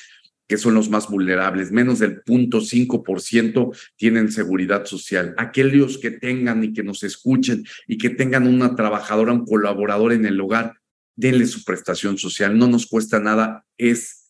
que 0.49 0.57
son 0.57 0.74
los 0.74 0.89
más 0.89 1.07
vulnerables. 1.07 1.72
Menos 1.72 1.99
del 1.99 2.22
0.5% 2.26 3.76
tienen 3.95 4.34
seguridad 4.34 4.84
social. 4.86 5.34
Aquellos 5.38 5.97
que 5.97 6.11
tengan 6.11 6.61
y 6.61 6.74
que 6.74 6.84
nos 6.84 7.03
escuchen 7.03 7.64
y 7.88 7.97
que 7.97 8.09
tengan 8.09 8.47
una 8.47 8.76
trabajadora, 8.76 9.32
un 9.32 9.45
colaborador 9.45 10.11
en 10.11 10.26
el 10.26 10.41
hogar, 10.41 10.76
denle 11.16 11.45
su 11.45 11.64
prestación 11.64 12.18
social. 12.18 12.57
No 12.57 12.68
nos 12.68 12.86
cuesta 12.86 13.22
nada, 13.22 13.66
es 13.78 14.22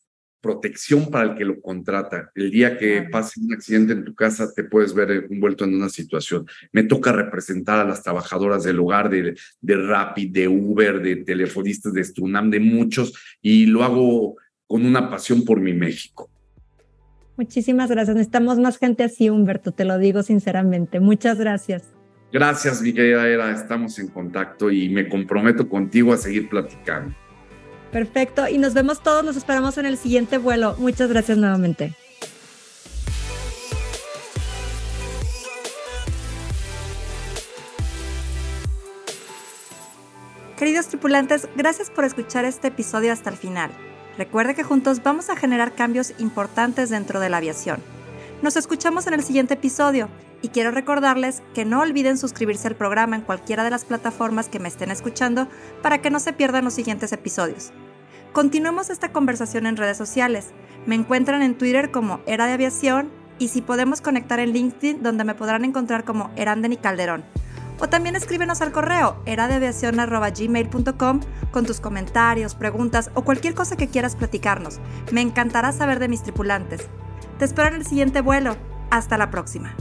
protección 0.43 1.09
para 1.09 1.31
el 1.31 1.35
que 1.37 1.45
lo 1.45 1.61
contrata. 1.61 2.29
El 2.35 2.51
día 2.51 2.77
que 2.77 3.03
pase 3.09 3.39
un 3.39 3.53
accidente 3.53 3.93
en 3.93 4.03
tu 4.03 4.13
casa, 4.13 4.53
te 4.53 4.65
puedes 4.65 4.93
ver 4.93 5.27
envuelto 5.31 5.63
en 5.63 5.73
una 5.73 5.87
situación. 5.87 6.45
Me 6.73 6.83
toca 6.83 7.13
representar 7.13 7.79
a 7.79 7.85
las 7.85 8.03
trabajadoras 8.03 8.63
del 8.63 8.79
hogar, 8.79 9.09
de, 9.09 9.35
de 9.61 9.75
Rapid, 9.77 10.31
de 10.33 10.49
Uber, 10.49 11.01
de 11.01 11.15
telefonistas, 11.15 11.93
de 11.93 12.03
Stunam, 12.03 12.49
de 12.49 12.59
muchos, 12.59 13.13
y 13.41 13.67
lo 13.67 13.85
hago 13.85 14.35
con 14.67 14.85
una 14.85 15.09
pasión 15.09 15.45
por 15.45 15.61
mi 15.61 15.73
México. 15.73 16.29
Muchísimas 17.37 17.89
gracias. 17.89 18.17
Necesitamos 18.17 18.59
más 18.59 18.77
gente 18.77 19.03
así, 19.03 19.29
Humberto, 19.29 19.71
te 19.71 19.85
lo 19.85 19.97
digo 19.97 20.23
sinceramente. 20.23 20.99
Muchas 20.99 21.39
gracias. 21.39 21.83
Gracias, 22.33 22.81
mi 22.81 22.93
querida 22.93 23.27
Era. 23.29 23.51
Estamos 23.51 23.97
en 23.97 24.09
contacto 24.09 24.69
y 24.69 24.89
me 24.89 25.07
comprometo 25.07 25.69
contigo 25.69 26.11
a 26.11 26.17
seguir 26.17 26.49
platicando. 26.49 27.15
Perfecto. 27.93 28.47
Y 28.49 28.57
nos 28.57 28.73
vemos 28.73 29.01
todos, 29.01 29.23
nos 29.23 29.37
esperamos 29.37 29.77
en 29.77 29.85
el 29.85 29.97
siguiente 29.97 30.39
vuelo. 30.39 30.75
Muchas 30.79 31.09
gracias 31.09 31.37
nuevamente. 31.37 31.95
Queridos 40.57 40.87
tripulantes, 40.87 41.47
gracias 41.55 41.89
por 41.89 42.05
escuchar 42.05 42.45
este 42.45 42.69
episodio 42.69 43.11
hasta 43.11 43.29
el 43.29 43.37
final. 43.37 43.69
Recuerde 44.17 44.55
que 44.55 44.63
juntos 44.63 45.03
vamos 45.03 45.29
a 45.29 45.35
generar 45.35 45.73
cambios 45.73 46.13
importantes 46.19 46.89
dentro 46.89 47.19
de 47.19 47.29
la 47.29 47.37
aviación. 47.37 47.79
Nos 48.41 48.55
escuchamos 48.55 49.05
en 49.07 49.13
el 49.13 49.23
siguiente 49.23 49.55
episodio 49.55 50.09
y 50.41 50.49
quiero 50.49 50.71
recordarles 50.71 51.41
que 51.53 51.65
no 51.65 51.81
olviden 51.81 52.17
suscribirse 52.17 52.67
al 52.67 52.75
programa 52.75 53.15
en 53.15 53.23
cualquiera 53.23 53.63
de 53.63 53.71
las 53.71 53.85
plataformas 53.85 54.49
que 54.49 54.59
me 54.59 54.67
estén 54.67 54.91
escuchando 54.91 55.47
para 55.81 56.01
que 56.01 56.09
no 56.09 56.19
se 56.19 56.33
pierdan 56.33 56.65
los 56.65 56.73
siguientes 56.73 57.11
episodios. 57.13 57.71
Continuemos 58.33 58.89
esta 58.89 59.11
conversación 59.11 59.67
en 59.67 59.77
redes 59.77 59.95
sociales. 59.95 60.53
Me 60.87 60.95
encuentran 60.95 61.43
en 61.43 61.55
Twitter 61.55 61.91
como 61.91 62.21
Era 62.25 62.47
de 62.47 62.53
Aviación 62.53 63.11
y 63.37 63.49
si 63.49 63.61
podemos 63.61 64.01
conectar 64.01 64.39
en 64.39 64.53
LinkedIn 64.53 65.03
donde 65.03 65.23
me 65.23 65.35
podrán 65.35 65.63
encontrar 65.65 66.03
como 66.03 66.31
Eranden 66.35 66.73
y 66.73 66.77
Calderón. 66.77 67.23
O 67.79 67.89
también 67.89 68.15
escríbenos 68.15 68.61
al 68.61 68.71
correo 68.71 69.21
eradeaviacion.gmail.com 69.27 71.19
con 71.51 71.65
tus 71.67 71.79
comentarios, 71.79 72.55
preguntas 72.55 73.11
o 73.13 73.23
cualquier 73.23 73.53
cosa 73.53 73.75
que 73.75 73.89
quieras 73.89 74.15
platicarnos. 74.15 74.79
Me 75.11 75.21
encantará 75.21 75.71
saber 75.71 75.99
de 75.99 76.07
mis 76.07 76.23
tripulantes. 76.23 76.87
Te 77.37 77.45
espero 77.45 77.67
en 77.67 77.75
el 77.75 77.85
siguiente 77.85 78.21
vuelo. 78.21 78.57
Hasta 78.89 79.19
la 79.19 79.29
próxima. 79.29 79.75